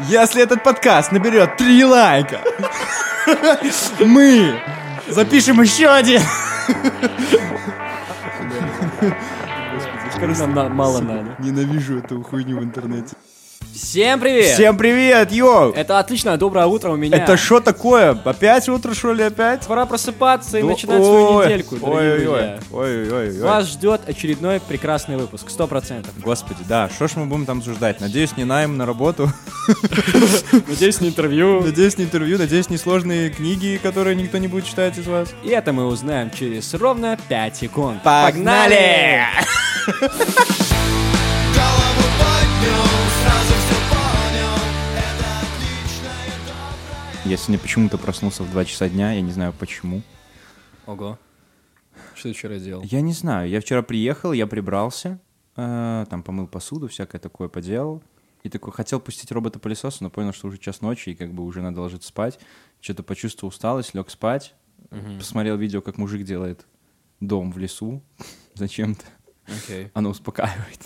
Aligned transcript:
Если 0.00 0.42
этот 0.42 0.62
подкаст 0.62 1.12
наберет 1.12 1.56
три 1.56 1.84
лайка, 1.84 2.40
мы 4.00 4.60
запишем 5.08 5.60
еще 5.60 5.88
один. 5.88 6.20
Нам 10.38 10.54
на- 10.54 10.68
мало 10.68 11.00
надо. 11.00 11.36
Ненавижу 11.38 11.98
эту 11.98 12.22
хуйню 12.22 12.58
в 12.58 12.64
интернете. 12.64 13.14
Всем 13.74 14.20
привет! 14.20 14.54
Всем 14.54 14.76
привет, 14.78 15.32
йоу! 15.32 15.72
Это 15.72 15.98
отлично, 15.98 16.36
доброе 16.36 16.66
утро 16.66 16.90
у 16.90 16.96
меня. 16.96 17.16
Это 17.16 17.36
что 17.36 17.58
такое? 17.58 18.10
Опять 18.24 18.68
утро, 18.68 18.94
что 18.94 19.12
ли, 19.12 19.24
опять? 19.24 19.66
Пора 19.66 19.84
просыпаться 19.84 20.58
и 20.58 20.62
Да- 20.62 20.68
начинать 20.68 21.02
свою 21.02 21.24
ой, 21.24 21.46
недельку, 21.46 21.76
дорогие 21.76 21.98
Ой-ой-ой. 22.12 22.24
друзья. 22.24 22.58
Ой-ой-ой. 22.70 23.40
Вас 23.40 23.68
ждет 23.68 24.02
очередной 24.06 24.60
прекрасный 24.60 25.16
выпуск, 25.16 25.50
сто 25.50 25.66
процентов. 25.66 26.12
Господи, 26.20 26.60
да, 26.68 26.88
что 26.88 27.08
ж 27.08 27.16
мы 27.16 27.26
будем 27.26 27.46
там 27.46 27.58
обсуждать? 27.58 28.00
Надеюсь, 28.00 28.36
не 28.36 28.44
найм 28.44 28.76
на 28.76 28.86
работу. 28.86 29.28
Надеюсь, 30.68 31.00
не 31.00 31.08
интервью. 31.08 31.60
Надеюсь, 31.62 31.98
не 31.98 32.04
интервью, 32.04 32.38
надеюсь, 32.38 32.70
не 32.70 32.76
сложные 32.76 33.30
книги, 33.30 33.80
которые 33.82 34.14
никто 34.14 34.38
не 34.38 34.46
будет 34.46 34.66
читать 34.66 34.96
из 34.98 35.06
вас. 35.08 35.30
И 35.42 35.48
это 35.48 35.72
мы 35.72 35.86
узнаем 35.86 36.30
через 36.30 36.72
ровно 36.74 37.18
5 37.28 37.56
секунд. 37.56 38.02
Погнали! 38.04 39.22
Голову 40.00 40.14
Я 47.24 47.38
сегодня 47.38 47.58
почему-то 47.58 47.96
проснулся 47.96 48.42
в 48.42 48.50
2 48.50 48.66
часа 48.66 48.86
дня, 48.86 49.12
я 49.12 49.22
не 49.22 49.32
знаю 49.32 49.54
почему. 49.58 50.02
Ого. 50.84 51.18
Что 52.14 52.28
ты 52.28 52.34
вчера 52.34 52.58
делал? 52.58 52.82
Я 52.84 53.00
не 53.00 53.14
знаю, 53.14 53.48
я 53.48 53.62
вчера 53.62 53.80
приехал, 53.80 54.32
я 54.32 54.46
прибрался, 54.46 55.18
э, 55.56 56.04
там 56.10 56.22
помыл 56.22 56.46
посуду, 56.46 56.86
всякое 56.88 57.18
такое 57.18 57.48
поделал. 57.48 58.02
И 58.42 58.50
такой 58.50 58.74
хотел 58.74 59.00
пустить 59.00 59.32
робота-пылесоса, 59.32 60.02
но 60.02 60.10
понял, 60.10 60.34
что 60.34 60.48
уже 60.48 60.58
час 60.58 60.82
ночи, 60.82 61.10
и 61.10 61.14
как 61.14 61.32
бы 61.32 61.44
уже 61.44 61.62
надо 61.62 61.80
ложиться 61.80 62.08
спать. 62.08 62.38
Что-то 62.82 63.02
почувствовал 63.02 63.48
усталость, 63.48 63.94
лег 63.94 64.10
спать. 64.10 64.54
Посмотрел 65.18 65.56
видео, 65.56 65.80
как 65.80 65.96
мужик 65.96 66.24
делает 66.24 66.66
дом 67.20 67.52
в 67.52 67.56
лесу 67.56 68.02
зачем-то. 68.54 69.04
Окей. 69.46 69.90
Оно 69.94 70.10
успокаивает. 70.10 70.80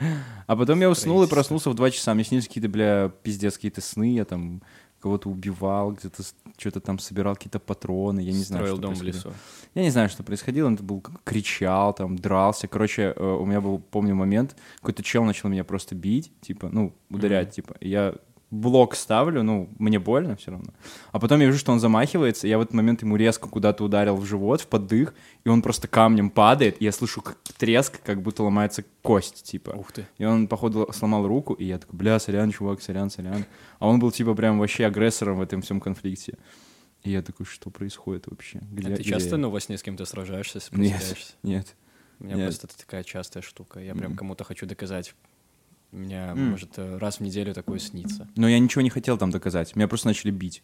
А 0.46 0.56
потом 0.56 0.78
я 0.80 0.90
уснул 0.90 1.22
и 1.22 1.26
проснулся 1.26 1.70
в 1.70 1.74
2 1.74 1.90
часа. 1.90 2.12
Мне 2.12 2.24
снились 2.24 2.46
какие-то, 2.46 2.68
бля, 2.68 3.10
пиздец, 3.22 3.54
какие-то 3.54 3.80
сны. 3.80 4.14
Я 4.14 4.26
там 4.26 4.62
кого-то 5.04 5.28
убивал, 5.28 5.92
где-то 5.92 6.22
что-то 6.56 6.80
там 6.80 6.98
собирал, 6.98 7.34
какие-то 7.34 7.58
патроны. 7.58 8.20
Я 8.20 8.32
не 8.32 8.42
знаю, 8.42 8.62
Строил 8.64 8.76
что 8.76 8.82
дом 8.82 8.94
в 8.94 8.98
происходило. 9.00 9.32
лесу. 9.32 9.40
Я 9.74 9.82
не 9.82 9.90
знаю, 9.90 10.08
что 10.08 10.22
происходило. 10.22 10.66
Он 10.68 10.76
был 10.76 11.02
кричал, 11.24 11.92
там, 11.92 12.16
дрался. 12.16 12.68
Короче, 12.68 13.12
э, 13.14 13.22
у 13.22 13.44
меня 13.44 13.60
был, 13.60 13.78
помню, 13.80 14.14
момент, 14.14 14.56
какой-то 14.76 15.02
чел 15.02 15.24
начал 15.24 15.50
меня 15.50 15.62
просто 15.64 15.94
бить, 15.94 16.32
типа, 16.40 16.70
ну, 16.72 16.94
ударять, 17.10 17.50
типа. 17.54 17.76
И 17.80 17.90
Я 17.90 18.14
блок 18.54 18.94
ставлю, 18.94 19.42
ну, 19.42 19.68
мне 19.78 19.98
больно 19.98 20.36
все 20.36 20.50
равно. 20.52 20.72
А 21.12 21.18
потом 21.18 21.40
я 21.40 21.46
вижу, 21.46 21.58
что 21.58 21.72
он 21.72 21.80
замахивается, 21.80 22.46
и 22.46 22.50
я 22.50 22.58
в 22.58 22.62
этот 22.62 22.74
момент 22.74 23.02
ему 23.02 23.16
резко 23.16 23.48
куда-то 23.48 23.84
ударил 23.84 24.16
в 24.16 24.24
живот, 24.24 24.60
в 24.60 24.66
поддых, 24.66 25.14
и 25.44 25.48
он 25.48 25.60
просто 25.62 25.88
камнем 25.88 26.30
падает, 26.30 26.80
и 26.80 26.84
я 26.84 26.92
слышу 26.92 27.20
как 27.22 27.36
треск, 27.58 28.00
как 28.02 28.22
будто 28.22 28.42
ломается 28.42 28.84
кость, 29.02 29.42
типа. 29.44 29.70
Ух 29.70 29.92
ты. 29.92 30.06
И 30.18 30.24
он, 30.24 30.48
походу, 30.48 30.88
сломал 30.92 31.26
руку, 31.26 31.54
и 31.54 31.64
я 31.64 31.78
такой, 31.78 31.98
бля, 31.98 32.18
сорян, 32.18 32.50
чувак, 32.50 32.80
сорян, 32.82 33.10
сорян. 33.10 33.44
А 33.78 33.88
он 33.88 33.98
был, 33.98 34.10
типа, 34.12 34.34
прям 34.34 34.58
вообще 34.58 34.86
агрессором 34.86 35.38
в 35.38 35.42
этом 35.42 35.62
всем 35.62 35.80
конфликте. 35.80 36.38
И 37.02 37.10
я 37.10 37.20
такой, 37.22 37.44
что 37.46 37.68
происходит 37.70 38.26
вообще? 38.28 38.60
Где- 38.72 38.94
А 38.94 38.96
ты 38.96 39.02
часто, 39.02 39.30
я?» 39.30 39.36
ну, 39.36 39.50
во 39.50 39.60
сне 39.60 39.76
с 39.76 39.82
кем-то 39.82 40.04
сражаешься, 40.06 40.60
Нет, 40.72 41.26
нет. 41.42 41.74
У 42.20 42.24
меня 42.24 42.36
Нет. 42.36 42.46
просто 42.46 42.66
это 42.68 42.78
такая 42.78 43.02
частая 43.02 43.42
штука. 43.42 43.80
Я 43.80 43.94
прям 43.94 44.10
Мгм. 44.12 44.18
кому-то 44.18 44.44
хочу 44.44 44.64
доказать. 44.66 45.14
У 45.94 45.98
меня, 45.98 46.32
М. 46.32 46.50
может, 46.50 46.72
э, 46.76 46.98
раз 46.98 47.18
в 47.18 47.20
неделю 47.20 47.54
такое 47.54 47.78
снится. 47.78 48.28
Но 48.36 48.48
я 48.48 48.58
ничего 48.58 48.82
не 48.82 48.90
хотел 48.90 49.16
там 49.16 49.30
доказать. 49.30 49.76
Меня 49.76 49.86
просто 49.86 50.08
начали 50.08 50.32
бить. 50.32 50.62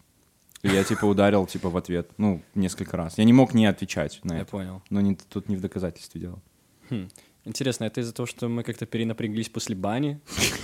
И 0.62 0.68
я, 0.68 0.82
типа, 0.84 1.04
ударил, 1.06 1.46
типа, 1.46 1.70
в 1.70 1.76
ответ. 1.76 2.10
Ну, 2.18 2.42
несколько 2.56 2.96
раз. 2.96 3.16
Я 3.16 3.24
не 3.24 3.32
мог 3.32 3.54
не 3.54 3.64
отвечать 3.66 4.20
на 4.24 4.34
Я 4.34 4.40
это. 4.40 4.50
понял. 4.50 4.82
Но 4.90 5.00
не, 5.00 5.14
тут 5.14 5.48
не 5.48 5.54
в 5.56 5.60
доказательстве 5.60 6.20
дело. 6.20 6.42
Хм. 6.90 7.08
Интересно, 7.44 7.84
это 7.84 8.00
из-за 8.00 8.12
того, 8.12 8.26
что 8.26 8.48
мы 8.48 8.62
как-то 8.62 8.84
перенапряглись 8.84 9.48
после 9.48 9.74
бани? 9.74 10.20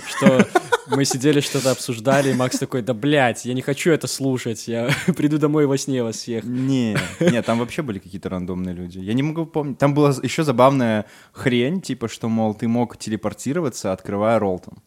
Что 0.07 0.47
мы 0.89 1.05
сидели, 1.05 1.39
что-то 1.39 1.71
обсуждали, 1.71 2.31
и 2.31 2.33
Макс 2.33 2.59
такой, 2.59 2.81
да, 2.81 2.93
блядь, 2.93 3.45
я 3.45 3.53
не 3.53 3.61
хочу 3.61 3.91
это 3.91 4.07
слушать, 4.07 4.67
я 4.67 4.89
приду 5.17 5.37
домой 5.37 5.65
во 5.65 5.77
сне 5.77 6.03
вас 6.03 6.17
всех. 6.17 6.43
Не, 6.43 6.95
не, 7.19 7.41
там 7.41 7.59
вообще 7.59 7.81
были 7.81 7.99
какие-то 7.99 8.29
рандомные 8.29 8.75
люди. 8.75 8.99
Я 8.99 9.13
не 9.13 9.23
могу 9.23 9.45
помнить. 9.45 9.77
Там 9.77 9.93
была 9.93 10.13
еще 10.21 10.43
забавная 10.43 11.05
хрень, 11.31 11.81
типа, 11.81 12.07
что, 12.07 12.29
мол, 12.29 12.53
ты 12.53 12.67
мог 12.67 12.97
телепортироваться, 12.97 13.91
открывая 13.91 14.39
Ролтон. 14.39 14.77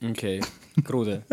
Окей, 0.00 0.42
круто. 0.84 1.24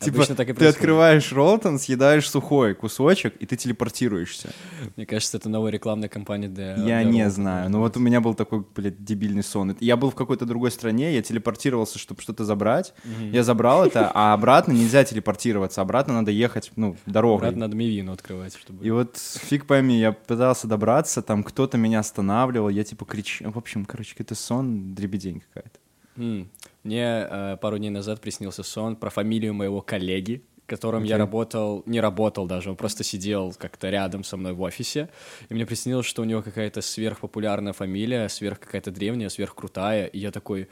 Типа, 0.00 0.16
Обычно 0.18 0.34
так 0.34 0.48
и 0.48 0.52
ты 0.52 0.54
происходит. 0.58 0.74
открываешь 0.76 1.32
Ролтон, 1.32 1.78
съедаешь 1.78 2.28
сухой 2.28 2.74
кусочек, 2.74 3.36
и 3.38 3.46
ты 3.46 3.56
телепортируешься. 3.56 4.50
Мне 4.96 5.06
кажется, 5.06 5.36
это 5.36 5.48
новая 5.48 5.70
рекламная 5.70 6.08
кампания 6.08 6.48
для... 6.48 6.70
Я 6.74 6.76
для 6.76 7.04
не 7.04 7.22
Ролтона. 7.22 7.30
знаю. 7.30 7.70
Ну 7.70 7.78
вот 7.78 7.96
у 7.96 8.00
меня 8.00 8.20
был 8.20 8.34
такой, 8.34 8.64
блядь, 8.74 9.04
дебильный 9.04 9.44
сон. 9.44 9.76
Я 9.78 9.96
был 9.96 10.10
в 10.10 10.16
какой-то 10.16 10.46
другой 10.46 10.72
стране, 10.72 11.14
я 11.14 11.22
телепортировался, 11.22 11.98
чтобы 12.00 12.22
что-то 12.22 12.44
забрать. 12.44 12.92
Я 13.32 13.44
забрал 13.44 13.86
это, 13.86 14.10
а 14.12 14.34
обратно 14.34 14.72
нельзя 14.72 15.04
телепортироваться. 15.04 15.80
Обратно 15.80 16.14
надо 16.14 16.32
ехать, 16.32 16.72
ну, 16.74 16.96
дорогой. 17.06 17.38
Брат, 17.40 17.56
надо 17.56 17.76
мивину 17.76 18.12
открывать, 18.12 18.56
чтобы... 18.56 18.84
И 18.84 18.90
вот 18.90 19.16
фиг 19.16 19.66
пойми, 19.66 19.98
я 20.00 20.10
пытался 20.12 20.66
добраться, 20.66 21.22
там 21.22 21.44
кто-то 21.44 21.78
меня 21.78 22.00
останавливал, 22.00 22.68
я 22.68 22.82
типа 22.82 23.04
кричал. 23.04 23.52
В 23.52 23.58
общем, 23.58 23.84
короче, 23.84 24.14
это 24.18 24.34
сон, 24.34 24.94
дребедень 24.94 25.40
какая-то. 25.52 25.78
М. 26.16 26.48
Мне 26.86 27.26
э, 27.28 27.56
пару 27.60 27.78
дней 27.78 27.90
назад 27.90 28.20
приснился 28.20 28.62
сон 28.62 28.94
про 28.94 29.10
фамилию 29.10 29.52
моего 29.54 29.82
коллеги, 29.82 30.44
которым 30.66 31.02
я 31.02 31.16
Окей. 31.16 31.18
работал, 31.18 31.82
не 31.84 32.00
работал 32.00 32.46
даже, 32.46 32.70
он 32.70 32.76
просто 32.76 33.02
сидел 33.02 33.52
как-то 33.58 33.90
рядом 33.90 34.22
со 34.22 34.36
мной 34.36 34.52
в 34.52 34.60
офисе, 34.60 35.08
и 35.48 35.54
мне 35.54 35.66
приснилось, 35.66 36.06
что 36.06 36.22
у 36.22 36.24
него 36.24 36.42
какая-то 36.42 36.82
сверхпопулярная 36.82 37.72
фамилия, 37.72 38.28
сверх 38.28 38.60
какая-то 38.60 38.92
древняя, 38.92 39.30
сверхкрутая, 39.30 40.06
и 40.06 40.20
я 40.20 40.30
такой 40.30 40.68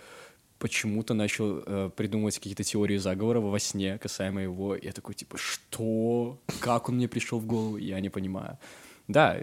почему-то 0.60 1.14
начал 1.14 1.64
э, 1.66 1.90
придумывать 1.96 2.36
какие-то 2.38 2.62
теории 2.62 2.96
заговора 2.96 3.40
во 3.40 3.58
сне 3.58 3.98
касаемо 3.98 4.40
его. 4.40 4.76
Я 4.76 4.92
такой, 4.92 5.16
типа, 5.16 5.36
что? 5.36 6.38
Как 6.60 6.88
он 6.88 6.94
мне 6.94 7.08
пришел 7.08 7.40
в 7.40 7.46
голову? 7.46 7.76
Я 7.76 7.98
не 7.98 8.08
понимаю. 8.08 8.56
Да, 9.08 9.36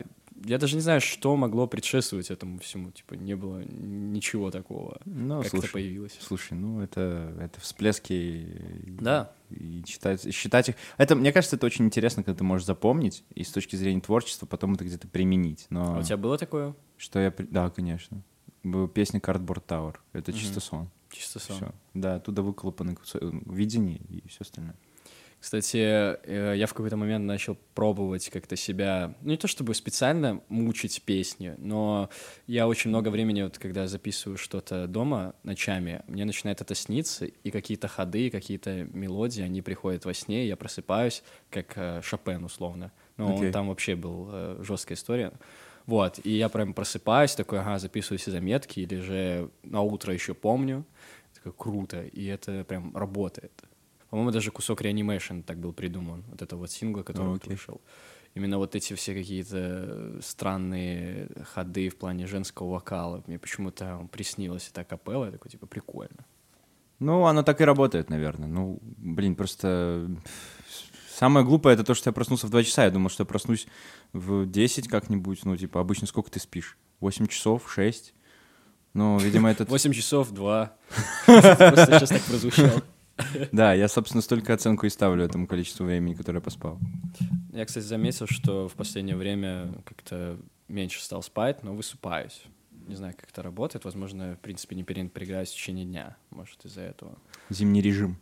я 0.45 0.57
даже 0.57 0.75
не 0.75 0.81
знаю, 0.81 1.01
что 1.01 1.35
могло 1.35 1.67
предшествовать 1.67 2.31
этому 2.31 2.59
всему. 2.59 2.91
Типа, 2.91 3.13
не 3.15 3.35
было 3.35 3.63
ничего 3.63 4.51
такого. 4.51 4.99
Ну, 5.05 5.41
как 5.41 5.49
слушай, 5.49 5.65
это 5.65 5.73
появилось. 5.73 6.17
Слушай, 6.21 6.53
ну 6.57 6.81
это, 6.81 7.35
это 7.39 7.59
всплески. 7.59 8.47
Да. 8.87 9.31
И 9.49 9.83
читать, 9.85 10.33
считать 10.33 10.69
их. 10.69 10.75
Это, 10.97 11.15
мне 11.15 11.31
кажется, 11.31 11.55
это 11.57 11.65
очень 11.65 11.85
интересно, 11.85 12.23
когда 12.23 12.37
ты 12.37 12.43
можешь 12.43 12.65
запомнить 12.65 13.23
и 13.35 13.43
с 13.43 13.51
точки 13.51 13.75
зрения 13.75 14.01
творчества 14.01 14.45
потом 14.45 14.73
это 14.73 14.85
где-то 14.85 15.07
применить. 15.07 15.65
Но 15.69 15.95
А 15.95 15.99
у 15.99 16.03
тебя 16.03 16.17
было 16.17 16.37
такое? 16.37 16.75
что 16.97 17.19
я... 17.19 17.33
Да, 17.49 17.69
конечно. 17.69 18.21
Была 18.63 18.87
песня 18.87 19.19
Cardboard 19.19 19.63
Tower. 19.67 19.95
Это 20.13 20.31
чисто 20.33 20.59
сон. 20.59 20.89
Чисто 21.09 21.39
сон. 21.39 21.57
Всё. 21.57 21.71
Да, 21.93 22.15
оттуда 22.15 22.41
выколупаны 22.43 22.91
кусо- 22.93 23.43
видение 23.53 23.97
и 24.09 24.27
все 24.27 24.37
остальное. 24.41 24.75
Кстати, 25.41 25.77
э, 25.77 26.53
я 26.55 26.67
в 26.67 26.73
какой-то 26.75 26.97
момент 26.97 27.25
начал 27.25 27.57
пробовать 27.73 28.29
как-то 28.29 28.55
себя, 28.55 29.15
ну 29.21 29.31
не 29.31 29.37
то 29.37 29.47
чтобы 29.47 29.73
специально 29.73 30.39
мучить 30.49 31.01
песни, 31.01 31.55
но 31.57 32.11
я 32.45 32.67
очень 32.67 32.91
много 32.91 33.09
времени, 33.09 33.41
вот 33.41 33.57
когда 33.57 33.87
записываю 33.87 34.37
что-то 34.37 34.85
дома 34.85 35.33
ночами, 35.41 36.03
мне 36.07 36.25
начинает 36.25 36.61
это 36.61 36.75
сниться, 36.75 37.25
и 37.25 37.49
какие-то 37.49 37.87
ходы, 37.87 38.29
какие-то 38.29 38.83
мелодии, 38.93 39.41
они 39.41 39.63
приходят 39.63 40.05
во 40.05 40.13
сне, 40.13 40.45
и 40.45 40.47
я 40.47 40.55
просыпаюсь, 40.55 41.23
как 41.49 41.73
э, 41.75 42.01
Шопен 42.03 42.43
условно. 42.43 42.91
Ну, 43.17 43.33
Окей. 43.33 43.47
он 43.47 43.51
там 43.51 43.69
вообще 43.69 43.95
был 43.95 44.29
э, 44.31 44.63
жесткая 44.63 44.95
история. 44.95 45.33
Вот, 45.87 46.19
и 46.23 46.37
я 46.37 46.49
прям 46.49 46.75
просыпаюсь, 46.75 47.33
такой, 47.33 47.61
ага, 47.61 47.79
записываю 47.79 48.19
все 48.19 48.29
заметки, 48.29 48.81
или 48.81 48.99
же 48.99 49.49
на 49.63 49.81
утро 49.81 50.13
еще 50.13 50.35
помню. 50.35 50.85
Такой, 51.33 51.53
круто, 51.57 52.03
и 52.03 52.25
это 52.25 52.63
прям 52.63 52.95
работает. 52.95 53.51
По-моему, 54.11 54.31
даже 54.31 54.51
кусок 54.51 54.81
Reanimation 54.81 55.41
так 55.41 55.57
был 55.57 55.71
придуман, 55.71 56.25
вот 56.27 56.41
это 56.41 56.57
вот 56.57 56.69
сингл, 56.69 57.01
который 57.01 57.27
О, 57.27 57.29
вот 57.31 57.43
окей. 57.43 57.53
вышел. 57.53 57.79
Именно 58.33 58.57
вот 58.57 58.75
эти 58.75 58.93
все 58.93 59.13
какие-то 59.13 60.19
странные 60.21 61.29
ходы 61.53 61.87
в 61.87 61.95
плане 61.95 62.27
женского 62.27 62.71
вокала. 62.71 63.23
Мне 63.25 63.39
почему-то 63.39 64.09
приснилось 64.11 64.69
это 64.69 64.83
капелла, 64.83 65.25
я 65.25 65.31
такой, 65.31 65.49
типа, 65.49 65.65
прикольно. 65.65 66.25
Ну, 66.99 67.25
оно 67.25 67.41
так 67.43 67.61
и 67.61 67.63
работает, 67.63 68.09
наверное. 68.09 68.49
Ну, 68.49 68.79
блин, 68.81 69.35
просто... 69.35 70.09
Самое 71.15 71.45
глупое— 71.45 71.73
это 71.75 71.85
то, 71.85 71.93
что 71.93 72.09
я 72.09 72.13
проснулся 72.13 72.47
в 72.47 72.49
2 72.49 72.63
часа. 72.63 72.83
Я 72.83 72.91
думал, 72.91 73.09
что 73.09 73.23
я 73.23 73.25
проснусь 73.25 73.65
в 74.11 74.45
10 74.45 74.89
как-нибудь. 74.89 75.45
Ну, 75.45 75.55
типа, 75.55 75.79
обычно 75.79 76.05
сколько 76.05 76.29
ты 76.29 76.39
спишь? 76.41 76.77
8 76.99 77.27
часов? 77.27 77.71
6? 77.71 78.13
Ну, 78.93 79.17
видимо, 79.19 79.49
этот... 79.49 79.69
8 79.69 79.93
часов, 79.93 80.31
2. 80.31 80.73
Просто 81.25 81.85
сейчас 81.97 82.09
так 82.09 82.21
прозвучало. 82.23 82.81
Да, 83.51 83.73
я, 83.73 83.87
собственно, 83.87 84.21
столько 84.21 84.53
оценку 84.53 84.85
и 84.85 84.89
ставлю 84.89 85.23
этому 85.23 85.47
количеству 85.47 85.85
времени, 85.85 86.13
которое 86.13 86.37
я 86.37 86.41
поспал. 86.41 86.79
Я, 87.53 87.65
кстати, 87.65 87.83
заметил, 87.83 88.27
что 88.27 88.67
в 88.67 88.73
последнее 88.73 89.15
время 89.15 89.73
как-то 89.85 90.37
меньше 90.67 91.01
стал 91.03 91.21
спать, 91.21 91.63
но 91.63 91.73
высыпаюсь. 91.73 92.43
Не 92.87 92.95
знаю, 92.95 93.13
как 93.19 93.29
это 93.29 93.41
работает. 93.41 93.85
Возможно, 93.85 94.35
в 94.35 94.39
принципе, 94.39 94.75
не 94.75 94.83
перенапрягаюсь 94.83 95.49
в 95.49 95.53
течение 95.53 95.85
дня. 95.85 96.17
Может, 96.29 96.65
из-за 96.65 96.81
этого. 96.81 97.17
Зимний 97.49 97.81
режим. 97.81 98.17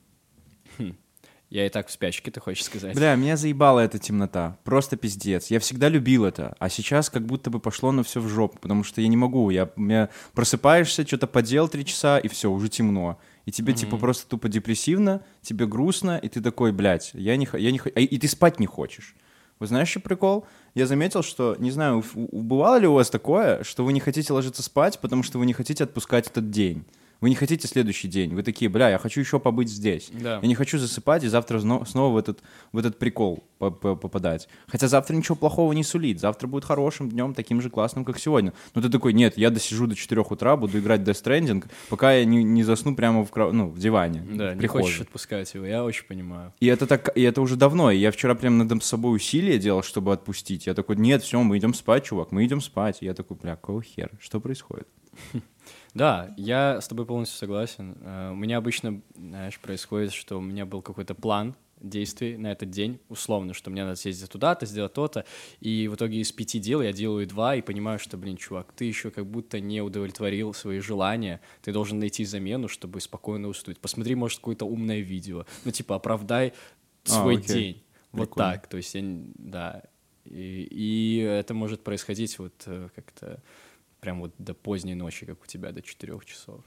Я 1.50 1.66
и 1.66 1.70
так 1.70 1.88
в 1.88 1.92
спячке, 1.92 2.30
ты 2.30 2.40
хочешь 2.40 2.64
сказать? 2.64 2.96
Бля, 2.96 3.16
меня 3.16 3.36
заебала 3.36 3.80
эта 3.80 3.98
темнота. 3.98 4.60
Просто 4.64 4.98
пиздец. 4.98 5.48
Я 5.48 5.60
всегда 5.60 5.90
любил 5.90 6.26
это. 6.26 6.56
А 6.60 6.70
сейчас 6.70 7.10
как 7.10 7.26
будто 7.26 7.50
бы 7.50 7.60
пошло 7.60 7.92
на 7.92 8.04
все 8.04 8.22
в 8.22 8.28
жопу, 8.28 8.60
потому 8.60 8.84
что 8.84 9.02
я 9.02 9.08
не 9.08 9.18
могу. 9.18 9.50
Я, 9.50 9.72
я 9.78 10.10
просыпаешься, 10.34 11.08
что-то 11.08 11.26
подел 11.26 11.68
три 11.68 11.86
часа, 11.86 12.20
и 12.20 12.28
все, 12.28 12.52
уже 12.52 12.70
темно. 12.70 13.18
И 13.46 13.52
тебе, 13.52 13.74
типа, 13.74 13.98
просто 13.98 14.28
тупо 14.28 14.50
депрессивно, 14.50 15.24
тебе 15.42 15.66
грустно, 15.66 16.18
и 16.18 16.30
ты 16.30 16.42
такой, 16.42 16.72
блядь, 16.72 17.12
я 17.14 17.36
не, 17.36 17.48
я 17.54 17.72
не 17.72 17.80
а, 17.80 18.00
И 18.00 18.18
ты 18.18 18.28
спать 18.28 18.60
не 18.60 18.68
хочешь. 18.68 19.16
Вы 19.60 19.68
знаешь, 19.68 19.90
что 19.90 20.00
прикол? 20.00 20.48
Я 20.74 20.88
заметил, 20.88 21.22
что, 21.22 21.56
не 21.60 21.72
знаю, 21.72 22.04
бывало 22.14 22.78
ли 22.78 22.88
у 22.88 22.94
вас 22.94 23.10
такое, 23.10 23.64
что 23.64 23.84
вы 23.84 23.92
не 23.92 24.00
хотите 24.00 24.32
ложиться 24.32 24.64
спать, 24.64 25.00
потому 25.00 25.24
что 25.24 25.38
вы 25.38 25.46
не 25.46 25.54
хотите 25.54 25.84
отпускать 25.84 26.28
этот 26.28 26.50
день. 26.50 26.86
Вы 27.22 27.30
не 27.30 27.36
хотите 27.36 27.68
следующий 27.68 28.08
день. 28.08 28.34
Вы 28.34 28.44
такие, 28.44 28.70
бля, 28.70 28.90
я 28.90 28.98
хочу 28.98 29.20
еще 29.20 29.40
побыть 29.40 29.70
здесь. 29.70 30.10
Да. 30.14 30.40
Я 30.42 30.48
не 30.48 30.56
хочу 30.56 30.78
засыпать 30.78 31.24
и 31.24 31.28
завтра 31.28 31.60
снова 31.60 32.14
в 32.14 32.18
этот, 32.18 32.40
в 32.72 32.78
этот 32.78 32.98
прикол 32.98 33.44
по- 33.58 33.72
по- 33.72 33.96
попадать. 33.96 34.48
Хотя 34.68 34.88
завтра 34.88 35.16
ничего 35.16 35.36
плохого 35.36 35.74
не 35.74 35.84
сулит. 35.84 36.20
Завтра 36.22 36.48
будет 36.48 36.64
хорошим 36.64 37.10
днем, 37.10 37.34
таким 37.34 37.62
же 37.62 37.70
классным, 37.70 38.06
как 38.06 38.20
сегодня. 38.20 38.54
Но 38.74 38.82
ты 38.82 38.90
такой, 38.90 39.12
нет, 39.14 39.38
я 39.38 39.50
досижу 39.50 39.86
до 39.86 39.96
4 39.96 40.22
утра, 40.22 40.56
буду 40.56 40.80
играть 40.80 41.02
Death 41.02 41.24
Stranding, 41.24 41.66
пока 41.90 42.14
я 42.14 42.24
не, 42.24 42.44
не 42.44 42.64
засну 42.64 42.96
прямо 42.96 43.26
в, 43.26 43.52
ну, 43.52 43.68
в 43.68 43.78
диване. 43.80 44.22
Да, 44.22 44.52
в 44.54 44.56
не 44.58 44.68
хочешь 44.68 45.02
отпускать 45.02 45.54
его, 45.54 45.66
я 45.66 45.84
очень 45.84 46.06
понимаю. 46.06 46.54
И 46.62 46.68
это 46.68 46.88
так, 46.88 47.16
и 47.18 47.22
это 47.22 47.42
уже 47.42 47.58
давно. 47.58 47.92
И 47.92 47.98
я 47.98 48.12
вчера 48.12 48.34
прям 48.36 48.58
над 48.58 48.84
собой 48.84 49.16
усилия 49.18 49.58
делал, 49.60 49.84
чтобы 49.84 50.14
отпустить. 50.14 50.68
Я 50.68 50.74
такой, 50.74 50.96
нет, 50.96 51.22
все, 51.24 51.42
мы 51.44 51.58
идем 51.58 51.74
спать, 51.74 52.06
чувак, 52.06 52.32
мы 52.32 52.46
идем 52.46 52.62
спать. 52.62 53.00
И 53.02 53.06
я 53.06 53.14
такой, 53.14 53.36
бля, 53.36 53.56
какого 53.56 53.82
хера? 53.84 54.12
Что 54.22 54.40
происходит? 54.40 54.88
Да, 55.94 56.34
я 56.38 56.80
с 56.82 56.88
тобой 56.88 57.06
полностью 57.06 57.38
согласен. 57.38 57.98
Э, 58.02 58.32
У 58.32 58.36
меня 58.36 58.58
обычно, 58.58 59.02
знаешь, 59.16 59.60
происходит, 59.60 60.14
что 60.14 60.38
у 60.38 60.42
меня 60.42 60.66
был 60.66 60.82
какой-то 60.82 61.16
план 61.16 61.56
действий 61.82 62.38
на 62.38 62.52
этот 62.52 62.70
день, 62.70 63.00
условно, 63.08 63.54
что 63.54 63.70
мне 63.70 63.84
надо 63.86 63.96
съездить 63.96 64.30
туда-то, 64.30 64.66
сделать 64.66 64.92
то-то, 64.94 65.24
и 65.62 65.88
в 65.88 65.96
итоге 65.96 66.20
из 66.20 66.30
пяти 66.32 66.60
дел 66.60 66.82
я 66.82 66.92
делаю 66.92 67.26
два 67.26 67.56
и 67.56 67.62
понимаю, 67.62 68.00
что, 68.00 68.18
блин, 68.18 68.36
чувак, 68.36 68.74
ты 68.74 68.84
еще 68.84 69.12
как 69.12 69.26
будто 69.26 69.62
не 69.62 69.82
удовлетворил 69.82 70.54
свои 70.54 70.80
желания, 70.80 71.40
ты 71.62 71.72
должен 71.72 71.98
найти 72.00 72.26
замену, 72.26 72.68
чтобы 72.68 73.00
спокойно 73.00 73.48
уснуть. 73.48 73.80
Посмотри, 73.80 74.16
может, 74.16 74.40
какое-то 74.40 74.66
умное 74.66 75.00
видео, 75.00 75.46
ну, 75.64 75.72
типа, 75.72 75.96
оправдай 75.96 76.54
А, 77.06 77.10
свой 77.10 77.38
окей. 77.38 77.48
день. 77.48 77.84
Вот 78.12 78.30
Прикольно. 78.32 78.52
так, 78.52 78.68
то 78.68 78.76
есть, 78.76 78.94
я, 78.96 79.02
да, 79.04 79.84
и, 80.26 80.68
и 80.70 81.18
это 81.20 81.54
может 81.54 81.82
происходить 81.84 82.38
вот 82.40 82.62
э, 82.66 82.90
как-то 82.94 83.42
прям 84.00 84.22
вот 84.22 84.34
до 84.38 84.54
поздней 84.54 84.96
ночи, 84.96 85.26
как 85.26 85.42
у 85.42 85.46
тебя, 85.46 85.72
до 85.72 85.82
4 85.82 86.20
часов. 86.26 86.62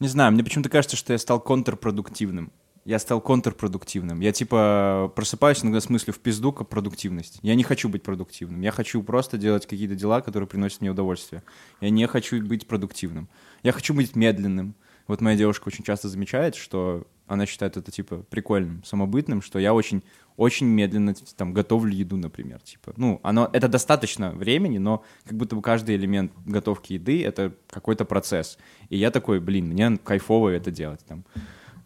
Не 0.00 0.08
знаю, 0.08 0.32
мне 0.32 0.44
почему-то 0.44 0.68
кажется, 0.68 0.96
что 0.96 1.12
я 1.12 1.18
стал 1.18 1.40
контрпродуктивным. 1.40 2.52
Я 2.84 3.00
стал 3.00 3.20
контрпродуктивным. 3.20 4.20
Я 4.20 4.30
типа 4.30 5.12
просыпаюсь 5.16 5.64
иногда 5.64 5.80
с 5.80 5.88
мыслью 5.88 6.14
в 6.14 6.20
пизду 6.20 6.52
как 6.52 6.68
продуктивность. 6.68 7.40
Я 7.42 7.56
не 7.56 7.64
хочу 7.64 7.88
быть 7.88 8.04
продуктивным. 8.04 8.60
Я 8.60 8.70
хочу 8.70 9.02
просто 9.02 9.38
делать 9.38 9.66
какие-то 9.66 9.96
дела, 9.96 10.20
которые 10.20 10.48
приносят 10.48 10.82
мне 10.82 10.90
удовольствие. 10.90 11.42
Я 11.80 11.90
не 11.90 12.06
хочу 12.06 12.40
быть 12.40 12.68
продуктивным. 12.68 13.28
Я 13.64 13.72
хочу 13.72 13.92
быть 13.92 14.14
медленным. 14.14 14.76
Вот 15.08 15.20
моя 15.20 15.36
девушка 15.36 15.66
очень 15.66 15.82
часто 15.82 16.08
замечает, 16.08 16.54
что 16.54 17.06
она 17.26 17.46
считает 17.46 17.76
это 17.76 17.90
типа 17.90 18.18
прикольным, 18.30 18.82
самобытным, 18.84 19.42
что 19.42 19.58
я 19.58 19.74
очень, 19.74 20.02
очень 20.36 20.66
медленно 20.66 21.14
там 21.36 21.52
готовлю 21.52 21.92
еду, 21.92 22.16
например. 22.16 22.60
Типа, 22.60 22.92
ну, 22.96 23.20
оно, 23.22 23.50
это 23.52 23.68
достаточно 23.68 24.30
времени, 24.30 24.78
но 24.78 25.04
как 25.24 25.36
будто 25.36 25.56
бы 25.56 25.62
каждый 25.62 25.96
элемент 25.96 26.32
готовки 26.44 26.94
еды— 26.94 27.24
это 27.24 27.52
какой-то 27.68 28.04
процесс. 28.04 28.58
И 28.88 28.96
я 28.96 29.10
такой, 29.10 29.40
блин, 29.40 29.66
мне 29.66 29.98
кайфово 29.98 30.50
это 30.50 30.70
делать 30.70 31.04
там. 31.06 31.24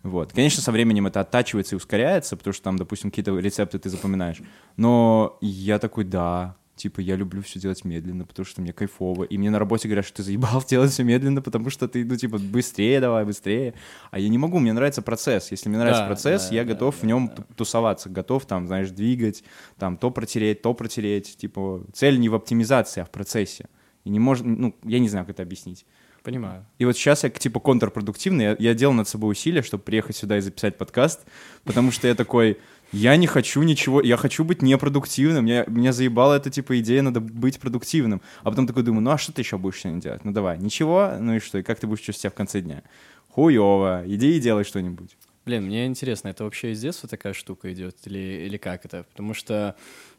Вот. 0.03 0.33
Конечно, 0.33 0.63
со 0.63 0.73
временем 0.73 1.07
это 1.07 1.21
оттачивается 1.21 1.75
и 1.75 1.77
ускоряется, 1.77 2.37
потому 2.37 2.55
что 2.55 2.65
там, 2.65 2.77
допустим, 2.77 3.11
какие-то 3.11 3.39
рецепты 3.39 3.79
ты 3.79 3.91
запоминаешь. 3.91 4.41
Но 4.77 5.37
я 5.43 5.79
такой, 5.79 6.05
да, 6.05 6.57
типа, 6.81 7.01
я 7.01 7.17
люблю 7.17 7.43
все 7.43 7.61
делать 7.61 7.85
медленно, 7.85 8.25
потому 8.25 8.47
что 8.47 8.61
мне 8.61 8.73
кайфово. 8.73 9.25
И 9.25 9.39
мне 9.39 9.51
на 9.51 9.59
работе 9.59 9.89
говорят, 9.89 10.05
что 10.07 10.19
ты 10.19 10.23
заебал 10.23 10.65
делать 10.69 10.91
все 10.91 11.03
медленно, 11.05 11.43
потому 11.43 11.71
что 11.71 11.89
ты, 11.89 12.05
ну, 12.05 12.17
типа, 12.17 12.39
быстрее 12.39 13.01
давай, 13.01 13.25
быстрее. 13.25 13.75
А 14.11 14.19
я 14.19 14.29
не 14.29 14.39
могу, 14.39 14.59
мне 14.59 14.73
нравится 14.73 15.03
процесс. 15.03 15.51
Если 15.51 15.69
мне 15.69 15.79
нравится 15.79 16.03
Да, 16.03 16.07
процесс, 16.07 16.49
да, 16.49 16.55
я 16.57 16.65
да, 16.65 16.73
готов 16.73 16.95
да, 16.95 17.01
в 17.01 17.05
нем 17.05 17.31
да. 17.37 17.45
тусоваться, 17.55 18.09
готов 18.09 18.47
там, 18.47 18.67
знаешь, 18.67 18.91
двигать, 18.91 19.45
там, 19.79 19.97
то 19.97 20.11
протереть, 20.11 20.63
то 20.63 20.75
протереть. 20.75 21.37
Типа, 21.37 21.85
цель 21.93 22.19
не 22.19 22.29
в 22.29 22.35
оптимизации, 22.35 23.03
а 23.03 23.05
в 23.05 23.11
процессе. 23.11 23.67
И 24.05 24.11
не 24.11 24.19
может, 24.19 24.47
ну, 24.47 24.75
я 24.85 24.99
не 24.99 25.09
знаю, 25.09 25.27
как 25.27 25.35
это 25.35 25.43
объяснить. 25.43 25.85
Понимаю. 26.23 26.67
И 26.79 26.85
вот 26.85 26.97
сейчас 26.97 27.25
я 27.25 27.31
типа 27.31 27.61
контрпродуктивный, 27.61 28.45
я, 28.45 28.57
я 28.59 28.75
делал 28.75 28.93
над 28.93 29.09
собой 29.09 29.33
усилия, 29.33 29.63
чтобы 29.63 29.83
приехать 29.83 30.17
сюда 30.17 30.37
и 30.37 30.41
записать 30.41 30.77
подкаст, 30.77 31.21
потому 31.65 31.91
что 31.91 32.09
я 32.09 32.15
такой, 32.15 32.59
я 32.93 33.17
не 33.17 33.27
хочу 33.27 33.63
ничего, 33.63 34.01
я 34.01 34.17
хочу 34.17 34.45
быть 34.45 34.63
непродуктивным, 34.63 35.47
я, 35.47 35.65
меня 35.67 35.93
заебала 35.93 36.35
эта 36.35 36.51
типа 36.51 36.79
идея, 36.81 37.03
надо 37.03 37.21
быть 37.21 37.61
продуктивным. 37.61 38.21
А 38.43 38.51
потом 38.51 38.67
такой 38.67 38.83
думаю, 38.83 39.03
ну 39.03 39.11
а 39.11 39.19
что 39.19 39.33
ты 39.33 39.43
еще 39.43 39.59
будешь 39.59 39.81
сегодня 39.81 40.01
делать? 40.01 40.25
Ну 40.25 40.33
давай, 40.33 40.59
ничего, 40.59 41.13
ну 41.19 41.37
и 41.37 41.39
что, 41.39 41.59
и 41.59 41.63
как 41.63 41.79
ты 41.79 41.87
будешь 41.87 42.01
чувствовать 42.01 42.21
себя 42.21 42.31
в 42.31 42.35
конце 42.35 42.61
дня? 42.61 42.83
Хуево, 43.29 44.03
иди 44.07 44.37
и 44.37 44.41
делай 44.41 44.65
что-нибудь. 44.65 45.17
Блин, 45.47 45.65
мне 45.65 45.87
интересно, 45.87 46.29
это 46.29 46.45
вообще 46.45 46.73
из 46.73 46.81
детства 46.81 47.09
такая 47.09 47.33
штука 47.33 47.73
идет 47.73 47.97
или, 48.05 48.45
или 48.47 48.59
как 48.59 48.85
это? 48.85 49.05
Потому 49.05 49.33
что 49.33 49.75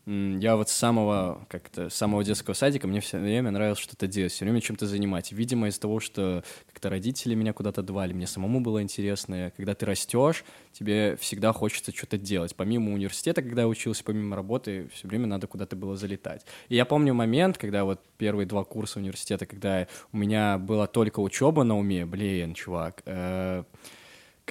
я 0.08 0.56
вот 0.56 0.68
с 0.68 0.72
самого, 0.72 1.46
как-то, 1.48 1.90
самого 1.92 2.24
детского 2.24 2.56
садика 2.56 2.88
мне 2.88 3.02
все 3.02 3.20
время 3.20 3.52
нравилось 3.52 3.78
что-то 3.78 4.08
делать, 4.08 4.32
все 4.32 4.46
время 4.46 4.60
чем-то 4.60 4.88
занимать. 4.88 5.32
Видимо, 5.32 5.68
из-за 5.68 5.80
того, 5.80 6.00
что 6.00 6.44
как-то 6.66 6.90
родители 6.90 7.36
меня 7.36 7.54
куда-то 7.54 7.84
давали, 7.84 8.14
мне 8.14 8.26
самому 8.26 8.62
было 8.62 8.82
интересно. 8.82 9.54
Когда 9.56 9.76
ты 9.76 9.86
растешь, 9.86 10.44
тебе 10.72 11.18
всегда 11.18 11.54
хочется 11.54 11.96
что-то 11.96 12.18
делать. 12.18 12.56
Помимо 12.56 12.92
университета, 12.92 13.44
когда 13.44 13.62
я 13.62 13.68
учился, 13.68 14.04
помимо 14.04 14.36
работы, 14.36 14.90
все 14.92 15.08
время 15.08 15.28
надо 15.28 15.46
куда-то 15.46 15.76
было 15.76 15.96
залетать. 15.96 16.48
И 16.68 16.76
я 16.76 16.86
помню 16.86 17.14
момент, 17.14 17.60
когда 17.60 17.86
вот 17.86 18.02
первые 18.18 18.48
два 18.48 18.64
курса 18.64 18.98
университета, 18.98 19.46
когда 19.46 19.88
у 20.12 20.18
меня 20.18 20.58
была 20.58 20.88
только 20.88 21.20
учеба 21.20 21.64
на 21.64 21.78
уме, 21.78 22.08
блин, 22.08 22.56
чувак, 22.56 23.04
э, 23.06 23.64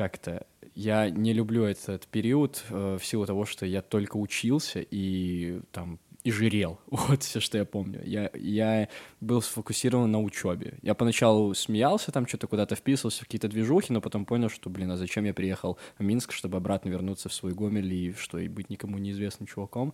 как-то 0.01 0.47
я 0.75 1.11
не 1.11 1.35
люблю 1.35 1.65
этот 1.65 2.07
период 2.07 2.65
э, 2.71 2.97
в 2.99 3.05
силу 3.05 3.27
того, 3.27 3.45
что 3.45 3.67
я 3.67 3.83
только 3.83 4.17
учился 4.17 4.81
и 4.81 5.61
там 5.73 5.99
и 6.25 6.31
жирел. 6.31 6.81
Вот 6.87 7.23
все, 7.23 7.39
что 7.39 7.59
я 7.59 7.67
помню. 7.67 8.01
Я, 8.03 8.31
я 8.33 8.89
был 9.21 9.43
сфокусирован 9.43 10.11
на 10.11 10.19
учебе. 10.23 10.79
Я 10.81 10.95
поначалу 10.95 11.53
смеялся, 11.53 12.13
там 12.13 12.27
что-то 12.27 12.47
куда-то 12.47 12.77
вписывался 12.77 13.21
в 13.21 13.25
какие-то 13.27 13.49
движухи, 13.49 13.93
но 13.93 14.01
потом 14.01 14.25
понял, 14.25 14.49
что, 14.49 14.71
блин, 14.71 14.91
а 14.91 14.97
зачем 14.97 15.27
я 15.27 15.35
приехал 15.35 15.77
в 15.99 16.03
Минск, 16.03 16.33
чтобы 16.33 16.57
обратно 16.57 16.89
вернуться 16.89 17.29
в 17.29 17.35
свой 17.35 17.53
Гомель 17.53 17.93
и 17.93 18.15
что, 18.15 18.39
и 18.39 18.49
быть 18.49 18.71
никому 18.71 18.97
неизвестным 18.97 19.47
чуваком. 19.47 19.93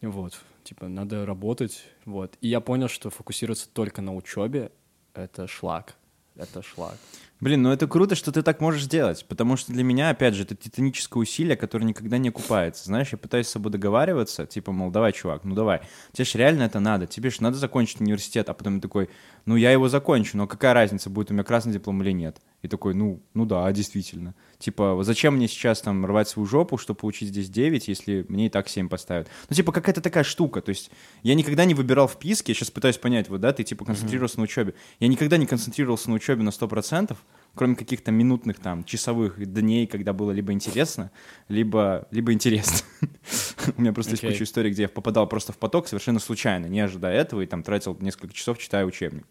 Вот, 0.00 0.40
типа, 0.64 0.88
надо 0.88 1.24
работать, 1.24 1.84
вот. 2.04 2.36
И 2.40 2.48
я 2.48 2.58
понял, 2.58 2.88
что 2.88 3.10
фокусироваться 3.10 3.68
только 3.72 4.02
на 4.02 4.12
учебе— 4.12 4.72
это 5.14 5.46
шлак. 5.46 5.94
Это 6.34 6.62
шлак. 6.62 6.98
Блин, 7.38 7.62
ну 7.62 7.70
это 7.70 7.86
круто, 7.86 8.14
что 8.14 8.32
ты 8.32 8.40
так 8.42 8.62
можешь 8.62 8.86
делать, 8.86 9.26
потому 9.28 9.58
что 9.58 9.70
для 9.70 9.84
меня, 9.84 10.08
опять 10.08 10.34
же, 10.34 10.44
это 10.44 10.54
титаническое 10.54 11.20
усилие, 11.20 11.54
которое 11.54 11.84
никогда 11.84 12.16
не 12.16 12.30
окупается. 12.30 12.86
Знаешь, 12.86 13.10
я 13.12 13.18
пытаюсь 13.18 13.46
с 13.46 13.50
собой 13.50 13.70
договариваться, 13.70 14.46
типа, 14.46 14.72
мол, 14.72 14.90
давай, 14.90 15.12
чувак, 15.12 15.44
ну 15.44 15.54
давай, 15.54 15.82
тебе 16.12 16.24
же 16.24 16.38
реально 16.38 16.62
это 16.62 16.80
надо, 16.80 17.06
тебе 17.06 17.28
же 17.28 17.42
надо 17.42 17.58
закончить 17.58 18.00
университет, 18.00 18.48
а 18.48 18.54
потом 18.54 18.80
такой, 18.80 19.10
ну 19.44 19.54
я 19.54 19.70
его 19.70 19.90
закончу, 19.90 20.38
но 20.38 20.46
какая 20.46 20.72
разница, 20.72 21.10
будет 21.10 21.30
у 21.30 21.34
меня 21.34 21.44
красный 21.44 21.74
диплом 21.74 22.02
или 22.02 22.12
нет? 22.12 22.38
И 22.66 22.68
такой, 22.68 22.94
ну, 22.94 23.22
ну 23.32 23.44
да, 23.44 23.70
действительно. 23.70 24.34
Типа, 24.58 24.98
зачем 25.02 25.36
мне 25.36 25.46
сейчас 25.46 25.80
там 25.82 26.04
рвать 26.04 26.28
свою 26.28 26.48
жопу, 26.48 26.78
чтобы 26.78 26.98
получить 26.98 27.28
здесь 27.28 27.48
9, 27.48 27.86
если 27.86 28.26
мне 28.28 28.46
и 28.46 28.48
так 28.48 28.68
7 28.68 28.88
поставят? 28.88 29.28
Ну, 29.48 29.54
типа, 29.54 29.70
какая-то 29.70 30.00
такая 30.00 30.24
штука. 30.24 30.60
То 30.60 30.70
есть 30.70 30.90
я 31.22 31.36
никогда 31.36 31.64
не 31.64 31.74
выбирал 31.74 32.08
вписки, 32.08 32.50
я 32.50 32.56
сейчас 32.56 32.72
пытаюсь 32.72 32.98
понять, 32.98 33.28
вот, 33.28 33.40
да, 33.40 33.52
ты 33.52 33.62
типа 33.62 33.84
концентрировался 33.84 34.38
на 34.38 34.42
учебе. 34.42 34.74
Я 34.98 35.06
никогда 35.06 35.36
не 35.36 35.46
концентрировался 35.46 36.10
на 36.10 36.16
учебе 36.16 36.42
на 36.42 36.48
100%, 36.48 37.16
кроме 37.54 37.76
каких-то 37.76 38.10
минутных 38.10 38.58
там, 38.58 38.82
часовых 38.82 39.38
дней, 39.38 39.86
когда 39.86 40.12
было 40.12 40.32
либо 40.32 40.52
интересно, 40.52 41.12
либо, 41.48 42.08
либо 42.10 42.32
интересно. 42.32 42.84
У 43.76 43.80
меня 43.80 43.92
просто 43.92 44.14
есть 44.14 44.26
куча 44.26 44.42
историй, 44.42 44.72
где 44.72 44.82
я 44.82 44.88
попадал 44.88 45.28
просто 45.28 45.52
в 45.52 45.58
поток 45.58 45.86
совершенно 45.86 46.18
случайно, 46.18 46.66
не 46.66 46.80
ожидая 46.80 47.16
этого, 47.16 47.42
и 47.42 47.46
там 47.46 47.62
тратил 47.62 47.96
несколько 48.00 48.34
часов, 48.34 48.58
читая 48.58 48.84
учебник. 48.84 49.24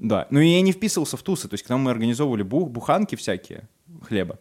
Да, 0.00 0.26
ну 0.30 0.40
и 0.40 0.48
я 0.48 0.62
не 0.62 0.72
вписывался 0.72 1.16
в 1.16 1.22
тусы, 1.22 1.46
то 1.46 1.54
есть 1.54 1.62
когда 1.62 1.76
мы 1.76 1.90
организовывали 1.90 2.42
бух, 2.42 2.70
буханки 2.70 3.14
всякие, 3.16 3.68
хлеба, 4.02 4.38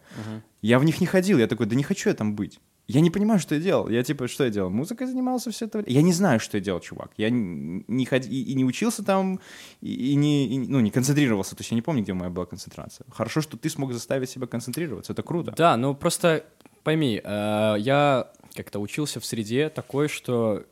я 0.62 0.80
в 0.80 0.86
них 0.86 1.02
не 1.02 1.08
ходил, 1.08 1.38
я 1.38 1.48
такой, 1.48 1.66
да 1.66 1.76
не 1.76 1.84
хочу 1.84 2.10
я 2.10 2.16
там 2.16 2.36
быть. 2.36 2.60
Я 2.88 3.02
не 3.02 3.12
понимаю, 3.12 3.40
что 3.40 3.54
я 3.54 3.62
делал. 3.62 3.88
Я 3.88 4.02
типа, 4.02 4.28
что 4.28 4.46
я 4.46 4.50
делал? 4.50 4.72
Музыкой 4.72 5.06
занимался 5.06 5.52
все 5.52 5.66
это 5.66 5.78
время? 5.78 5.94
Я 5.94 6.02
не 6.02 6.12
знаю, 6.12 6.40
что 6.40 6.58
я 6.58 6.64
делал, 6.64 6.80
чувак. 6.80 7.12
Я 7.18 7.30
не, 7.30 7.86
не 7.88 8.06
ход... 8.08 8.26
и, 8.26 8.42
и 8.42 8.56
не 8.56 8.66
учился 8.66 9.04
там, 9.04 9.40
и, 9.80 10.14
и 10.14 10.16
не, 10.16 10.48
и, 10.48 10.58
ну, 10.58 10.80
не 10.80 10.90
концентрировался. 10.90 11.56
То 11.56 11.62
есть 11.62 11.70
я 11.70 11.76
не 11.76 11.84
помню, 11.84 12.02
где 12.02 12.14
моя 12.14 12.32
была 12.32 12.48
концентрация. 12.48 13.06
Хорошо, 13.12 13.42
что 13.42 13.58
ты 13.58 13.70
смог 13.70 13.94
заставить 13.94 14.32
себя 14.32 14.48
концентрироваться. 14.48 15.14
Это 15.14 15.22
круто. 15.22 15.54
Да, 15.56 15.78
ну 15.78 15.94
просто 15.94 16.44
пойми, 16.84 17.22
э, 17.24 17.76
я 17.78 18.32
как-то 18.56 18.80
учился 18.80 19.20
в 19.20 19.26
среде 19.26 19.70
такой, 19.70 20.08
что 20.08 20.66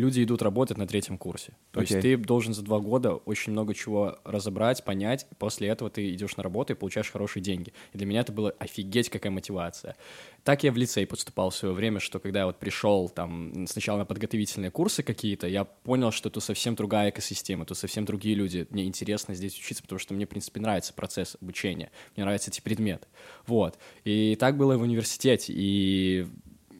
люди 0.00 0.22
идут 0.22 0.42
работать 0.42 0.78
на 0.78 0.86
третьем 0.86 1.18
курсе. 1.18 1.52
То 1.70 1.80
Окей. 1.80 1.96
есть 1.96 2.02
ты 2.02 2.16
должен 2.16 2.54
за 2.54 2.62
два 2.62 2.80
года 2.80 3.14
очень 3.14 3.52
много 3.52 3.74
чего 3.74 4.18
разобрать, 4.24 4.84
понять, 4.84 5.26
после 5.38 5.68
этого 5.68 5.90
ты 5.90 6.12
идешь 6.12 6.36
на 6.36 6.42
работу 6.42 6.72
и 6.72 6.76
получаешь 6.76 7.10
хорошие 7.10 7.42
деньги. 7.42 7.72
И 7.92 7.98
для 7.98 8.06
меня 8.06 8.20
это 8.20 8.32
было 8.32 8.50
офигеть 8.58 9.10
какая 9.10 9.30
мотивация. 9.30 9.96
Так 10.42 10.64
я 10.64 10.72
в 10.72 10.76
лицей 10.76 11.06
поступал 11.06 11.50
в 11.50 11.54
свое 11.54 11.74
время, 11.74 12.00
что 12.00 12.18
когда 12.18 12.40
я 12.40 12.46
вот 12.46 12.58
пришел 12.58 13.08
там 13.08 13.66
сначала 13.66 13.98
на 13.98 14.04
подготовительные 14.06 14.70
курсы 14.70 15.02
какие-то, 15.02 15.46
я 15.46 15.64
понял, 15.64 16.12
что 16.12 16.30
тут 16.30 16.42
совсем 16.42 16.74
другая 16.74 17.10
экосистема, 17.10 17.66
тут 17.66 17.76
совсем 17.76 18.04
другие 18.04 18.34
люди. 18.34 18.66
Мне 18.70 18.86
интересно 18.86 19.34
здесь 19.34 19.56
учиться, 19.58 19.82
потому 19.82 19.98
что 19.98 20.14
мне, 20.14 20.26
в 20.26 20.28
принципе, 20.28 20.60
нравится 20.60 20.94
процесс 20.94 21.36
обучения, 21.40 21.90
мне 22.16 22.24
нравятся 22.24 22.50
эти 22.50 22.60
предметы. 22.60 23.06
Вот. 23.46 23.78
И 24.04 24.36
так 24.36 24.56
было 24.56 24.72
и 24.72 24.76
в 24.76 24.82
университете. 24.82 25.52
И 25.54 26.26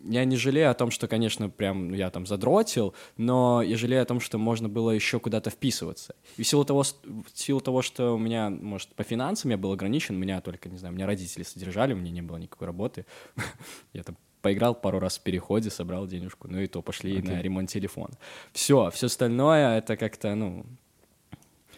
я 0.05 0.25
не 0.25 0.37
жалею 0.37 0.71
о 0.71 0.75
том, 0.75 0.91
что, 0.91 1.09
конечно, 1.09 1.49
прям 1.49 1.89
ну, 1.89 1.95
я 1.95 2.11
там 2.11 2.27
задротил, 2.27 2.95
но 3.17 3.63
я 3.63 3.77
жалею 3.77 4.03
о 4.03 4.05
том, 4.05 4.21
что 4.21 4.39
можно 4.39 4.69
было 4.69 4.91
еще 4.91 5.21
куда-то 5.21 5.51
вписываться. 5.51 6.15
И 6.37 6.43
в 6.43 6.47
силу 6.47 6.65
того, 6.65 6.83
в 6.83 7.31
силу 7.35 7.61
того, 7.61 7.83
что 7.83 8.15
у 8.15 8.19
меня, 8.19 8.51
может, 8.51 8.89
по 8.95 9.03
финансам 9.03 9.51
я 9.51 9.57
был 9.57 9.73
ограничен, 9.73 10.17
меня 10.17 10.41
только, 10.41 10.69
не 10.69 10.79
знаю, 10.79 10.95
меня 10.95 11.07
родители 11.07 11.43
содержали, 11.43 11.93
у 11.93 11.97
меня 11.97 12.11
не 12.11 12.23
было 12.23 12.37
никакой 12.37 12.67
работы. 12.67 13.07
Я 13.93 14.03
там 14.03 14.17
поиграл 14.43 14.75
пару 14.75 14.99
раз 15.01 15.19
в 15.19 15.23
переходе, 15.23 15.71
собрал 15.71 16.07
денежку, 16.07 16.49
ну 16.49 16.61
и 16.61 16.67
то 16.67 16.83
пошли 16.83 17.21
на 17.21 17.43
ремонт 17.43 17.71
телефона. 17.71 18.15
Все, 18.53 18.91
все 18.91 19.07
остальное 19.07 19.79
это 19.79 19.97
как-то, 19.97 20.35
ну... 20.35 20.65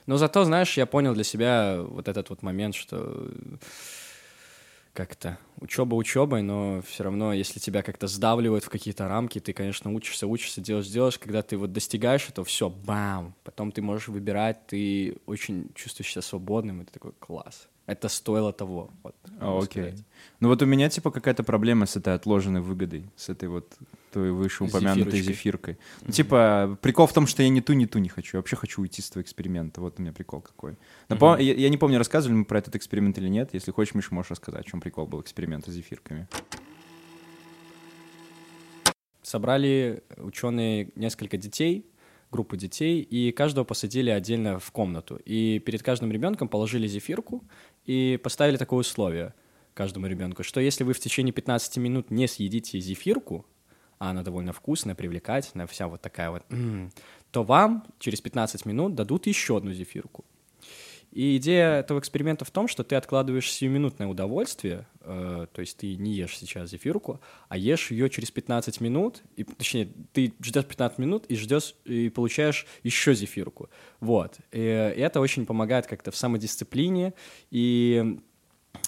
Но 0.07 0.17
зато, 0.17 0.45
знаешь, 0.45 0.76
я 0.76 0.87
понял 0.87 1.14
для 1.14 1.25
себя 1.25 1.81
вот 1.81 2.09
этот 2.09 2.31
вот 2.31 2.43
момент, 2.43 2.75
что 2.75 3.31
как-то 4.93 5.39
учеба 5.61 5.95
учебой, 5.95 6.43
но 6.43 6.83
все 6.83 7.05
равно, 7.05 7.33
если 7.33 7.59
тебя 7.59 7.83
как-то 7.83 8.07
сдавливают 8.07 8.65
в 8.65 8.69
какие-то 8.69 9.09
рамки, 9.09 9.39
ты, 9.39 9.53
конечно, 9.53 9.93
учишься, 9.93 10.27
учишься, 10.27 10.61
делаешь, 10.61 10.89
делаешь, 10.89 11.19
когда 11.19 11.43
ты 11.43 11.57
вот 11.57 11.73
достигаешь 11.73 12.29
этого, 12.29 12.45
все, 12.45 12.69
бам, 12.69 13.35
потом 13.45 13.73
ты 13.73 13.81
можешь 13.81 14.09
выбирать, 14.09 14.67
ты 14.67 15.17
очень 15.27 15.71
чувствуешь 15.75 16.13
себя 16.13 16.23
свободным, 16.23 16.85
ты 16.85 16.93
такой, 16.93 17.13
класс. 17.19 17.69
Это 17.93 18.09
стоило 18.09 18.53
того. 18.53 18.91
Вот, 19.03 19.15
А, 19.39 19.59
окей. 19.59 19.83
сказать. 19.85 20.05
Ну 20.41 20.49
вот 20.49 20.63
у 20.63 20.67
меня 20.67 20.89
типа 20.89 21.11
какая-то 21.11 21.43
проблема 21.45 21.85
с 21.87 21.97
этой 21.97 22.15
отложенной 22.15 22.61
выгодой, 22.63 23.05
с 23.17 23.29
этой 23.29 23.49
вот 23.49 23.73
той 24.13 24.31
вышеупомянутой 24.33 25.21
Зефирочкой. 25.21 25.75
зефиркой. 25.75 25.79
Ну, 26.07 26.13
типа, 26.13 26.79
прикол 26.81 27.07
в 27.07 27.13
том, 27.13 27.27
что 27.27 27.43
я 27.43 27.49
ни 27.49 27.61
ту, 27.61 27.73
ни 27.75 27.85
ту 27.87 27.99
не 27.99 28.09
хочу. 28.09 28.37
Я 28.37 28.41
вообще 28.41 28.57
хочу 28.57 28.81
уйти 28.83 29.01
с 29.03 29.11
этого 29.11 29.23
эксперимента. 29.23 29.81
Вот 29.81 29.99
у 29.99 30.03
меня 30.03 30.13
прикол 30.13 30.41
какой. 30.41 30.77
Напом- 31.09 31.41
я, 31.41 31.55
я 31.55 31.69
не 31.69 31.77
помню, 31.79 31.99
рассказывали 31.99 32.37
мы 32.39 32.45
про 32.45 32.59
этот 32.59 32.77
эксперимент 32.77 33.19
или 33.19 33.29
нет. 33.29 33.51
Если 33.53 33.71
хочешь, 33.73 33.95
Миша, 33.95 34.15
можешь 34.15 34.31
рассказать, 34.31 34.67
в 34.67 34.71
чем 34.71 34.81
прикол 34.81 35.07
был 35.07 35.21
эксперимента 35.21 35.71
с 35.71 35.75
зефирками. 35.75 36.29
Собрали 39.23 40.03
ученые 40.19 40.91
несколько 40.97 41.37
детей, 41.37 41.87
группу 42.33 42.57
детей, 42.57 43.01
и 43.01 43.31
каждого 43.31 43.65
посадили 43.65 44.11
отдельно 44.11 44.59
в 44.59 44.71
комнату. 44.73 45.21
И 45.25 45.59
перед 45.61 45.83
каждым 45.83 46.11
ребенком 46.11 46.49
положили 46.49 46.87
зефирку 46.87 47.45
и 47.85 48.19
поставили 48.23 48.57
такое 48.57 48.81
условие 48.81 49.35
каждому 49.75 50.07
ребенку, 50.07 50.43
что 50.43 50.61
если 50.61 50.85
вы 50.85 50.93
в 50.93 51.01
течение 51.01 51.33
15 51.33 51.77
минут 51.79 52.11
не 52.11 52.27
съедите 52.29 52.79
зефирку, 52.79 53.47
а 53.99 54.11
она 54.11 54.23
довольно 54.23 54.53
вкусная, 54.53 54.95
привлекательная, 54.95 55.67
вся 55.67 55.87
вот 55.87 56.03
такая 56.03 56.31
вот, 56.31 56.45
то 57.31 57.43
вам 57.45 57.85
через 57.99 58.21
15 58.21 58.67
минут 58.67 58.95
дадут 58.95 59.27
еще 59.27 59.57
одну 59.57 59.73
зефирку. 59.73 60.25
И 61.12 61.37
идея 61.37 61.75
этого 61.75 61.99
эксперимента 61.99 62.47
в 62.47 62.50
том, 62.50 62.69
что 62.69 62.85
ты 62.85 62.97
откладываешь 62.97 63.52
сиюминутное 63.52 64.07
удовольствие, 64.07 64.87
э, 65.00 65.47
то 65.52 65.61
есть 65.61 65.76
ты 65.76 65.95
не 65.97 66.14
ешь 66.14 66.38
сейчас 66.38 66.71
зефирку, 66.71 67.21
а 67.50 67.59
ешь 67.59 67.90
ее 67.90 68.09
через 68.09 68.31
15 68.31 68.81
минут, 68.81 69.23
и, 69.37 69.45
точнее, 69.45 69.90
ты 70.14 70.33
ждешь 70.42 70.64
15 70.64 70.99
минут 70.99 71.26
и 71.26 71.37
ждешь 71.37 71.75
и 71.85 72.09
получаешь 72.09 72.66
еще 72.83 73.14
зефирку. 73.14 73.69
Вот. 74.00 74.38
И, 74.52 74.59
и 74.59 75.00
это 75.00 75.21
очень 75.21 75.45
помогает 75.45 75.87
как-то 75.87 76.11
в 76.11 76.16
самодисциплине, 76.16 77.12
и 77.50 78.19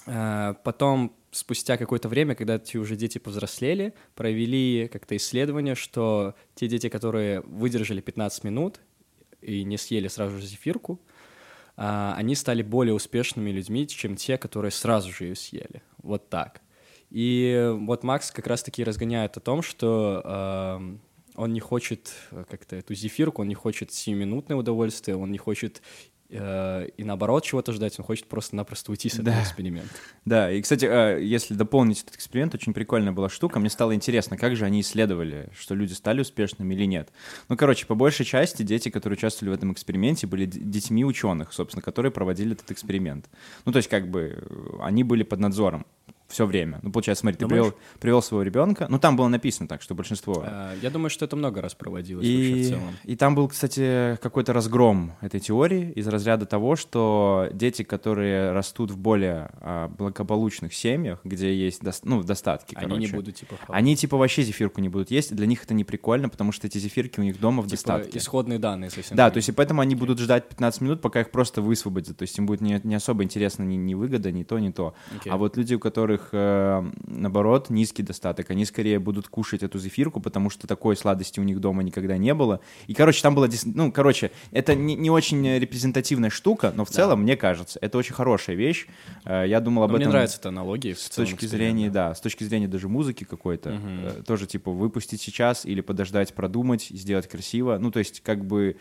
э, 0.07 0.53
потом 0.63 1.15
спустя 1.29 1.77
какое-то 1.77 2.09
время, 2.09 2.33
когда 2.33 2.55
эти 2.55 2.77
уже 2.77 2.95
дети 2.95 3.19
повзрослели, 3.19 3.93
провели 4.15 4.89
как-то 4.91 5.15
исследование, 5.15 5.75
что 5.75 6.33
те 6.55 6.67
дети, 6.67 6.89
которые 6.89 7.41
выдержали 7.41 8.01
15 8.01 8.45
минут 8.45 8.79
и 9.41 9.63
не 9.63 9.77
съели 9.77 10.07
сразу 10.07 10.39
же 10.39 10.47
зефирку, 10.47 10.99
они 11.75 12.35
стали 12.35 12.61
более 12.61 12.93
успешными 12.93 13.51
людьми, 13.51 13.87
чем 13.87 14.15
те, 14.15 14.37
которые 14.37 14.71
сразу 14.71 15.11
же 15.11 15.25
ее 15.25 15.35
съели. 15.35 15.81
Вот 16.01 16.29
так. 16.29 16.61
И 17.09 17.73
вот 17.81 18.03
Макс 18.03 18.31
как 18.31 18.47
раз-таки 18.47 18.83
разгоняет 18.83 19.37
о 19.37 19.39
том, 19.39 19.61
что 19.61 20.99
он 21.35 21.53
не 21.53 21.59
хочет 21.59 22.13
э, 22.31 22.45
как-то 22.49 22.75
эту 22.75 22.95
зефирку, 22.95 23.41
он 23.41 23.47
не 23.47 23.55
хочет 23.55 23.91
сиюминутное 23.91 24.57
удовольствие, 24.57 25.17
он 25.17 25.31
не 25.31 25.37
хочет 25.37 25.81
и 26.97 27.03
наоборот 27.03 27.43
чего-то 27.43 27.71
ждать, 27.71 27.99
он 27.99 28.05
хочет 28.05 28.27
просто-напросто 28.27 28.91
уйти 28.91 29.09
с 29.09 29.13
этого 29.15 29.31
Да. 29.35 29.41
эксперимента. 29.41 29.89
Да, 30.25 30.51
и, 30.51 30.61
кстати, 30.61 30.85
э, 30.85 31.23
если 31.23 31.53
дополнить 31.53 32.01
этот 32.03 32.15
эксперимент, 32.15 32.53
очень 32.55 32.73
прикольная 32.73 33.11
была 33.11 33.29
штука. 33.29 33.59
Мне 33.59 33.69
стало 33.69 33.95
интересно, 33.95 34.37
как 34.37 34.55
же 34.55 34.65
они 34.65 34.81
исследовали, 34.81 35.49
что 35.57 35.75
люди 35.75 35.93
стали 35.93 36.21
успешными 36.21 36.73
или 36.73 36.85
нет. 36.85 37.09
Ну, 37.49 37.57
короче, 37.57 37.85
по 37.85 37.95
большей 37.95 38.25
части 38.25 38.63
дети, 38.63 38.89
которые 38.89 39.17
участвовали 39.17 39.53
в 39.53 39.57
этом 39.57 39.71
эксперименте, 39.73 40.27
были 40.27 40.45
детьми 40.45 41.05
ученых, 41.05 41.53
собственно, 41.53 41.81
которые 41.81 42.11
проводили 42.11 42.53
этот 42.53 42.71
эксперимент. 42.71 43.29
Ну, 43.65 43.71
то 43.71 43.77
есть, 43.77 43.89
как 43.89 44.09
бы, 44.09 44.37
э, 44.41 44.77
они 44.81 45.03
были 45.03 45.23
под 45.23 45.39
надзором 45.39 45.85
все 46.35 46.45
время. 46.45 46.79
Ну, 46.83 46.91
получается, 46.91 47.21
смотри, 47.21 47.37
ты 47.39 47.47
привел, 47.47 47.73
привел 47.99 48.21
своего 48.21 48.43
ребенка. 48.43 48.87
Ну, 48.89 48.99
там 48.99 49.15
было 49.15 49.27
написано 49.29 49.67
так, 49.69 49.81
что 49.81 49.95
большинство 49.95 50.43
Э, 50.45 50.75
Я 50.81 50.89
думаю, 50.89 51.09
что 51.09 51.23
это 51.25 51.35
много 51.37 51.61
раз 51.61 51.73
проводилось 51.75 52.25
вообще 52.27 52.53
в 52.53 52.57
и, 52.57 52.63
целом. 52.69 52.95
и 53.05 53.15
там 53.15 53.35
был, 53.35 53.47
кстати, 53.47 54.17
какой-то 54.21 54.51
разгром 54.53 55.13
этой 55.21 55.39
теории 55.39 55.91
из 55.93 56.07
разряда 56.07 56.45
того, 56.45 56.75
что 56.75 57.47
дети, 57.53 57.83
которые 57.83 58.51
растут 58.51 58.91
в 58.91 58.97
более 58.97 59.49
а, 59.61 59.87
благополучных 59.87 60.73
семьях, 60.73 61.19
где 61.23 61.53
есть 61.55 61.81
дос- 61.81 62.01
ну, 62.03 62.21
достатки, 62.23 62.75
Они 62.75 62.85
короче, 62.87 63.07
не 63.07 63.13
будут 63.13 63.35
типа 63.35 63.55
хавать. 63.55 63.79
они 63.79 63.95
типа 63.95 64.17
вообще 64.17 64.43
зефирку 64.43 64.81
не 64.81 64.89
будут 64.89 65.09
есть, 65.11 65.31
и 65.31 65.35
для 65.35 65.45
них 65.47 65.63
это 65.63 65.73
не 65.73 65.83
прикольно, 65.83 66.27
потому 66.29 66.51
что 66.51 66.67
эти 66.67 66.77
зефирки 66.77 67.19
у 67.19 67.23
них 67.23 67.39
дома 67.39 67.61
в 67.61 67.65
Типа 67.67 67.71
достатке. 67.75 68.17
исходные 68.19 68.59
данные 68.59 68.89
совсем. 68.89 69.15
Да, 69.15 69.29
то 69.31 69.37
есть 69.37 69.47
и 69.49 69.51
поэтому 69.53 69.81
они 69.81 69.95
будут 69.95 70.19
ждать 70.19 70.49
15 70.49 70.81
минут, 70.81 71.01
пока 71.01 71.21
их 71.21 71.31
просто 71.31 71.61
высвободят. 71.61 72.17
То 72.17 72.23
есть 72.23 72.37
им 72.37 72.45
будет 72.45 72.59
не, 72.61 72.79
не 72.83 72.95
особо 72.95 73.23
интересно 73.23 73.63
ни, 73.63 73.75
ни 73.75 73.93
выгода, 73.93 74.31
ни 74.31 74.43
то, 74.43 74.59
ни 74.59 74.71
то. 74.71 74.93
Окей. 75.17 75.31
А 75.31 75.37
вот 75.37 75.55
люди, 75.57 75.73
у 75.75 75.79
которых, 75.79 76.24
э, 76.31 76.91
наоборот, 77.07 77.69
низкий 77.69 78.03
достаток, 78.03 78.49
они 78.49 78.65
скорее 78.65 78.99
будут 78.99 79.27
кушать 79.27 79.63
эту 79.63 79.79
зефирку, 79.79 80.19
потому 80.19 80.49
что 80.49 80.67
такой 80.67 80.95
сладости 80.95 81.39
у 81.39 81.43
них 81.43 81.59
дома 81.59 81.83
никогда 81.83 82.17
не 82.17 82.33
было. 82.33 82.59
И, 82.87 82.93
короче, 82.93 83.21
там 83.21 83.35
было... 83.35 83.49
Ну, 83.65 83.91
короче, 83.91 84.31
это 84.51 84.75
не, 84.75 84.95
не 84.95 85.09
очень 85.09 85.47
репрезентативная 85.57 86.29
штука, 86.29 86.73
но 86.75 86.85
в 86.85 86.89
целом, 86.89 87.21
мне 87.21 87.35
кажется, 87.37 87.79
это 87.81 87.97
очень 87.97 88.13
хорошая 88.13 88.55
вещь. 88.55 88.87
Э, 89.25 89.45
я 89.47 89.59
думал 89.59 89.83
об 89.83 89.91
Но 89.91 89.97
этом... 89.97 90.07
Мне 90.07 90.13
нравится 90.13 90.39
эта 90.39 90.49
аналогия. 90.49 90.93
в 90.93 90.99
С 90.99 91.09
целом 91.09 91.29
точки 91.29 91.45
зрения, 91.45 91.89
да, 91.89 92.13
с 92.13 92.21
точки 92.21 92.43
зрения 92.43 92.67
даже 92.67 92.87
музыки 92.87 93.23
какой-то, 93.23 93.79
э, 93.81 94.21
тоже 94.25 94.47
типа 94.47 94.71
выпустить 94.71 95.21
сейчас 95.21 95.65
или 95.65 95.81
подождать, 95.81 96.33
продумать, 96.33 96.87
сделать 96.89 97.27
красиво. 97.27 97.77
Ну, 97.79 97.91
то 97.91 97.99
есть, 97.99 98.21
как 98.21 98.45
бы 98.45 98.77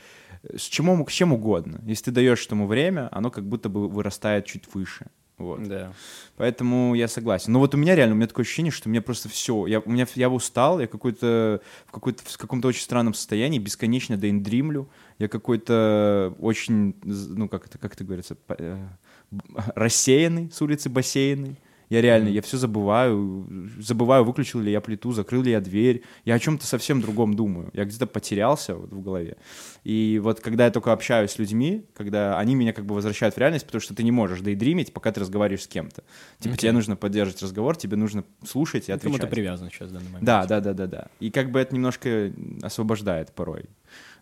с 0.57 0.63
чему, 0.63 1.07
с 1.07 1.13
чем 1.13 1.33
угодно. 1.33 1.81
Если 1.87 2.07
ты 2.07 2.11
даешь 2.11 2.45
этому 2.45 2.67
время, 2.67 3.09
оно 3.13 3.31
как 3.31 3.47
будто 3.47 3.69
бы 3.69 3.89
вырастает 3.89 4.47
чуть 4.47 4.65
выше. 4.75 5.07
Вот. 5.37 5.67
Да. 5.67 5.93
Поэтому 6.37 6.95
я 6.95 7.09
согласен. 7.09 7.53
Но 7.53 7.59
вот 7.59 7.75
у 7.75 7.79
меня 7.79 7.97
реально, 7.97 8.15
у 8.15 8.17
меня 8.17 8.29
такое 8.29 8.45
ощущение, 8.45 8.71
что 8.71 8.89
мне 8.89 9.01
просто 9.01 9.29
все, 9.29 9.67
я, 9.67 9.81
у 9.81 9.91
меня, 9.91 10.07
я 10.15 10.31
устал, 10.31 10.79
я 10.79 10.87
какой-то 10.87 11.61
в, 11.87 11.93
какой-то, 11.93 12.23
в 12.25 12.39
каком-то 12.39 12.69
очень 12.69 12.83
странном 12.83 13.15
состоянии, 13.15 13.59
бесконечно 13.59 14.17
дейндримлю, 14.17 14.89
я 15.19 15.29
какой-то 15.29 16.35
очень, 16.39 16.95
ну, 17.03 17.49
как 17.49 17.67
это, 17.67 17.79
как 17.79 17.95
это 17.95 18.05
говорится, 18.05 18.37
э, 18.59 18.87
рассеянный 19.75 20.51
с 20.53 20.63
улицы 20.63 20.89
бассейной. 20.89 21.57
Я 21.95 22.01
реально, 22.01 22.29
я 22.29 22.43
все 22.43 22.57
забываю, 22.57 23.47
забываю, 23.79 24.25
выключил 24.25 24.59
ли 24.59 24.73
я 24.73 24.81
плиту, 24.81 25.13
закрыл 25.13 25.43
ли 25.43 25.53
я 25.53 25.61
дверь. 25.61 26.03
Я 26.25 26.35
о 26.35 26.39
чем-то 26.41 26.67
совсем 26.67 27.01
другом 27.01 27.35
думаю. 27.35 27.71
Я 27.73 27.85
где-то 27.85 28.09
потерялся 28.09 28.75
вот 28.75 28.93
в 28.93 29.01
голове. 29.01 29.37
И 29.85 30.21
вот 30.21 30.41
когда 30.41 30.65
я 30.65 30.73
только 30.73 30.93
общаюсь 30.93 31.31
с 31.31 31.39
людьми, 31.39 31.87
когда 31.95 32.37
они 32.37 32.57
меня 32.57 32.73
как 32.73 32.85
бы 32.85 32.97
возвращают 32.97 33.37
в 33.37 33.39
реальность, 33.39 33.65
потому 33.67 33.81
что 33.81 33.95
ты 33.95 34.03
не 34.03 34.11
можешь 34.11 34.41
дейдримить, 34.41 34.93
пока 34.93 35.13
ты 35.13 35.21
разговариваешь 35.21 35.63
с 35.63 35.69
кем-то. 35.69 36.03
Типа 36.41 36.57
тебе 36.57 36.73
нужно 36.73 36.97
поддерживать 36.97 37.41
разговор, 37.43 37.77
тебе 37.77 37.97
нужно 37.97 38.25
слушать 38.45 38.89
и 38.89 38.93
Кому-то 38.93 39.09
отвечать. 39.11 39.31
привязан 39.31 39.71
сейчас 39.71 39.91
в 39.91 39.93
данный 39.93 40.09
момент. 40.09 40.25
Да, 40.25 40.47
да, 40.47 40.59
да, 40.59 40.73
да, 40.73 40.87
да. 40.89 41.07
И 41.21 41.31
как 41.31 41.53
бы 41.53 41.61
это 41.61 41.73
немножко 41.77 42.33
освобождает 42.61 43.31
порой. 43.31 43.67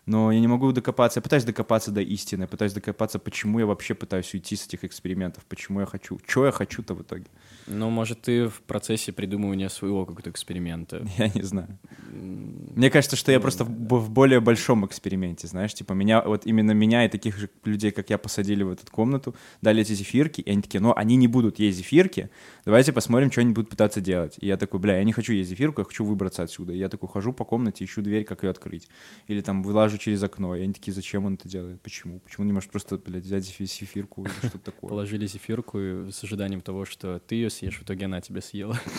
Но 0.05 0.31
я 0.31 0.39
не 0.39 0.47
могу 0.47 0.71
докопаться, 0.71 1.19
я 1.19 1.21
пытаюсь 1.21 1.45
докопаться 1.45 1.91
до 1.91 2.01
истины, 2.01 2.47
пытаюсь 2.47 2.73
докопаться, 2.73 3.19
почему 3.19 3.59
я 3.59 3.65
вообще 3.65 3.93
пытаюсь 3.93 4.33
уйти 4.33 4.55
с 4.55 4.67
этих 4.67 4.83
экспериментов, 4.83 5.45
почему 5.45 5.79
я 5.79 5.85
хочу, 5.85 6.19
что 6.27 6.45
я 6.45 6.51
хочу-то 6.51 6.93
в 6.93 7.01
итоге, 7.01 7.25
Ну, 7.67 7.89
может, 7.89 8.21
ты 8.21 8.47
в 8.47 8.61
процессе 8.61 9.13
придумывания 9.13 9.69
своего 9.69 10.05
какого-то 10.05 10.29
эксперимента. 10.29 11.07
я 11.17 11.29
не 11.29 11.41
знаю. 11.43 11.79
Мне 12.11 12.89
кажется, 12.89 13.15
что 13.15 13.31
я 13.31 13.39
просто 13.39 13.63
в, 13.63 14.09
более 14.09 14.39
большом 14.41 14.85
эксперименте, 14.85 15.47
знаешь, 15.47 15.73
типа 15.73 15.93
меня, 15.93 16.21
вот 16.21 16.45
именно 16.45 16.71
меня 16.71 17.05
и 17.05 17.09
таких 17.09 17.37
же 17.37 17.49
людей, 17.63 17.91
как 17.91 18.09
я, 18.09 18.17
посадили 18.17 18.63
в 18.63 18.71
эту 18.71 18.91
комнату, 18.91 19.35
дали 19.61 19.81
эти 19.81 19.93
зефирки, 19.93 20.41
и 20.41 20.51
они 20.51 20.61
такие, 20.61 20.81
ну, 20.81 20.93
они 20.95 21.15
не 21.15 21.27
будут 21.27 21.59
есть 21.59 21.77
зефирки, 21.77 22.29
давайте 22.65 22.91
посмотрим, 22.91 23.31
что 23.31 23.41
они 23.41 23.53
будут 23.53 23.69
пытаться 23.69 24.01
делать. 24.01 24.35
И 24.39 24.47
я 24.47 24.57
такой, 24.57 24.79
бля, 24.79 24.97
я 24.97 25.03
не 25.03 25.13
хочу 25.13 25.33
есть 25.33 25.49
зефирку, 25.49 25.81
я 25.81 25.85
хочу 25.85 26.03
выбраться 26.03 26.43
отсюда. 26.43 26.73
И 26.73 26.77
я 26.77 26.89
такой 26.89 27.07
хожу 27.07 27.31
по 27.31 27.45
комнате, 27.45 27.85
ищу 27.85 28.01
дверь, 28.01 28.25
как 28.25 28.43
ее 28.43 28.49
открыть. 28.49 28.89
Или 29.27 29.41
там 29.41 29.63
вылажу 29.63 29.92
через 29.97 30.21
окно, 30.23 30.55
и 30.55 30.61
они 30.61 30.73
такие, 30.73 30.93
зачем 30.93 31.25
он 31.25 31.35
это 31.35 31.47
делает, 31.47 31.81
почему? 31.81 32.19
Почему 32.19 32.45
не 32.45 32.53
может 32.53 32.69
просто, 32.71 32.97
блядь, 32.97 33.23
взять 33.23 33.43
зефи- 33.43 33.65
зефирку 33.65 34.23
или 34.23 34.31
что-то 34.39 34.59
такое? 34.71 34.89
Положили 34.89 35.25
зефирку 35.27 35.77
с 36.11 36.23
ожиданием 36.23 36.61
того, 36.61 36.85
что 36.85 37.19
ты 37.19 37.35
ее 37.35 37.49
съешь, 37.49 37.77
в 37.79 37.83
итоге 37.83 38.05
она 38.05 38.21
тебя 38.21 38.41
съела. 38.41 38.79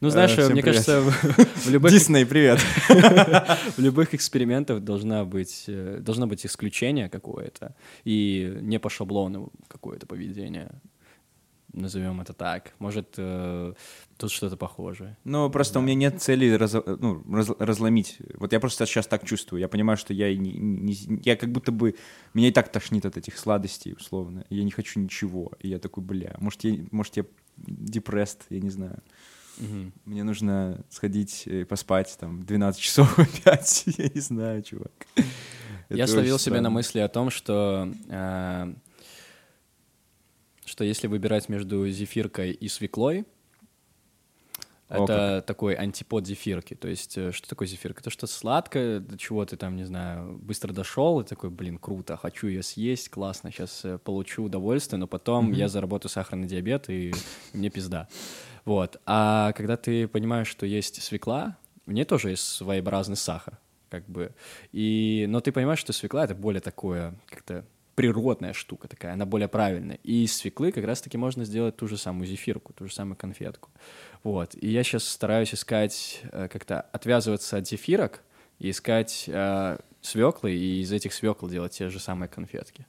Ну, 0.00 0.10
знаешь, 0.10 0.32
всем 0.32 0.50
мне 0.52 0.62
кажется, 0.62 1.00
в- 1.00 1.12
в 1.66 1.70
любых 1.70 1.92
Дисней, 1.92 2.26
привет! 2.26 2.58
в 2.88 3.78
любых 3.78 4.12
экспериментах 4.12 4.80
должна 4.82 5.24
быть, 5.24 5.64
э, 5.68 5.98
должно 6.00 6.26
быть 6.26 6.44
исключение 6.44 7.08
какое-то 7.08 7.74
и 8.02 8.58
не 8.60 8.78
по 8.80 8.90
шаблону 8.90 9.52
какое-то 9.68 10.06
поведение. 10.06 10.72
Назовем 11.74 12.20
это 12.20 12.32
так. 12.32 12.72
Может, 12.78 13.14
э, 13.18 13.74
тут 14.16 14.30
что-то 14.30 14.56
похожее. 14.56 15.16
Ну, 15.24 15.50
просто 15.50 15.80
у 15.80 15.82
меня 15.82 15.94
нет 15.94 16.22
цели 16.22 16.50
раз- 16.52 16.72
ну, 16.86 17.22
раз- 17.32 17.50
разломить. 17.58 18.18
Вот 18.36 18.52
я 18.52 18.60
просто 18.60 18.86
сейчас 18.86 19.06
так 19.08 19.24
чувствую. 19.24 19.60
Я 19.60 19.68
понимаю, 19.68 19.96
что 19.96 20.14
я, 20.14 20.34
не, 20.36 20.52
не- 20.52 21.20
я 21.24 21.36
как 21.36 21.50
будто 21.50 21.72
бы... 21.72 21.96
Меня 22.32 22.48
и 22.48 22.52
так 22.52 22.70
тошнит 22.70 23.04
от 23.06 23.16
этих 23.16 23.36
сладостей, 23.38 23.92
условно. 23.92 24.44
Я 24.50 24.62
не 24.62 24.70
хочу 24.70 25.00
ничего. 25.00 25.50
И 25.58 25.68
я 25.68 25.78
такой, 25.78 26.04
бля, 26.04 26.36
может, 26.38 26.62
я, 26.64 26.78
может, 26.92 27.16
я 27.16 27.24
депресс, 27.56 28.38
я 28.50 28.60
не 28.60 28.70
знаю. 28.70 29.02
Мгм. 29.58 29.92
Мне 30.04 30.24
нужно 30.24 30.84
сходить 30.90 31.42
и 31.46 31.64
поспать 31.64 32.16
там 32.20 32.42
12 32.42 32.80
часов 32.80 33.18
опять. 33.18 33.84
Я 33.98 34.08
не 34.14 34.20
знаю, 34.20 34.62
чувак. 34.62 34.92
Я 35.90 36.06
словил 36.06 36.38
себя 36.38 36.60
на 36.60 36.70
мысли 36.70 36.98
о 37.00 37.08
том, 37.08 37.30
что, 37.30 37.92
э, 38.08 38.74
что 40.74 40.82
если 40.82 41.06
выбирать 41.06 41.48
между 41.48 41.88
зефиркой 41.88 42.50
и 42.50 42.66
свеклой, 42.66 43.26
О, 44.88 45.04
это 45.04 45.40
такой 45.46 45.74
антипод 45.74 46.26
зефирки. 46.26 46.74
То 46.74 46.88
есть, 46.88 47.16
э, 47.16 47.30
что 47.30 47.48
такое 47.48 47.68
зефирка? 47.68 48.00
Это 48.00 48.10
что-то 48.10 48.32
сладкое, 48.32 48.98
до 48.98 49.16
чего 49.16 49.44
ты 49.44 49.56
там, 49.56 49.76
не 49.76 49.84
знаю, 49.84 50.36
быстро 50.42 50.72
дошел, 50.72 51.20
и 51.20 51.24
такой, 51.24 51.50
блин, 51.50 51.78
круто, 51.78 52.16
хочу 52.16 52.48
ее 52.48 52.64
съесть, 52.64 53.08
классно, 53.08 53.52
сейчас 53.52 53.86
получу 54.02 54.42
удовольствие, 54.42 54.98
но 54.98 55.06
потом 55.06 55.52
я 55.52 55.68
заработаю 55.68 56.10
сахарный 56.10 56.48
диабет, 56.48 56.90
и 56.90 57.14
мне 57.52 57.70
пизда. 57.70 58.08
Вот. 58.64 59.00
А 59.06 59.52
когда 59.52 59.76
ты 59.76 60.08
понимаешь, 60.08 60.48
что 60.48 60.66
есть 60.66 61.00
свекла, 61.00 61.56
в 61.86 61.92
ней 61.92 62.04
тоже 62.04 62.30
есть 62.30 62.42
своеобразный 62.42 63.16
сахар, 63.16 63.58
как 63.90 64.08
бы. 64.08 64.34
И, 64.72 65.26
но 65.28 65.40
ты 65.40 65.52
понимаешь, 65.52 65.78
что 65.78 65.92
свекла— 65.92 66.24
это 66.26 66.34
более 66.34 66.60
такое, 66.60 67.14
как-то 67.28 67.64
природная 67.94 68.52
штука 68.52 68.88
такая, 68.88 69.12
она 69.12 69.26
более 69.26 69.48
правильная. 69.48 69.98
И 70.02 70.24
из 70.24 70.36
свеклы 70.36 70.72
как 70.72 70.84
раз-таки 70.84 71.16
можно 71.16 71.44
сделать 71.44 71.76
ту 71.76 71.86
же 71.88 71.96
самую 71.96 72.26
зефирку, 72.26 72.72
ту 72.72 72.86
же 72.86 72.94
самую 72.94 73.16
конфетку. 73.16 73.70
Вот. 74.22 74.54
И 74.54 74.68
я 74.68 74.82
сейчас 74.82 75.04
стараюсь 75.04 75.54
искать, 75.54 76.22
э, 76.32 76.48
как-то 76.48 76.80
отвязываться 76.80 77.56
от 77.56 77.68
зефирок 77.68 78.22
и 78.58 78.70
искать 78.70 79.24
э, 79.28 79.78
свеклы, 80.00 80.52
и 80.52 80.80
из 80.80 80.92
этих 80.92 81.12
свекл 81.12 81.46
делать 81.48 81.72
те 81.72 81.88
же 81.88 81.98
самые 81.98 82.28
конфетки. 82.28 82.86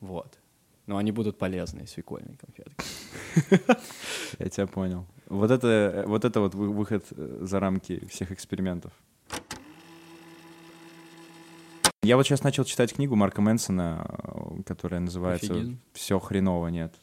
Вот. 0.00 0.38
Но 0.86 0.98
они 0.98 1.10
будут 1.10 1.38
полезные, 1.38 1.86
свекольные 1.86 2.36
конфетки. 2.36 2.84
Я 4.38 4.48
тебя 4.48 4.66
понял. 4.66 5.06
Вот 5.28 5.50
это, 5.50 6.04
вот 6.06 6.24
это 6.24 6.40
вот 6.40 6.54
вы- 6.54 6.72
выход 6.72 7.04
э, 7.10 7.38
за 7.42 7.58
рамки 7.58 8.06
всех 8.06 8.30
экспериментов. 8.30 8.92
Я 12.06 12.16
вот 12.16 12.24
сейчас 12.24 12.44
начал 12.44 12.64
читать 12.64 12.94
книгу 12.94 13.16
Марка 13.16 13.40
Мэнсона, 13.40 14.06
э, 14.06 14.62
которая 14.64 15.00
называется. 15.00 15.76
«Все 15.92 16.20
хреново 16.20 16.68
нет». 16.68 16.94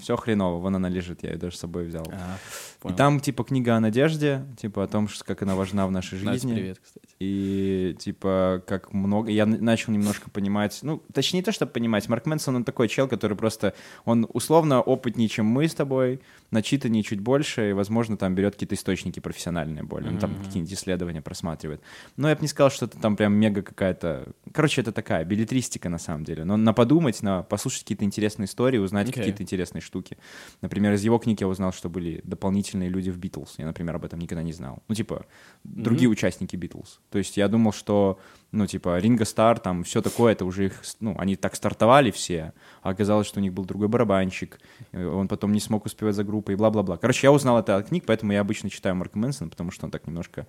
Все 0.00 0.16
хреново, 0.16 0.58
вон 0.60 0.74
она 0.76 0.88
лежит, 0.88 1.22
я 1.22 1.30
ее 1.30 1.36
даже 1.38 1.56
с 1.56 1.60
собой 1.60 1.84
взял. 1.86 2.04
А, 2.12 2.88
И 2.90 2.92
там, 2.94 3.20
типа, 3.20 3.44
книга 3.44 3.76
о 3.76 3.80
надежде, 3.80 4.44
типа, 4.60 4.84
о 4.84 4.86
том, 4.88 5.08
как 5.24 5.42
она 5.42 5.54
важна 5.54 5.86
в 5.86 5.90
нашей 5.92 6.14
Настя, 6.20 6.32
жизни. 6.32 6.54
привет, 6.54 6.80
кстати. 6.82 7.06
И, 7.20 7.96
типа, 7.98 8.62
как 8.66 8.92
много... 8.92 9.30
Я 9.30 9.46
начал 9.46 9.92
немножко 9.92 10.30
понимать... 10.30 10.80
Ну, 10.82 11.00
точнее, 11.12 11.38
не 11.38 11.44
то, 11.44 11.52
чтобы 11.52 11.70
понимать. 11.72 12.08
Марк 12.08 12.26
Мэнсон, 12.26 12.56
он 12.56 12.64
такой 12.64 12.88
чел, 12.88 13.06
который 13.08 13.36
просто... 13.36 13.72
Он 14.04 14.26
условно 14.32 14.80
опытнее, 14.82 15.28
чем 15.28 15.46
мы 15.46 15.68
с 15.68 15.74
тобой, 15.74 16.20
начитаннее 16.50 17.02
чуть 17.04 17.20
больше, 17.20 17.70
и, 17.70 17.72
возможно, 17.72 18.16
там 18.16 18.34
берет 18.34 18.54
какие-то 18.54 18.74
источники 18.74 19.20
профессиональные 19.20 19.84
более. 19.84 20.10
Он 20.10 20.18
там 20.18 20.32
Мгм. 20.32 20.44
какие-нибудь 20.44 20.72
исследования 20.74 21.22
просматривает. 21.22 21.80
Но 22.16 22.28
я 22.28 22.34
бы 22.34 22.42
не 22.42 22.48
сказал, 22.48 22.70
что 22.70 22.86
это 22.86 22.98
там 22.98 23.16
прям 23.16 23.32
мега 23.34 23.62
какая-то... 23.62 24.26
Короче, 24.52 24.80
это 24.80 24.90
такая 24.92 25.24
билетристика, 25.24 25.88
на 25.88 25.98
самом 25.98 26.24
деле. 26.24 26.44
Но 26.44 26.56
на 26.56 26.72
подумать, 26.72 27.22
на 27.22 27.42
послушать 27.44 27.82
какие-то 27.82 28.04
интересные 28.04 28.46
истории, 28.46 28.78
узнать 28.78 29.08
Окей. 29.08 29.20
какие-то 29.22 29.42
интересные 29.44 29.80
штуки. 29.84 30.18
Например, 30.60 30.92
из 30.92 31.02
его 31.02 31.18
книг 31.18 31.40
я 31.40 31.48
узнал, 31.48 31.72
что 31.72 31.88
были 31.88 32.20
дополнительные 32.24 32.88
люди 32.88 33.10
в 33.10 33.18
Битлз. 33.18 33.54
Я, 33.58 33.66
например, 33.66 33.94
об 33.96 34.04
этом 34.04 34.18
никогда 34.18 34.42
не 34.42 34.52
знал. 34.52 34.82
Ну, 34.88 34.94
типа, 34.94 35.26
другие 35.62 36.08
участники 36.08 36.56
Битлз. 36.56 37.00
То 37.10 37.18
есть 37.18 37.36
я 37.36 37.48
думал, 37.48 37.72
что, 37.72 38.18
ну, 38.52 38.66
типа, 38.66 38.98
Ринго 38.98 39.24
Стар, 39.24 39.58
там, 39.58 39.84
все 39.84 40.02
такое, 40.02 40.32
это 40.32 40.44
уже 40.44 40.66
их, 40.66 40.82
ну, 41.00 41.14
они 41.18 41.36
так 41.36 41.54
стартовали 41.54 42.10
все, 42.10 42.52
а 42.82 42.90
оказалось, 42.90 43.26
что 43.26 43.40
у 43.40 43.42
них 43.42 43.52
был 43.52 43.64
другой 43.64 43.88
барабанщик, 43.88 44.58
он 44.92 45.28
потом 45.28 45.52
не 45.52 45.60
смог 45.60 45.86
успевать 45.86 46.14
за 46.14 46.24
группой, 46.24 46.54
и 46.54 46.56
бла-бла-бла. 46.56 46.96
Короче, 46.96 47.26
я 47.26 47.32
узнал 47.32 47.58
это 47.58 47.76
от 47.76 47.88
книг, 47.88 48.04
поэтому 48.06 48.32
я 48.32 48.40
обычно 48.40 48.70
читаю 48.70 48.94
Марка 48.96 49.18
Мэнсона, 49.18 49.50
потому 49.50 49.70
что 49.70 49.86
он 49.86 49.90
так 49.90 50.06
немножко 50.06 50.46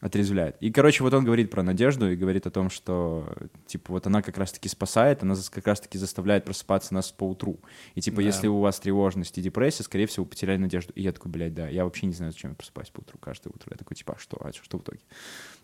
отрезвляет. 0.00 0.56
И, 0.60 0.70
короче, 0.70 1.02
вот 1.04 1.12
он 1.12 1.24
говорит 1.24 1.50
про 1.50 1.62
надежду 1.62 2.10
и 2.10 2.16
говорит 2.16 2.46
о 2.46 2.50
том, 2.50 2.70
что, 2.70 3.32
типа, 3.66 3.92
вот 3.92 4.06
она 4.06 4.22
как 4.22 4.38
раз-таки 4.38 4.68
спасает, 4.68 5.22
она 5.22 5.34
как 5.50 5.66
раз-таки 5.66 5.98
заставляет 5.98 6.44
просыпаться 6.44 6.94
нас 6.94 7.12
по 7.12 7.24
утру. 7.28 7.60
И, 7.94 8.00
типа, 8.00 8.16
Да. 8.18 8.22
если 8.22 8.48
у 8.48 8.60
вас 8.60 8.80
тревожность 8.80 9.36
и 9.38 9.42
депрессия, 9.42 9.82
скорее 9.82 10.06
всего, 10.06 10.24
вы 10.24 10.30
потеряли 10.30 10.56
надежду. 10.58 10.92
И 10.94 11.02
я 11.02 11.12
такой, 11.12 11.30
блядь, 11.30 11.54
да, 11.54 11.68
я 11.68 11.84
вообще 11.84 12.06
не 12.06 12.14
знаю, 12.14 12.32
зачем 12.32 12.50
я 12.50 12.56
просыпаюсь 12.56 12.88
по 12.90 13.00
утру 13.00 13.18
каждое 13.18 13.50
утро. 13.50 13.68
Я 13.70 13.76
такой, 13.76 13.94
типа, 13.96 14.14
а 14.16 14.20
что, 14.20 14.38
а 14.40 14.52
что, 14.52 14.64
что 14.64 14.78
в 14.78 14.82
итоге? 14.82 15.00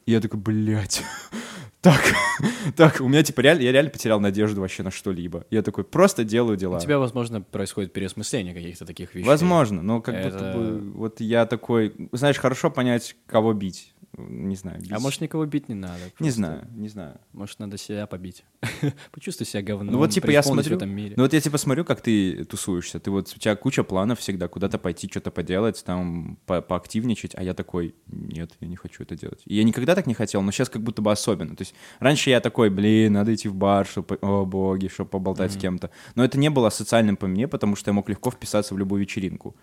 И 0.04 0.12
я 0.12 0.20
такой, 0.20 0.38
блядь, 0.38 1.02
так, 1.80 2.00
так, 2.76 3.00
у 3.00 3.08
меня, 3.08 3.22
типа, 3.22 3.40
реально, 3.40 3.62
я 3.62 3.72
реально 3.72 3.90
потерял 3.90 4.20
надежду 4.20 4.60
вообще 4.60 4.82
на 4.82 4.90
что-либо. 4.90 5.46
Я 5.50 5.62
такой, 5.62 5.82
просто 5.84 6.24
делаю 6.24 6.56
дела. 6.56 6.76
У 6.76 6.80
тебя, 6.80 6.98
возможно, 6.98 7.40
происходит 7.40 7.92
переосмысление 7.92 8.54
каких-то 8.54 8.84
таких 8.84 9.14
вещей. 9.14 9.26
Возможно, 9.26 9.82
но 9.82 10.00
как 10.00 10.14
будто 10.22 10.36
Это- 10.36 10.58
бы, 10.58 10.80
вот 10.92 11.20
я 11.20 11.46
такой, 11.46 11.94
знаешь, 12.12 12.38
хорошо 12.38 12.70
понять, 12.70 13.16
кого 13.26 13.52
бить. 13.52 13.94
Не 14.16 14.56
знаю, 14.56 14.80
бить. 14.80 14.92
А 14.92 14.98
может, 14.98 15.20
никого 15.20 15.44
бить 15.44 15.68
не 15.68 15.74
надо? 15.74 16.04
Не 16.04 16.10
просто. 16.10 16.34
знаю, 16.34 16.68
не 16.74 16.88
знаю. 16.88 17.20
Может, 17.32 17.58
надо 17.58 17.76
себя 17.76 18.06
побить. 18.06 18.44
Почувствуй 19.12 19.46
себя 19.46 19.62
говном. 19.62 19.92
Ну 19.92 19.98
вот 19.98 20.10
типа 20.10 20.30
я 20.30 20.42
смотрю, 20.42 20.74
в 20.74 20.76
этом 20.78 20.90
мире. 20.90 21.14
ну 21.16 21.24
вот 21.24 21.32
я 21.32 21.40
типа 21.40 21.58
смотрю, 21.58 21.84
как 21.84 22.00
ты 22.00 22.44
тусуешься, 22.44 22.98
ты 22.98 23.10
вот 23.10 23.32
у 23.34 23.38
тебя 23.38 23.54
куча 23.56 23.84
планов 23.84 24.20
всегда, 24.20 24.48
куда-то 24.48 24.78
пойти, 24.78 25.08
что-то 25.08 25.30
поделать, 25.30 25.84
там 25.84 26.38
по 26.46 26.62
поактивничать, 26.62 27.32
а 27.34 27.42
я 27.42 27.52
такой, 27.52 27.94
нет, 28.06 28.52
я 28.60 28.68
не 28.68 28.76
хочу 28.76 29.02
это 29.02 29.16
делать. 29.16 29.42
И 29.44 29.54
я 29.54 29.64
никогда 29.64 29.94
так 29.94 30.06
не 30.06 30.14
хотел, 30.14 30.40
но 30.42 30.50
сейчас 30.50 30.70
как 30.70 30.82
будто 30.82 31.02
бы 31.02 31.12
особенно. 31.12 31.54
То 31.54 31.62
есть 31.62 31.74
раньше 31.98 32.30
я 32.30 32.40
такой, 32.40 32.70
блин, 32.70 33.12
надо 33.12 33.34
идти 33.34 33.48
в 33.48 33.54
бар, 33.54 33.86
чтобы, 33.86 34.18
о 34.22 34.46
боги, 34.46 34.88
чтобы 34.88 35.10
поболтать 35.10 35.52
с 35.52 35.56
кем-то. 35.56 35.90
Но 36.14 36.24
это 36.24 36.38
не 36.38 36.48
было 36.48 36.70
социальным 36.70 37.16
по 37.16 37.26
мне, 37.26 37.48
потому 37.48 37.76
что 37.76 37.90
я 37.90 37.92
мог 37.92 38.08
легко 38.08 38.30
вписаться 38.30 38.74
в 38.74 38.78
любую 38.78 39.02
вечеринку. 39.02 39.56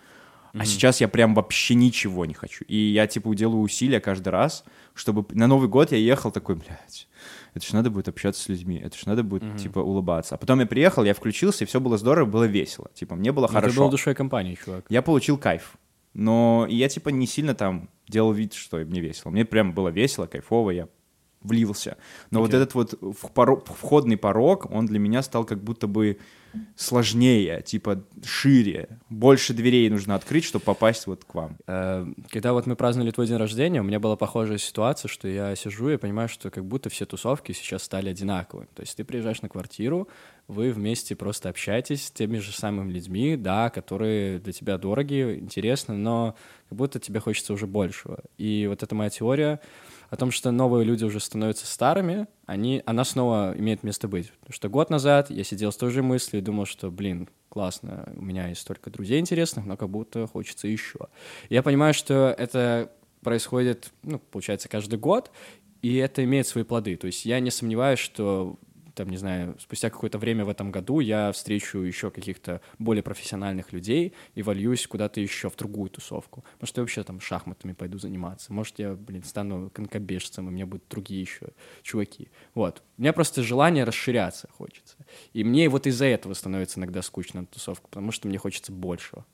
А 0.56 0.64
сейчас 0.64 1.00
я 1.00 1.08
прям 1.08 1.34
вообще 1.34 1.74
ничего 1.74 2.26
не 2.26 2.34
хочу. 2.34 2.64
И 2.66 2.76
я, 2.76 3.06
типа, 3.06 3.34
делаю 3.34 3.60
усилия 3.62 4.00
каждый 4.00 4.28
раз, 4.28 4.64
чтобы 4.94 5.24
на 5.34 5.46
Новый 5.46 5.68
год 5.68 5.90
я 5.92 5.98
ехал 5.98 6.30
такой, 6.30 6.54
блядь, 6.54 7.08
это 7.54 7.66
ж 7.66 7.72
надо 7.72 7.90
будет 7.90 8.08
общаться 8.08 8.42
с 8.42 8.48
людьми, 8.48 8.80
это 8.82 8.96
ж 8.96 9.06
надо 9.06 9.22
будет, 9.22 9.56
типа, 9.56 9.80
улыбаться. 9.80 10.36
А 10.36 10.38
потом 10.38 10.60
я 10.60 10.66
приехал, 10.66 11.04
я 11.04 11.14
включился, 11.14 11.64
и 11.64 11.66
все 11.66 11.80
было 11.80 11.98
здорово, 11.98 12.28
было 12.28 12.44
весело. 12.44 12.88
Типа, 12.94 13.16
мне 13.16 13.32
было 13.32 13.42
Ну, 13.44 13.48
Ты 13.48 13.54
был 13.54 13.60
хорошо. 13.60 13.88
душой 13.90 14.14
компании, 14.14 14.56
чувак. 14.64 14.84
Я 14.88 15.02
получил 15.02 15.38
кайф. 15.38 15.76
Но 16.14 16.66
я, 16.70 16.88
типа, 16.88 17.08
не 17.08 17.26
сильно 17.26 17.54
там 17.54 17.88
делал 18.08 18.32
вид, 18.32 18.54
что 18.54 18.76
мне 18.78 19.00
весело. 19.00 19.30
Мне 19.32 19.44
прям 19.44 19.72
было 19.72 19.88
весело, 19.88 20.26
кайфово, 20.26 20.70
я 20.70 20.88
влился. 21.44 21.96
Но 22.30 22.40
вот 22.40 22.48
Окей. 22.48 22.60
этот 22.60 22.74
вот 22.74 22.98
входный 23.80 24.16
порог, 24.16 24.66
он 24.70 24.86
для 24.86 24.98
меня 24.98 25.22
стал 25.22 25.44
как 25.44 25.62
будто 25.62 25.86
бы 25.86 26.18
сложнее, 26.76 27.62
типа 27.62 28.04
шире. 28.24 29.00
Больше 29.08 29.54
дверей 29.54 29.88
нужно 29.90 30.14
открыть, 30.14 30.44
чтобы 30.44 30.64
попасть 30.64 31.06
вот 31.06 31.24
к 31.24 31.34
вам. 31.34 31.56
Э, 31.66 32.06
Когда 32.30 32.52
вот 32.52 32.66
мы 32.66 32.76
праздновали 32.76 33.10
твой 33.10 33.26
день 33.26 33.36
рождения, 33.36 33.80
у 33.80 33.84
меня 33.84 34.00
была 34.00 34.16
похожая 34.16 34.58
ситуация, 34.58 35.08
что 35.08 35.28
я 35.28 35.54
сижу 35.56 35.88
и 35.90 35.96
понимаю, 35.96 36.28
что 36.28 36.50
как 36.50 36.64
будто 36.64 36.90
все 36.90 37.06
тусовки 37.06 37.52
сейчас 37.52 37.82
стали 37.82 38.08
одинаковыми. 38.08 38.68
То 38.74 38.82
есть 38.82 38.96
ты 38.96 39.04
приезжаешь 39.04 39.42
на 39.42 39.48
квартиру, 39.48 40.08
вы 40.46 40.70
вместе 40.70 41.16
просто 41.16 41.48
общаетесь 41.48 42.06
с 42.06 42.10
теми 42.10 42.38
же 42.38 42.52
самыми 42.52 42.92
людьми, 42.92 43.36
да, 43.36 43.70
которые 43.70 44.38
для 44.38 44.52
тебя 44.52 44.78
дороги, 44.78 45.38
интересны, 45.40 45.94
но 45.94 46.36
как 46.68 46.78
будто 46.78 46.98
тебе 46.98 47.20
хочется 47.20 47.52
уже 47.52 47.66
большего. 47.66 48.20
И 48.38 48.66
вот 48.68 48.82
эта 48.82 48.94
моя 48.94 49.10
теория 49.10 49.60
о 50.14 50.16
том, 50.16 50.30
что 50.30 50.52
новые 50.52 50.84
люди 50.84 51.04
уже 51.04 51.18
становятся 51.18 51.66
старыми, 51.66 52.28
они, 52.46 52.82
она 52.86 53.04
снова 53.04 53.52
имеет 53.58 53.82
место 53.82 54.06
быть. 54.06 54.30
Потому 54.38 54.52
что 54.52 54.68
год 54.68 54.88
назад 54.88 55.28
я 55.28 55.42
сидел 55.42 55.72
с 55.72 55.76
той 55.76 55.90
же 55.90 56.04
мыслью 56.04 56.40
и 56.40 56.44
думал, 56.44 56.66
что, 56.66 56.92
блин, 56.92 57.28
классно, 57.48 58.12
у 58.14 58.22
меня 58.22 58.46
есть 58.46 58.60
столько 58.60 58.90
друзей 58.90 59.18
интересных, 59.18 59.66
но 59.66 59.76
как 59.76 59.90
будто 59.90 60.28
хочется 60.28 60.68
еще. 60.68 61.08
Я 61.48 61.64
понимаю, 61.64 61.94
что 61.94 62.32
это 62.38 62.92
происходит, 63.22 63.92
ну, 64.04 64.20
получается, 64.20 64.68
каждый 64.68 65.00
год, 65.00 65.32
и 65.82 65.96
это 65.96 66.22
имеет 66.22 66.46
свои 66.46 66.62
плоды. 66.62 66.94
То 66.96 67.08
есть 67.08 67.24
я 67.24 67.40
не 67.40 67.50
сомневаюсь, 67.50 67.98
что 67.98 68.56
там, 68.94 69.08
не 69.08 69.16
знаю, 69.16 69.56
спустя 69.58 69.90
какое-то 69.90 70.18
время 70.18 70.44
в 70.44 70.48
этом 70.48 70.70
году 70.70 71.00
я 71.00 71.32
встречу 71.32 71.78
еще 71.78 72.10
каких-то 72.10 72.60
более 72.78 73.02
профессиональных 73.02 73.72
людей 73.72 74.14
и 74.34 74.42
вольюсь 74.42 74.86
куда-то 74.86 75.20
еще 75.20 75.50
в 75.50 75.56
другую 75.56 75.90
тусовку. 75.90 76.44
Может, 76.60 76.76
я 76.76 76.82
вообще 76.82 77.02
там 77.02 77.20
шахматами 77.20 77.72
пойду 77.72 77.98
заниматься. 77.98 78.52
Может, 78.52 78.78
я, 78.78 78.94
блин, 78.94 79.22
стану 79.24 79.70
конкобежцем, 79.70 80.46
и 80.46 80.48
у 80.48 80.52
меня 80.52 80.66
будут 80.66 80.88
другие 80.88 81.20
еще 81.20 81.48
чуваки. 81.82 82.28
Вот. 82.54 82.82
У 82.96 83.02
меня 83.02 83.12
просто 83.12 83.42
желание 83.42 83.84
расширяться 83.84 84.48
хочется. 84.52 84.96
И 85.32 85.44
мне 85.44 85.68
вот 85.68 85.86
из-за 85.86 86.06
этого 86.06 86.34
становится 86.34 86.78
иногда 86.78 87.02
скучно 87.02 87.42
на 87.42 87.46
тусовку, 87.46 87.88
потому 87.88 88.12
что 88.12 88.28
мне 88.28 88.38
хочется 88.38 88.72
большего. 88.72 89.24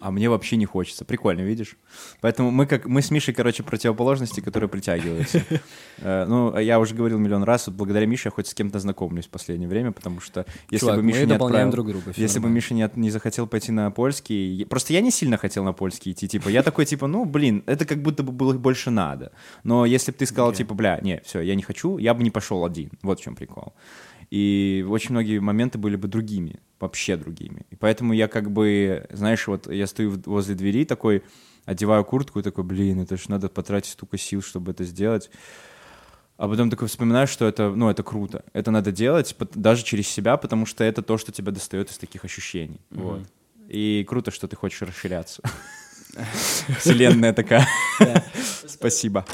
А 0.00 0.12
мне 0.12 0.30
вообще 0.30 0.56
не 0.56 0.64
хочется. 0.64 1.04
Прикольно, 1.04 1.40
видишь? 1.40 1.76
Поэтому 2.20 2.52
мы 2.52 2.66
как 2.66 2.86
мы 2.86 3.02
с 3.02 3.10
Мишей, 3.10 3.34
короче, 3.34 3.64
противоположности, 3.64 4.40
которые 4.40 4.68
притягиваются. 4.68 5.42
Э, 6.00 6.24
Ну, 6.28 6.56
я 6.56 6.78
уже 6.78 6.94
говорил 6.94 7.18
миллион 7.18 7.42
раз, 7.42 7.66
вот 7.66 7.74
благодаря 7.74 8.06
Мише 8.06 8.28
я 8.28 8.30
хоть 8.30 8.46
с 8.46 8.54
кем-то 8.54 8.78
знакомлюсь 8.78 9.26
в 9.26 9.30
последнее 9.30 9.68
время, 9.68 9.90
потому 9.90 10.20
что 10.20 10.46
если 10.70 10.86
Чувак, 10.86 10.96
бы 10.98 11.02
Миша 11.02 11.26
не 11.26 11.32
отправил- 11.32 11.70
друг 11.72 11.88
друга. 11.88 12.12
Если 12.16 12.38
бы. 12.38 12.48
Миша 12.48 12.74
не, 12.74 12.82
от- 12.82 12.96
не 12.96 13.10
захотел 13.10 13.48
пойти 13.48 13.72
на 13.72 13.90
польский, 13.90 14.64
просто 14.66 14.92
я 14.92 15.00
не 15.00 15.10
сильно 15.10 15.36
хотел 15.36 15.64
на 15.64 15.72
польский 15.72 16.12
идти, 16.12 16.28
типа, 16.28 16.48
я 16.50 16.62
такой, 16.62 16.84
типа, 16.86 17.08
ну, 17.08 17.24
блин, 17.24 17.64
это 17.66 17.84
как 17.84 18.00
будто 18.00 18.22
бы 18.22 18.30
было 18.30 18.52
больше 18.52 18.90
надо. 18.90 19.32
Но 19.64 19.84
если 19.86 20.12
бы 20.12 20.18
ты 20.18 20.26
сказал, 20.26 20.52
типа, 20.52 20.74
бля, 20.74 21.00
не, 21.02 21.20
все, 21.24 21.40
я 21.40 21.56
не 21.56 21.62
хочу, 21.62 21.98
я 21.98 22.14
бы 22.14 22.22
не 22.22 22.30
пошел 22.30 22.64
один. 22.64 22.90
Вот 23.02 23.18
в 23.18 23.22
чем 23.24 23.34
прикол. 23.34 23.72
И 24.30 24.84
очень 24.88 25.12
многие 25.12 25.38
моменты 25.38 25.78
были 25.78 25.96
бы 25.96 26.06
другими, 26.08 26.60
вообще 26.80 27.16
другими. 27.16 27.66
И 27.70 27.76
поэтому 27.76 28.12
я 28.12 28.28
как 28.28 28.50
бы, 28.50 29.06
знаешь, 29.10 29.46
вот 29.46 29.72
я 29.72 29.86
стою 29.86 30.20
возле 30.26 30.54
двери 30.54 30.84
такой, 30.84 31.22
одеваю 31.64 32.04
куртку 32.04 32.40
и 32.40 32.42
такой, 32.42 32.64
блин, 32.64 33.00
это 33.00 33.16
же 33.16 33.24
надо 33.28 33.48
потратить 33.48 33.92
столько 33.92 34.18
сил, 34.18 34.42
чтобы 34.42 34.72
это 34.72 34.84
сделать. 34.84 35.30
А 36.36 36.48
потом 36.48 36.70
такой 36.70 36.88
вспоминаю, 36.88 37.26
что 37.26 37.46
это, 37.46 37.70
ну, 37.70 37.90
это 37.90 38.02
круто. 38.02 38.44
Это 38.52 38.70
надо 38.70 38.92
делать 38.92 39.34
даже 39.54 39.82
через 39.82 40.06
себя, 40.06 40.36
потому 40.36 40.66
что 40.66 40.84
это 40.84 41.02
то, 41.02 41.18
что 41.18 41.32
тебя 41.32 41.50
достает 41.50 41.90
из 41.90 41.98
таких 41.98 42.24
ощущений. 42.24 42.80
Вот. 42.90 43.26
И 43.68 44.04
круто, 44.08 44.30
что 44.30 44.46
ты 44.46 44.56
хочешь 44.56 44.82
расширяться. 44.82 45.42
Вселенная 46.78 47.32
такая. 47.32 47.66
Спасибо. 48.66 49.26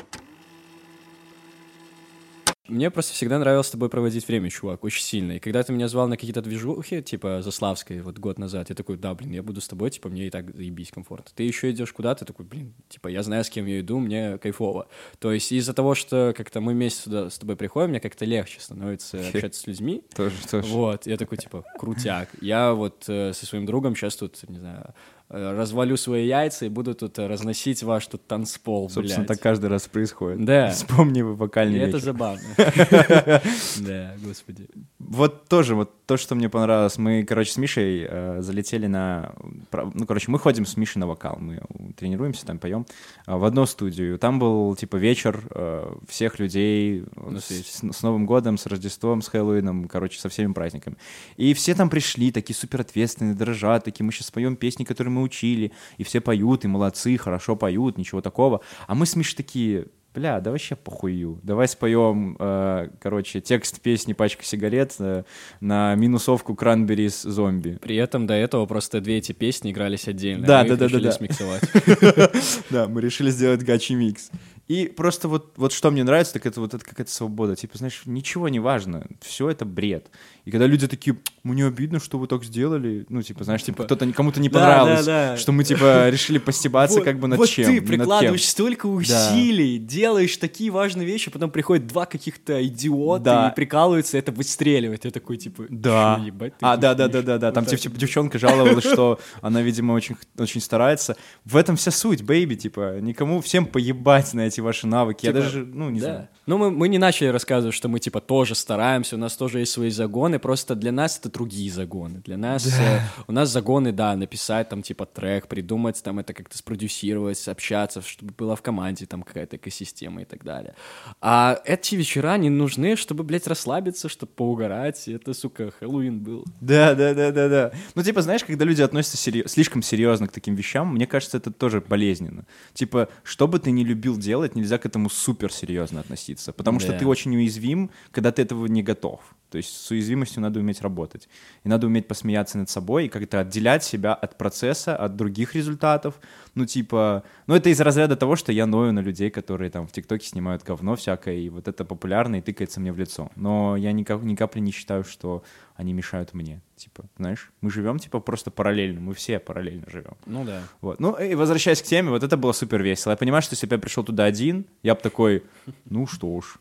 Мне 2.67 2.91
просто 2.91 3.13
всегда 3.13 3.39
нравилось 3.39 3.67
с 3.67 3.71
тобой 3.71 3.91
проводить 3.91 4.27
время, 4.27 4.49
чувак, 4.49 4.85
очень 4.85 5.03
сильно. 5.03 5.33
И 5.33 5.39
когда 5.39 5.63
ты 5.63 5.71
меня 5.71 5.87
звал 5.87 6.09
на 6.09 6.17
какие-то 6.17 6.41
движухи, 6.41 7.03
типа 7.03 7.43
Заславской, 7.43 8.01
вот 8.01 8.19
год 8.19 8.39
назад, 8.39 8.71
я 8.71 8.75
такой, 8.75 8.97
да, 8.97 9.15
блин, 9.15 9.33
я 9.33 9.43
буду 9.43 9.61
с 9.61 9.69
тобой, 9.69 9.91
типа, 9.91 10.09
мне 10.09 10.29
и 10.29 10.31
так 10.31 10.55
заебись 10.55 10.91
комфортно. 10.91 11.31
Ты 11.35 11.43
еще 11.43 11.71
идешь 11.71 11.93
куда-то, 11.93 12.25
такой, 12.25 12.47
блин, 12.47 12.73
типа, 12.89 13.09
я 13.09 13.23
знаю, 13.23 13.45
с 13.45 13.51
кем 13.51 13.67
я 13.67 13.81
иду, 13.81 13.99
мне 13.99 14.39
кайфово. 14.39 14.89
То 15.19 15.31
есть 15.31 15.53
из-за 15.53 15.75
того, 15.75 15.95
что 15.95 16.33
как-то 16.35 16.63
мы 16.63 16.73
вместе 16.73 17.03
сюда 17.03 17.29
с 17.29 17.39
тобой 17.39 17.57
приходим, 17.57 17.91
мне 17.91 18.01
как-то 18.01 18.25
легче 18.25 18.61
становится 18.61 19.19
общаться 19.29 19.61
с 19.61 19.67
людьми. 19.67 20.03
Тоже, 20.17 20.37
тоже. 20.51 20.67
Вот, 20.69 21.07
я 21.07 21.19
такой, 21.19 21.37
типа, 21.37 21.65
крутяк. 21.79 22.31
Я 22.41 22.73
вот 22.73 23.05
э, 23.09 23.35
со 23.35 23.45
своим 23.45 23.67
другом 23.67 23.95
сейчас 23.95 24.17
тут, 24.17 24.49
не 24.49 24.59
знаю, 24.59 24.95
развалю 25.35 25.97
свои 25.97 26.27
яйца 26.27 26.67
и 26.67 26.69
буду 26.69 26.95
тут 26.95 27.19
э, 27.19 27.27
разносить 27.27 27.83
ваш 27.83 28.07
тут 28.07 28.27
танцпол, 28.27 28.89
Собственно, 28.89 29.25
блядь. 29.25 29.29
так 29.29 29.41
каждый 29.41 29.67
раз 29.67 29.89
происходит. 29.89 30.45
Да. 30.45 30.71
Вспомни 30.71 31.23
вы 31.23 31.33
И 31.33 31.37
вокальный 31.37 31.79
это 31.79 31.97
вечер. 31.97 32.01
забавно. 32.01 32.43
Да, 33.81 34.15
господи. 34.23 34.69
Вот 34.99 35.49
тоже, 35.49 35.75
вот 35.75 36.07
то, 36.07 36.17
что 36.17 36.35
мне 36.35 36.49
понравилось. 36.49 36.99
Мы, 36.99 37.25
короче, 37.25 37.53
с 37.53 37.57
Мишей 37.57 38.07
э, 38.09 38.41
залетели 38.41 38.87
на... 38.87 39.35
Ну, 39.73 40.07
короче, 40.07 40.31
мы 40.31 40.39
ходим 40.39 40.67
с 40.67 40.77
Мишей 40.77 41.01
на 41.01 41.07
вокал. 41.07 41.37
Мы 41.41 41.61
тренируемся, 41.97 42.47
там 42.47 42.59
поем 42.59 42.87
э, 43.27 43.37
в 43.37 43.45
одну 43.45 43.67
студию. 43.67 44.19
Там 44.19 44.39
был, 44.39 44.75
типа, 44.77 44.97
вечер 44.97 45.45
э, 45.51 45.95
всех 46.09 46.39
людей 46.39 47.05
э, 47.17 47.39
с, 47.41 48.03
Новым 48.03 48.27
годом, 48.27 48.57
с 48.59 48.67
Рождеством, 48.67 49.23
с 49.23 49.29
Хэллоуином, 49.29 49.89
короче, 49.89 50.19
со 50.21 50.29
всеми 50.29 50.53
праздниками. 50.53 50.97
И 51.37 51.55
все 51.55 51.75
там 51.75 51.91
пришли, 51.91 52.31
такие 52.31 52.57
супер 52.57 52.83
ответственные, 52.83 53.35
дрожат, 53.35 53.85
такие, 53.85 54.05
мы 54.05 54.13
сейчас 54.13 54.31
поем 54.31 54.57
песни, 54.57 54.85
которые 54.85 55.13
мы 55.13 55.23
учили, 55.25 55.73
и 55.99 56.05
все 56.05 56.21
поют, 56.21 56.65
и 56.65 56.69
молодцы, 56.69 57.17
хорошо 57.17 57.57
поют, 57.57 57.99
ничего 57.99 58.21
такого. 58.21 58.61
А 58.87 58.95
мы 58.95 59.07
с 59.07 59.17
Мишей 59.17 59.37
такие, 59.37 59.87
бля, 60.15 60.41
да 60.41 60.51
вообще 60.51 60.77
похую. 60.77 61.41
Давай 61.43 61.67
споем, 61.67 62.37
э, 62.39 62.89
короче, 63.01 63.41
текст 63.41 63.81
песни 63.81 64.13
«Пачка 64.13 64.45
сигарет» 64.45 64.95
э, 65.01 65.25
на 65.61 65.95
минусовку 65.97 66.55
«Кранберис 66.55 67.23
зомби». 67.23 67.79
При 67.83 67.97
этом 67.97 68.27
до 68.27 68.35
этого 68.35 68.67
просто 68.67 69.01
две 69.01 69.19
эти 69.19 69.33
песни 69.33 69.73
игрались 69.73 70.07
отдельно. 70.07 70.47
Да, 70.47 70.65
да, 70.65 70.77
да, 70.77 70.89
да, 70.89 71.01
да. 71.01 71.13
смиксовать. 71.13 71.63
Да, 72.71 72.89
мы 72.89 73.01
решили 73.01 73.31
сделать 73.31 73.63
гачи 73.63 73.95
микс. 73.95 74.31
И 74.67 74.87
просто 74.87 75.29
вот, 75.29 75.53
вот 75.57 75.73
что 75.73 75.91
мне 75.91 76.05
нравится, 76.05 76.33
так 76.33 76.47
это 76.47 76.59
вот 76.61 76.73
это 76.73 76.83
какая-то 76.85 77.11
свобода. 77.13 77.55
Типа, 77.55 77.77
знаешь, 77.77 78.03
ничего 78.07 78.49
не 78.49 78.61
важно, 78.61 79.07
все 79.21 79.51
это 79.51 79.65
бред. 79.67 80.07
И 80.47 80.51
когда 80.51 80.67
люди 80.67 80.89
такие, 80.89 81.19
мне 81.43 81.67
обидно, 81.67 82.01
что 82.01 82.19
вы 82.19 82.27
так 82.27 82.45
сделали, 82.45 83.05
ну, 83.11 83.21
типа, 83.23 83.45
знаешь, 83.45 83.63
типа, 83.63 83.85
кто-то 83.85 84.11
кому-то 84.13 84.41
не 84.41 84.49
Да, 84.49 84.59
понравилось, 84.61 85.05
да, 85.07 85.31
да. 85.33 85.37
что 85.37 85.53
мы, 85.53 85.65
типа, 85.65 86.09
решили 86.09 86.39
постебаться 86.39 87.01
как 87.03 87.19
бы 87.19 87.29
над 87.29 87.39
вот 87.39 87.49
чем. 87.49 87.65
ты 87.67 87.73
над 87.73 87.81
кем. 87.81 87.89
прикладываешь 87.99 88.49
столько 88.49 88.87
усилий, 88.87 89.79
делаешь 89.79 90.37
такие 90.37 90.71
важные 90.71 91.07
вещи, 91.07 91.31
потом 91.31 91.51
приходят 91.51 91.87
два 91.87 92.07
каких-то 92.07 92.65
идиота 92.67 93.25
Да. 93.25 93.49
и 93.51 93.55
прикалываются, 93.55 94.17
это 94.19 94.33
выстреливает. 94.33 95.05
Я 95.05 95.11
такой, 95.11 95.37
типа, 95.37 95.65
Да. 95.69 96.17
«Чё, 96.21 96.27
ебать, 96.27 96.57
ты 96.59 96.65
А, 96.67 96.77
да, 96.77 96.95
да, 96.95 97.07
тупишь?» 97.07 97.25
да, 97.25 97.33
да, 97.33 97.39
да. 97.39 97.53
Там 97.53 97.65
Вот 97.65 97.77
типа, 97.79 97.93
вот. 97.93 98.01
девчонка 98.01 98.39
жаловалась, 98.39 98.85
что 98.85 99.19
она, 99.43 99.61
видимо, 99.63 99.93
очень, 99.93 100.17
очень 100.39 100.61
старается. 100.61 101.17
В 101.45 101.57
этом 101.57 101.77
вся 101.77 101.91
суть, 101.91 102.23
бэйби, 102.23 102.55
типа, 102.55 102.99
никому 103.01 103.41
всем 103.41 103.67
поебать 103.67 104.33
на 104.35 104.43
эти 104.47 104.54
ваши 104.63 104.87
навыки. 104.87 105.27
Я 105.27 105.33
Типа, 105.33 105.45
даже, 105.45 105.65
ну, 105.65 105.91
не 105.91 106.01
да. 106.01 106.07
знаю. 106.07 106.29
Ну, 106.47 106.59
мы, 106.59 106.71
мы 106.71 106.89
не 106.89 106.99
начали 106.99 107.29
рассказывать, 107.29 107.75
что 107.75 107.89
мы, 107.89 107.99
типа, 108.01 108.21
тоже 108.21 108.55
стараемся, 108.55 109.17
у 109.17 109.19
нас 109.19 109.37
тоже 109.37 109.61
есть 109.61 109.73
свои 109.73 109.91
загоны, 109.91 110.39
просто 110.39 110.75
для 110.75 110.93
нас 110.93 111.19
это 111.19 111.31
другие 111.31 111.71
загоны. 111.73 112.21
Для 112.25 112.37
нас, 112.37 112.67
э, 112.67 113.01
у 113.27 113.33
нас 113.33 113.49
загоны, 113.51 113.93
да, 113.93 114.15
написать 114.15 114.69
там, 114.69 114.83
типа, 114.83 115.07
трек, 115.07 115.49
придумать 115.49 116.03
там 116.03 116.19
это 116.19 116.35
как-то 116.35 116.59
спродюсировать, 116.59 117.49
общаться, 117.49 118.03
чтобы 118.03 118.33
была 118.37 118.57
в 118.57 118.63
команде 118.63 119.07
там 119.07 119.23
какая-то 119.23 119.57
экосистема 119.57 120.23
и 120.23 120.25
так 120.27 120.45
далее. 120.45 120.75
А 121.23 121.59
эти 121.65 121.95
вечера 121.95 122.37
не 122.37 122.51
нужны, 122.51 122.97
чтобы, 122.97 123.25
блядь, 123.25 123.47
расслабиться, 123.47 124.09
чтобы 124.11 124.33
поугарать. 124.33 125.09
Это, 125.09 125.33
сука, 125.33 125.73
Хэллоуин 125.81 126.19
был. 126.21 126.45
Да, 126.61 126.95
да, 126.95 127.15
да, 127.15 127.31
да, 127.33 127.49
да. 127.49 127.73
Ну, 127.95 128.03
типа, 128.03 128.21
знаешь, 128.21 128.45
когда 128.45 128.67
люди 128.67 128.83
относятся 128.83 129.17
серьё- 129.17 129.47
слишком 129.49 129.81
серьезно 129.83 130.29
к 130.29 130.33
таким 130.33 130.55
вещам, 130.55 130.93
мне 130.95 131.07
кажется, 131.07 131.39
это 131.39 131.51
тоже 131.51 131.81
болезненно. 131.81 132.45
Типа, 132.75 133.09
что 133.23 133.49
бы 133.49 133.59
ты 133.59 133.71
ни 133.71 133.83
любил 133.83 134.19
делать, 134.19 134.44
нельзя 134.55 134.79
к 134.79 134.87
этому 134.87 135.09
супер 135.11 135.53
серьезно 135.53 136.01
относиться. 136.01 136.53
Потому 136.53 136.81
что 136.81 136.93
Да. 136.93 136.99
ты 136.99 137.07
очень 137.07 137.35
уязвим, 137.37 137.91
когда 138.11 138.31
ты 138.33 138.43
этого 138.43 138.67
не 138.67 138.83
готов. 138.83 139.21
То 139.55 139.59
есть 139.59 139.87
с 139.87 139.89
уязвимостью 139.93 140.43
надо 140.43 140.59
уметь 140.59 140.81
работать. 140.81 141.29
И 141.63 141.69
надо 141.69 141.87
уметь 141.87 142.09
посмеяться 142.09 142.59
над 142.59 142.69
собой 142.69 143.07
и 143.07 143.09
как-то 143.09 143.39
отделять 143.39 143.85
себя 143.85 144.13
от 144.13 144.37
процесса, 144.37 144.97
от 144.97 145.15
других 145.15 145.55
результатов. 145.55 146.19
Ну, 146.57 146.67
типа, 146.67 147.23
ну, 147.47 147.55
это 147.55 147.69
из 147.69 147.81
разряда 147.81 148.17
того, 148.17 148.35
что 148.35 148.51
я 148.51 148.67
ною 148.67 148.93
на 148.93 148.99
людей, 148.99 149.31
которые 149.31 149.71
там 149.71 149.87
в 149.87 149.93
ТикТоке 149.93 150.27
снимают 150.27 150.65
говно 150.65 150.97
всякое, 150.97 151.37
и 151.37 151.49
вот 151.51 151.69
это 151.69 151.85
популярно 151.85 152.35
и 152.35 152.41
тыкается 152.41 152.81
мне 152.81 152.91
в 152.93 152.99
лицо. 152.99 153.31
Но 153.37 153.77
я 153.77 153.93
ни, 153.93 154.05
ни 154.25 154.35
капли 154.35 154.59
не 154.59 154.73
считаю, 154.73 155.05
что 155.05 155.45
они 155.77 155.93
мешают 155.93 156.35
мне. 156.35 156.61
Типа, 156.75 157.05
знаешь, 157.17 157.53
мы 157.61 157.71
живем, 157.71 158.01
типа, 158.01 158.19
просто 158.19 158.51
параллельно, 158.51 159.01
мы 159.01 159.15
все 159.15 159.39
параллельно 159.39 159.87
живем. 159.89 160.17
Ну 160.27 160.45
да. 160.45 160.63
Вот. 160.81 160.99
Ну, 160.99 161.15
и 161.15 161.37
возвращаясь 161.37 161.81
к 161.81 161.85
теме, 161.85 162.11
вот 162.11 162.25
это 162.25 162.37
было 162.37 162.51
супер 162.51 162.83
весело. 162.83 163.13
Я 163.13 163.17
понимаю, 163.17 163.43
что 163.43 163.55
если 163.55 163.69
бы 163.69 163.77
я 163.77 163.81
пришел 163.81 164.03
туда 164.03 164.25
один, 164.25 164.67
я 164.83 164.97
бы 164.97 165.01
такой, 165.01 165.45
ну 165.85 166.09
что 166.09 166.41
ж, 166.41 166.57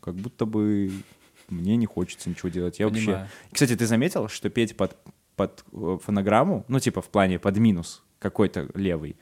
как 0.00 0.14
будто 0.16 0.44
бы 0.44 0.92
мне 1.54 1.76
не 1.76 1.86
хочется 1.86 2.28
ничего 2.30 2.48
делать. 2.48 2.78
Я 2.78 2.88
вообще... 2.88 3.06
Понимаю. 3.06 3.28
Кстати, 3.52 3.76
ты 3.76 3.86
заметил, 3.86 4.28
что 4.28 4.50
петь 4.50 4.76
под, 4.76 4.96
под 5.36 5.64
э, 5.72 5.98
фонограмму, 6.02 6.64
ну, 6.68 6.80
типа 6.80 7.00
в 7.00 7.08
плане 7.08 7.38
под 7.38 7.56
минус 7.58 8.02
какой-то 8.18 8.68
левый, 8.74 9.16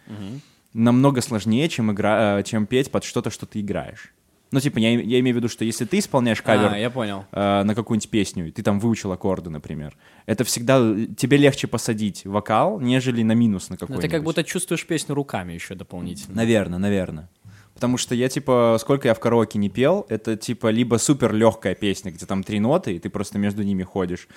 намного 0.73 1.21
сложнее, 1.21 1.69
чем, 1.69 1.93
игра... 1.93 2.39
э, 2.41 2.43
чем 2.45 2.67
петь 2.67 2.91
под 2.91 3.05
что-то, 3.05 3.31
что 3.31 3.47
ты 3.47 3.61
играешь. 3.61 4.13
Ну, 4.53 4.61
типа, 4.61 4.79
я, 4.79 4.91
я 4.91 5.21
имею 5.21 5.35
в 5.35 5.39
виду, 5.39 5.49
что 5.49 5.65
если 5.65 5.87
ты 5.87 5.99
исполняешь 5.99 6.43
кавер 6.43 6.73
А, 6.75 6.79
я 6.79 6.91
понял. 6.91 7.25
э, 7.33 7.63
на 7.63 7.75
какую-нибудь 7.75 8.11
песню, 8.11 8.49
и 8.49 8.51
ты 8.51 8.63
там 8.63 8.81
выучил 8.81 9.11
аккорды, 9.11 9.49
например, 9.49 9.97
это 10.27 10.45
всегда 10.45 10.79
э, 10.79 11.07
тебе 11.17 11.39
легче 11.39 11.67
посадить 11.67 12.27
вокал, 12.27 12.79
нежели 12.79 13.23
на 13.23 13.33
минус 13.33 13.71
на 13.71 13.79
какой-нибудь. 13.79 14.05
ты 14.05 14.11
как 14.11 14.23
будто 14.23 14.45
чувствуешь 14.45 14.87
песню 14.87 15.15
руками 15.15 15.55
еще 15.55 15.75
дополнительно. 15.75 16.37
Наверное, 16.37 16.79
наверное. 16.79 17.31
Потому 17.83 17.97
что 17.97 18.15
я, 18.15 18.29
типа, 18.29 18.77
сколько 18.79 19.09
я 19.09 19.15
в 19.15 19.19
караоке 19.19 19.59
не 19.59 19.69
пел, 19.69 20.07
это, 20.09 20.37
типа, 20.37 20.69
либо 20.69 20.99
супер 20.99 21.35
легкая 21.35 21.75
песня, 21.75 22.13
где 22.13 22.27
там 22.27 22.45
три 22.45 22.61
ноты, 22.61 22.95
и 22.95 23.01
ты 23.01 23.11
просто 23.11 23.39
между 23.39 23.65
ними 23.65 23.83
ходишь. 23.83 24.29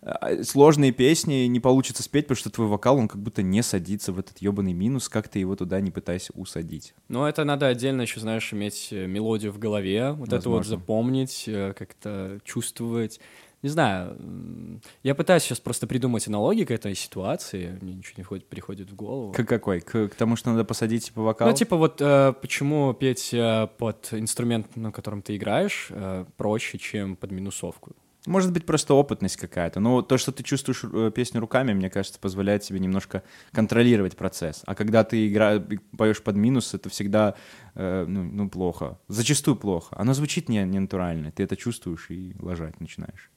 А, 0.00 0.42
Сложные 0.42 0.92
песни 0.92 1.44
не 1.44 1.60
получится 1.60 2.02
спеть, 2.02 2.24
потому 2.24 2.38
что 2.38 2.48
твой 2.48 2.68
вокал, 2.68 2.96
он 2.96 3.06
как 3.06 3.20
будто 3.20 3.42
не 3.42 3.62
садится 3.62 4.14
в 4.14 4.18
этот 4.18 4.38
ебаный 4.38 4.72
минус, 4.72 5.10
как 5.10 5.28
ты 5.28 5.40
его 5.40 5.56
туда 5.56 5.78
не 5.82 5.90
пытайся 5.90 6.32
усадить. 6.34 6.94
Но 7.08 7.28
это 7.28 7.44
надо 7.44 7.66
отдельно 7.66 8.00
еще, 8.00 8.18
знаешь, 8.18 8.50
иметь 8.54 8.88
э, 8.92 9.06
мелодию 9.06 9.52
в 9.52 9.58
голове, 9.58 10.12
вот 10.12 10.28
это 10.32 10.48
вот 10.48 10.60
Возможно. 10.60 10.76
запомнить, 10.76 11.44
э, 11.48 11.74
как-то 11.76 12.38
чувствовать. 12.44 13.20
Не 13.66 13.70
знаю, 13.70 14.80
я 15.02 15.16
пытаюсь 15.16 15.42
сейчас 15.42 15.58
просто 15.58 15.88
придумать 15.88 16.28
аналогии 16.28 16.62
к 16.62 16.70
этой 16.70 16.94
ситуации, 16.94 17.76
мне 17.80 17.94
ничего 17.94 18.14
не 18.18 18.22
входит- 18.22 18.46
приходит 18.46 18.92
в 18.92 18.94
голову. 18.94 19.32
К 19.32 19.42
какой? 19.42 19.80
К, 19.80 20.06
к 20.06 20.14
тому, 20.14 20.36
что 20.36 20.52
надо 20.52 20.64
посадить, 20.64 21.06
типа, 21.06 21.20
вокал? 21.22 21.48
Ну, 21.48 21.52
типа 21.52 21.76
вот 21.76 22.00
э, 22.00 22.32
почему 22.40 22.94
петь 22.94 23.34
э, 23.34 23.66
под 23.76 24.10
инструмент, 24.12 24.76
на 24.76 24.92
котором 24.92 25.20
ты 25.20 25.34
играешь, 25.34 25.88
э, 25.90 26.26
проще, 26.36 26.78
чем 26.78 27.16
под 27.16 27.32
минусовку? 27.32 27.96
Может 28.26 28.52
быть, 28.52 28.64
просто 28.66 28.94
опытность 28.94 29.36
какая-то. 29.36 29.80
Но 29.80 30.00
то, 30.00 30.16
что 30.16 30.30
ты 30.30 30.44
чувствуешь 30.44 30.84
э, 30.84 31.10
песню 31.12 31.40
руками, 31.40 31.72
мне 31.72 31.90
кажется, 31.90 32.20
позволяет 32.20 32.62
тебе 32.62 32.78
немножко 32.78 33.24
контролировать 33.50 34.16
процесс. 34.16 34.62
А 34.64 34.76
когда 34.76 35.02
ты 35.02 35.26
игра... 35.26 35.60
поешь 35.98 36.22
под 36.22 36.36
минус, 36.36 36.72
это 36.72 36.88
всегда 36.88 37.34
э, 37.74 38.04
ну, 38.06 38.22
ну, 38.22 38.48
плохо. 38.48 39.00
Зачастую 39.08 39.56
плохо. 39.56 39.96
Оно 39.98 40.14
звучит 40.14 40.48
не, 40.48 40.62
не 40.62 40.78
натурально. 40.78 41.32
Ты 41.32 41.42
это 41.42 41.56
чувствуешь 41.56 42.10
и 42.10 42.36
лажать 42.38 42.80
начинаешь. 42.80 43.30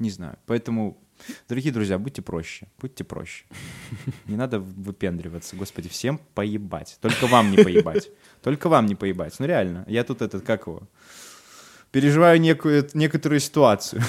Не 0.00 0.10
знаю. 0.10 0.36
Поэтому, 0.46 0.96
дорогие 1.48 1.72
друзья, 1.72 1.98
будьте 1.98 2.22
проще. 2.22 2.66
Будьте 2.80 3.04
проще. 3.04 3.44
Не 4.26 4.36
надо 4.36 4.58
выпендриваться. 4.58 5.54
Господи, 5.54 5.88
всем 5.88 6.18
поебать. 6.34 6.98
Только 7.00 7.28
вам 7.28 7.52
не 7.52 7.58
поебать. 7.58 8.10
Только 8.42 8.68
вам 8.68 8.86
не 8.86 8.96
поебать. 8.96 9.38
Ну 9.38 9.46
реально. 9.46 9.84
Я 9.86 10.02
тут 10.02 10.22
этот, 10.22 10.42
как 10.42 10.66
его? 10.66 10.88
переживаю 11.92 12.40
некую, 12.40 12.88
некоторую 12.94 13.40
ситуацию. 13.40 14.02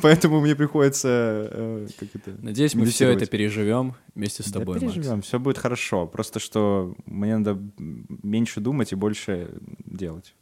Поэтому 0.00 0.40
мне 0.40 0.54
приходится... 0.54 1.08
э, 1.50 1.88
как 1.98 2.08
это, 2.14 2.36
Надеюсь, 2.40 2.74
мы 2.74 2.86
все 2.86 3.10
это 3.10 3.26
переживем 3.26 3.94
вместе 4.14 4.42
с 4.42 4.46
Да 4.50 4.60
тобой, 4.60 4.80
Макс. 4.80 4.94
переживем, 4.94 5.22
все 5.22 5.38
будет 5.38 5.58
хорошо. 5.58 6.06
Просто 6.06 6.38
что 6.40 6.94
мне 7.06 7.36
надо 7.36 7.60
меньше 7.78 8.60
думать 8.60 8.92
и 8.92 8.96
больше 8.96 9.50
делать. 9.84 10.34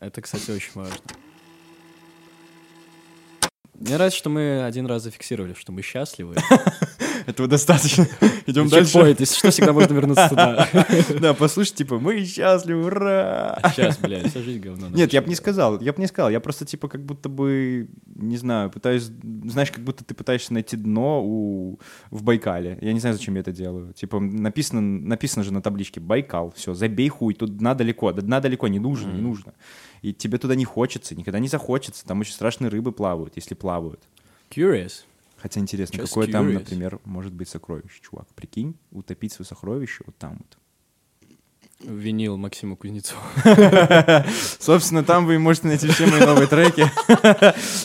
Это, 0.00 0.22
кстати, 0.22 0.50
очень 0.50 0.72
важно. 0.74 0.96
Мне 3.78 3.94
нравится, 3.94 4.18
что 4.18 4.28
мы 4.28 4.64
один 4.64 4.86
раз 4.86 5.04
зафиксировали, 5.04 5.54
что 5.54 5.70
мы 5.70 5.82
счастливы. 5.82 6.36
Этого 7.28 7.46
достаточно. 7.46 8.06
Идем 8.46 8.68
И 8.68 8.70
чекпоинт, 8.70 9.20
если 9.20 9.34
что, 9.36 9.50
всегда 9.50 9.74
можно 9.74 9.92
вернуться 9.92 10.30
туда. 10.30 10.66
Да, 11.20 11.34
послушай, 11.34 11.74
типа, 11.74 11.98
мы 11.98 12.24
счастливы, 12.24 12.86
ура! 12.86 13.60
Сейчас, 13.74 13.98
блядь, 13.98 14.30
вся 14.30 14.40
жизнь 14.40 14.60
говно. 14.60 14.88
Нет, 14.88 15.12
я 15.12 15.20
бы 15.20 15.28
не 15.28 15.34
сказал, 15.34 15.78
я 15.78 15.92
бы 15.92 16.00
не 16.00 16.06
сказал, 16.06 16.30
я 16.30 16.40
просто 16.40 16.64
типа 16.64 16.88
как 16.88 17.04
будто 17.04 17.28
бы, 17.28 17.90
не 18.14 18.38
знаю, 18.38 18.70
пытаюсь, 18.70 19.10
знаешь, 19.44 19.70
как 19.70 19.84
будто 19.84 20.04
ты 20.04 20.14
пытаешься 20.14 20.54
найти 20.54 20.78
дно 20.78 21.22
у, 21.22 21.78
в 22.10 22.22
Байкале. 22.22 22.78
Я 22.80 22.94
не 22.94 23.00
знаю, 23.00 23.14
зачем 23.14 23.34
я 23.34 23.42
это 23.42 23.52
делаю. 23.52 23.92
Типа 23.92 24.20
написано, 24.20 24.80
написано 24.80 25.44
же 25.44 25.52
на 25.52 25.60
табличке 25.60 26.00
Байкал, 26.00 26.54
все, 26.56 26.72
забей 26.72 27.10
хуй, 27.10 27.34
тут 27.34 27.58
дна 27.58 27.74
далеко, 27.74 28.10
до 28.12 28.22
дна 28.22 28.40
далеко, 28.40 28.68
не 28.68 28.78
нужно, 28.78 29.10
не 29.10 29.20
нужно. 29.20 29.52
И 30.00 30.14
тебе 30.14 30.38
туда 30.38 30.54
не 30.54 30.64
хочется, 30.64 31.14
никогда 31.14 31.40
не 31.40 31.48
захочется, 31.48 32.06
там 32.06 32.20
очень 32.20 32.32
страшные 32.32 32.70
рыбы 32.70 32.92
плавают, 32.92 33.34
если 33.36 33.54
плавают. 33.54 34.00
Curious. 34.50 35.02
Хотя 35.40 35.60
интересно, 35.60 35.98
Just 35.98 36.08
какое 36.08 36.26
там, 36.30 36.48
curious. 36.48 36.54
например, 36.54 37.00
может 37.04 37.32
быть 37.32 37.48
сокровище, 37.48 38.00
чувак. 38.02 38.26
Прикинь, 38.34 38.76
утопить 38.90 39.32
свое 39.32 39.46
сокровище 39.46 40.02
вот 40.06 40.16
там 40.16 40.38
вот. 40.38 40.58
Винил 41.80 42.36
Максима 42.36 42.74
Кузнецова. 42.74 43.22
Собственно, 44.58 45.04
там 45.04 45.26
вы 45.26 45.38
можете 45.38 45.68
найти 45.68 45.86
все 45.86 46.06
мои 46.08 46.18
новые 46.20 46.48
треки. 46.48 46.86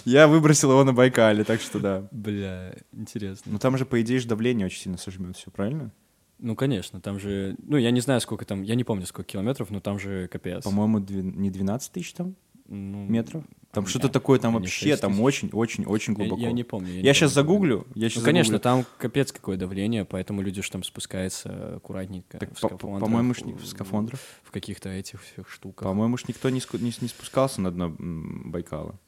Я 0.10 0.28
выбросил 0.28 0.72
его 0.72 0.84
на 0.84 0.94
Байкале, 0.94 1.44
так 1.44 1.62
что 1.62 1.80
да. 1.80 2.08
Бля, 2.12 2.74
интересно. 2.92 3.52
Ну 3.52 3.60
там 3.60 3.78
же, 3.78 3.86
по 3.86 4.02
идее, 4.02 4.20
же 4.20 4.28
давление 4.28 4.66
очень 4.66 4.82
сильно 4.82 4.98
сожмет, 4.98 5.38
все 5.38 5.52
правильно? 5.52 5.92
Ну, 6.40 6.56
конечно, 6.56 7.00
там 7.02 7.20
же... 7.20 7.56
Ну, 7.60 7.78
я 7.78 7.92
не 7.92 8.02
знаю, 8.02 8.20
сколько 8.20 8.46
там... 8.46 8.64
Я 8.64 8.74
не 8.74 8.84
помню, 8.84 9.06
сколько 9.06 9.32
километров, 9.32 9.70
но 9.70 9.80
там 9.80 10.00
же 10.00 10.28
капец. 10.28 10.64
По-моему, 10.64 10.98
не 11.00 11.52
12 11.52 11.92
тысяч 11.92 12.14
там 12.14 12.36
Ну, 12.68 13.06
метров? 13.06 13.44
Там 13.74 13.86
а, 13.86 13.88
что-то 13.88 14.08
такое 14.08 14.38
там 14.38 14.54
вообще, 14.54 14.90
6 14.92 15.02
там 15.02 15.20
очень-очень-очень 15.20 16.14
Я, 16.14 16.18
глубоко. 16.20 16.42
я 16.42 16.52
не 16.52 16.64
помню. 16.64 16.92
Я, 16.94 17.02
не 17.02 17.14
сейчас 17.14 17.34
помню, 17.34 17.48
загуглю, 17.48 17.88
я 17.96 18.08
сейчас 18.08 18.22
Ну, 18.22 18.26
конечно, 18.26 18.60
там 18.60 18.86
капец 19.00 19.32
какое 19.32 19.58
давление, 19.58 20.06
поэтому 20.06 20.44
люди 20.44 20.62
же 20.62 20.70
там 20.72 20.84
спускаются 20.84 21.78
аккуратненько 21.78 22.38
Так, 22.38 22.50
в 22.52 22.62
по- 22.62 22.68
скафандрах, 22.68 23.00
по-моему, 23.02 23.34
не- 23.46 23.54
в- 23.54 23.66
скафандрах. 23.66 24.20
В 24.44 24.52
каких-то 24.52 24.90
этих 24.90 25.24
всех 25.24 25.50
штуках. 25.50 25.88
По-моему, 25.88 26.18
ж 26.18 26.26
никто 26.28 26.52
не, 26.52 26.62
не, 26.74 26.94
не 27.02 27.08
спускался 27.08 27.62
на 27.62 27.72
дно 27.72 27.96
Байкала. 27.98 29.00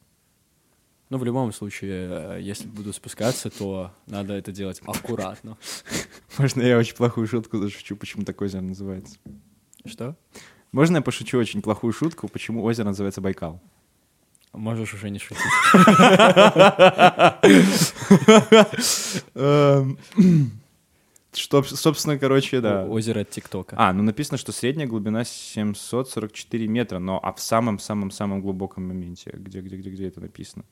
Ну, 1.10 1.18
в 1.18 1.24
любом 1.24 1.52
случае, 1.52 2.08
э, 2.10 2.38
если 2.42 2.66
буду 2.66 2.92
спускаться, 2.92 3.48
то 3.50 3.92
надо 4.08 4.34
это 4.34 4.50
делать 4.50 4.82
аккуратно. 4.84 5.56
Можно 6.38 6.62
я 6.62 6.76
очень 6.76 6.96
плохую 6.96 7.28
шутку 7.28 7.58
зашучу, 7.58 7.94
почему 7.94 8.24
такое 8.24 8.46
озеро 8.48 8.62
называется? 8.62 9.16
Что? 9.84 10.16
Можно 10.72 10.96
я 10.96 11.02
пошучу 11.02 11.38
очень 11.38 11.62
плохую 11.62 11.92
шутку, 11.92 12.26
почему 12.26 12.64
озеро 12.64 12.86
называется 12.86 13.20
Байкал? 13.20 13.62
Можешь 14.56 14.94
уже 14.94 15.10
не 15.10 15.18
шутить. 15.18 15.42
Эм, 19.34 19.98
Что, 21.36 21.62
собственно, 21.62 22.18
короче, 22.18 22.60
да. 22.62 22.86
Озеро 22.86 23.22
ТикТока. 23.24 23.76
А, 23.78 23.92
ну 23.92 24.02
написано, 24.02 24.38
что 24.38 24.52
средняя 24.52 24.88
глубина 24.88 25.22
744 25.22 26.66
метра, 26.66 26.98
но 26.98 27.20
а 27.22 27.32
в 27.34 27.40
самом-самом-самом 27.40 28.40
глубоком 28.40 28.88
моменте, 28.88 29.32
где, 29.34 29.60
где, 29.60 29.76
где, 29.76 29.90
где 29.90 30.08
это 30.08 30.20
написано? 30.20 30.64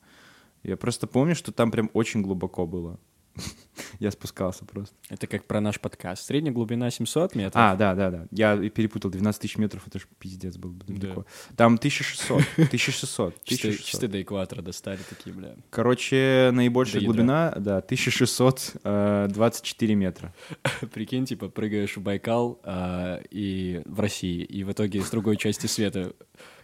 Я 0.63 0.75
просто 0.75 1.05
помню, 1.05 1.35
что 1.35 1.51
там 1.51 1.69
прям 1.69 1.91
очень 1.93 2.23
глубоко 2.23 2.65
было. 2.65 2.99
Я 3.99 4.11
спускался 4.11 4.65
просто. 4.65 4.93
Это 5.09 5.25
как 5.27 5.45
про 5.45 5.61
наш 5.61 5.79
подкаст. 5.79 6.25
Средняя 6.25 6.53
глубина 6.53 6.91
700 6.91 7.35
метров. 7.35 7.55
А, 7.55 7.75
да, 7.75 7.95
да, 7.95 8.11
да. 8.11 8.27
Я 8.31 8.57
перепутал. 8.69 9.11
12 9.11 9.41
тысяч 9.41 9.57
метров, 9.57 9.87
это 9.87 9.99
же 9.99 10.05
пиздец 10.19 10.57
был 10.57 10.71
бы 10.71 10.83
Да. 10.87 11.15
Там 11.55 11.75
1600, 11.75 12.41
1600, 12.57 13.35
Чисто, 13.43 13.67
1600. 13.67 13.85
чисто 13.85 14.07
до 14.07 14.21
экватора 14.21 14.61
достали 14.61 14.99
такие, 15.09 15.35
бля. 15.35 15.55
Короче, 15.69 16.51
наибольшая 16.53 17.03
глубина, 17.03 17.53
да, 17.57 17.77
1624 17.77 19.95
метра. 19.95 20.33
Прикинь, 20.93 21.25
типа, 21.25 21.49
прыгаешь 21.49 21.97
в 21.97 22.01
Байкал 22.01 22.59
а, 22.63 23.19
и 23.29 23.81
в 23.85 23.99
России, 23.99 24.43
и 24.43 24.63
в 24.63 24.71
итоге 24.71 25.01
с 25.01 25.09
другой 25.09 25.35
части 25.37 25.67
света, 25.67 26.13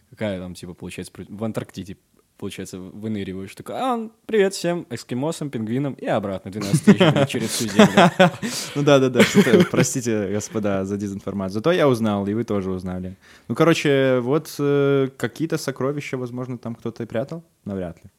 какая 0.09 0.39
там, 0.39 0.55
типа, 0.55 0.73
получается, 0.73 1.13
в 1.15 1.43
Антарктиде, 1.43 1.97
получается, 2.41 2.79
выныриваешь. 2.79 3.53
Такой, 3.53 3.75
а, 3.77 4.09
привет 4.25 4.55
всем 4.55 4.87
эскимосам, 4.89 5.51
пингвинам, 5.51 5.93
и 5.93 6.07
обратно 6.07 6.49
12 6.51 6.85
тысяч 6.85 7.29
через 7.29 7.49
всю 7.49 7.67
землю. 7.69 8.11
Ну 8.75 8.81
да, 8.83 8.97
да, 8.99 9.09
да. 9.09 9.21
что-то- 9.21 9.63
Простите, 9.69 10.27
господа, 10.33 10.83
за 10.85 10.97
дезинформацию. 10.97 11.53
Зато 11.53 11.71
я 11.71 11.87
узнал, 11.87 12.27
и 12.27 12.33
вы 12.33 12.43
тоже 12.43 12.71
узнали. 12.71 13.15
Ну, 13.47 13.53
короче, 13.55 14.19
вот 14.21 14.55
э, 14.59 15.09
какие-то 15.17 15.57
сокровища, 15.59 16.17
возможно, 16.17 16.57
там 16.57 16.73
кто-то 16.73 17.03
и 17.03 17.05
прятал? 17.05 17.43
Навряд 17.63 18.03
ли. 18.03 18.09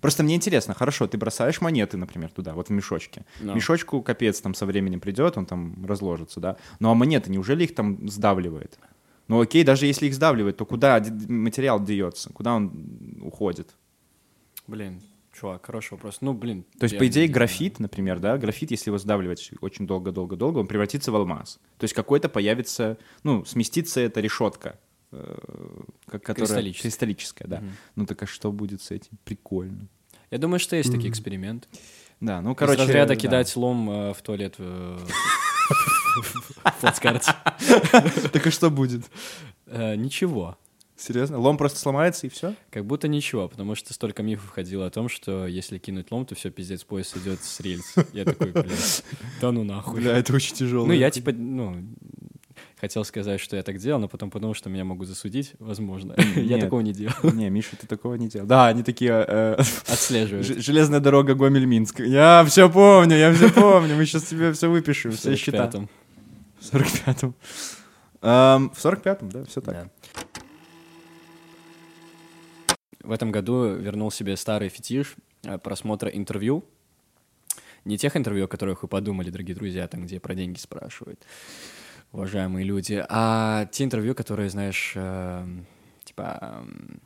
Просто 0.00 0.22
мне 0.22 0.36
интересно, 0.36 0.74
хорошо, 0.74 1.06
ты 1.08 1.18
бросаешь 1.18 1.60
монеты, 1.60 1.96
например, 1.96 2.30
туда, 2.30 2.52
вот 2.54 2.68
в 2.68 2.70
мешочке. 2.70 3.24
Да. 3.40 3.54
Мешочку 3.54 4.02
капец 4.02 4.40
там 4.40 4.54
со 4.54 4.66
временем 4.66 5.00
придет, 5.00 5.36
он 5.36 5.46
там 5.46 5.84
разложится, 5.84 6.38
да. 6.40 6.56
Ну 6.78 6.90
а 6.90 6.94
монеты, 6.94 7.30
неужели 7.30 7.64
их 7.64 7.74
там 7.74 8.08
сдавливает? 8.08 8.78
Ну 9.28 9.40
окей, 9.40 9.64
даже 9.64 9.86
если 9.86 10.06
их 10.06 10.14
сдавливает, 10.14 10.56
то 10.56 10.66
куда 10.66 11.02
материал 11.28 11.82
деется? 11.82 12.30
Куда 12.32 12.54
он 12.54 13.18
уходит? 13.22 13.74
Блин, 14.66 15.00
чувак, 15.32 15.66
хороший 15.66 15.92
вопрос. 15.94 16.18
Ну, 16.20 16.32
блин. 16.34 16.64
То 16.78 16.84
есть, 16.84 16.98
по 16.98 17.06
идее, 17.06 17.28
графит, 17.28 17.80
например, 17.80 18.18
да, 18.20 18.36
графит, 18.38 18.70
если 18.70 18.90
его 18.90 18.98
сдавливать 18.98 19.50
очень 19.60 19.86
долго-долго-долго, 19.86 20.58
он 20.58 20.66
превратится 20.66 21.10
в 21.12 21.16
алмаз. 21.16 21.58
То 21.78 21.84
есть 21.84 21.94
какой-то 21.94 22.28
появится, 22.28 22.98
ну, 23.22 23.44
сместится 23.44 24.00
эта 24.00 24.20
решетка, 24.20 24.78
э, 25.12 25.36
ка- 26.06 26.18
которая 26.18 26.46
Кристаллическая. 26.46 26.82
кристаллическая, 26.90 27.48
да. 27.48 27.60
Мгм. 27.60 27.70
Ну 27.96 28.06
так 28.06 28.22
а 28.22 28.26
что 28.26 28.52
будет 28.52 28.82
с 28.82 28.90
этим? 28.90 29.18
Прикольно. 29.24 29.88
Я 30.30 30.38
думаю, 30.38 30.58
что 30.58 30.76
есть 30.76 30.90
такие 30.92 31.10
эксперименты. 31.10 31.68
Да, 32.20 32.40
ну, 32.40 32.54
Короче, 32.54 32.76
короче... 32.76 32.92
разряда 32.92 33.14
да. 33.14 33.20
кидать 33.20 33.54
лом 33.56 33.90
э, 33.90 34.14
в 34.14 34.22
туалет 34.22 34.54
э, 34.58 34.98
в 36.64 36.80
плацкарте. 36.80 37.32
Так 38.32 38.46
а 38.46 38.50
что 38.50 38.70
будет? 38.70 39.02
Э, 39.66 39.94
Ничего. 39.96 40.56
Серьезно? 40.96 41.38
Лом 41.38 41.56
просто 41.56 41.78
сломается 41.80 42.26
и 42.26 42.30
все? 42.30 42.54
Как 42.70 42.84
будто 42.84 43.08
ничего, 43.08 43.48
потому 43.48 43.74
что 43.74 43.92
столько 43.92 44.22
мифов 44.22 44.50
ходило 44.50 44.86
о 44.86 44.90
том, 44.90 45.08
что 45.08 45.44
если 45.46 45.78
кинуть 45.78 46.10
лом, 46.12 46.24
то 46.24 46.36
все, 46.36 46.50
пиздец, 46.50 46.84
поезд 46.84 47.16
идет 47.16 47.42
с 47.42 47.58
рельс. 47.60 47.94
Я 48.12 48.24
такой, 48.24 48.52
блядь, 48.52 49.04
да 49.40 49.50
ну 49.50 49.64
нахуй. 49.64 50.00
Бля, 50.00 50.16
это 50.16 50.32
очень 50.32 50.54
тяжело. 50.54 50.86
Ну, 50.86 50.92
я 50.92 51.10
типа, 51.10 51.32
ну, 51.32 51.84
хотел 52.80 53.04
сказать, 53.04 53.40
что 53.40 53.56
я 53.56 53.64
так 53.64 53.78
делал, 53.78 53.98
но 54.00 54.08
потом 54.08 54.30
подумал, 54.30 54.54
что 54.54 54.70
меня 54.70 54.84
могут 54.84 55.08
засудить, 55.08 55.54
возможно. 55.58 56.14
Я 56.36 56.58
такого 56.58 56.80
не 56.80 56.92
делал. 56.92 57.14
Не, 57.24 57.50
Миша, 57.50 57.76
ты 57.76 57.86
такого 57.88 58.14
не 58.14 58.28
делал. 58.28 58.46
Да, 58.46 58.68
они 58.68 58.82
такие... 58.84 59.24
э, 59.26 59.56
Отслеживают. 59.88 60.46
Железная 60.46 61.00
дорога 61.00 61.34
Гомель-Минск. 61.34 62.00
Я 62.00 62.44
все 62.46 62.70
помню, 62.70 63.16
я 63.16 63.32
все 63.32 63.50
помню. 63.50 63.96
Мы 63.96 64.06
сейчас 64.06 64.24
тебе 64.24 64.52
все 64.52 64.70
выпишем, 64.70 65.10
все 65.12 65.34
счета. 65.34 65.70
45-м. 66.60 66.72
В 66.72 66.74
45-м. 66.74 67.34
Эм, 68.22 68.70
в 68.70 68.84
45-м, 68.84 69.28
да, 69.28 69.44
все 69.44 69.60
так. 69.60 69.74
Да. 69.74 69.88
В 73.02 73.12
этом 73.12 73.32
году 73.32 73.74
вернул 73.74 74.10
себе 74.10 74.36
старый 74.36 74.70
фетиш 74.70 75.14
э, 75.42 75.58
просмотра 75.58 76.08
интервью. 76.08 76.64
Не 77.84 77.98
тех 77.98 78.16
интервью, 78.16 78.46
о 78.46 78.48
которых 78.48 78.82
вы 78.82 78.88
подумали, 78.88 79.28
дорогие 79.28 79.54
друзья, 79.54 79.86
там, 79.88 80.04
где 80.04 80.18
про 80.18 80.34
деньги 80.34 80.58
спрашивают, 80.58 81.22
уважаемые 82.12 82.64
люди, 82.64 83.04
а 83.08 83.66
те 83.66 83.84
интервью, 83.84 84.14
которые, 84.14 84.48
знаешь, 84.48 84.92
э, 84.96 85.46
типа... 86.04 86.38
эм, 86.40 87.00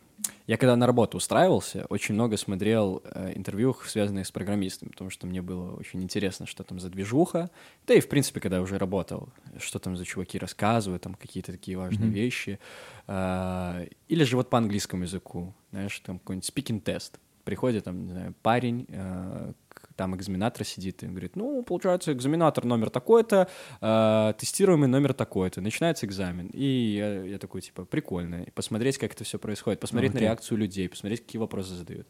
Я 0.49 0.57
когда 0.57 0.77
на 0.77 0.87
работу 0.87 1.19
устраивался, 1.19 1.85
очень 1.91 2.15
много 2.15 2.39
смотрел 2.39 3.03
э, 3.05 3.35
интервью, 3.37 3.77
связанных 3.85 4.27
с 4.27 4.33
программистами, 4.33 4.89
потому 4.89 5.11
что 5.11 5.27
мне 5.27 5.43
было 5.43 5.77
очень 5.77 6.03
интересно, 6.03 6.47
что 6.47 6.65
там 6.65 6.81
за 6.81 6.89
движуха. 6.89 7.51
Да 7.87 7.93
и, 7.93 8.01
в 8.01 8.09
принципе, 8.09 8.41
когда 8.41 8.63
уже 8.63 8.79
работал, 8.79 9.29
что 9.59 9.79
там 9.79 9.95
за 9.95 10.07
чуваки 10.07 10.39
рассказывают, 10.39 11.03
там 11.03 11.13
какие-то 11.13 11.53
такие 11.53 11.77
важные 11.77 12.09
вещи. 12.11 12.59
А, 13.07 13.85
Или 14.09 14.25
же 14.25 14.37
вот 14.37 14.49
по 14.49 14.57
английскому 14.57 15.03
языку, 15.03 15.53
знаешь, 15.71 16.01
там 16.01 16.19
какой-нибудь 16.19 16.49
speaking 16.49 16.81
тест. 16.81 17.21
Приходит 17.45 17.85
там, 17.85 18.07
не 18.07 18.13
знаю, 18.13 18.35
парень, 18.41 18.87
э, 18.89 19.53
там 19.99 20.15
экзаменатор 20.15 20.65
сидит 20.65 21.03
и 21.03 21.07
говорит, 21.09 21.35
ну, 21.35 21.61
получается, 21.65 22.13
экзаменатор 22.13 22.65
номер 22.65 22.89
такой-то, 22.89 23.49
э, 23.81 24.33
тестируемый 24.39 24.89
номер 24.89 25.13
такой-то. 25.13 25.61
Начинается 25.61 26.07
экзамен. 26.07 26.47
И 26.53 26.95
я, 26.97 27.25
я 27.25 27.39
такой, 27.39 27.63
типа, 27.63 27.85
прикольно. 27.85 28.45
И 28.45 28.51
посмотреть, 28.53 28.97
как 28.97 29.13
это 29.13 29.25
все 29.25 29.41
происходит, 29.41 29.81
посмотреть 29.81 30.13
на 30.13 30.19
окей. 30.19 30.29
реакцию 30.29 30.59
людей, 30.59 30.89
посмотреть, 30.89 31.23
какие 31.23 31.41
вопросы 31.41 31.75
задают. 31.75 32.07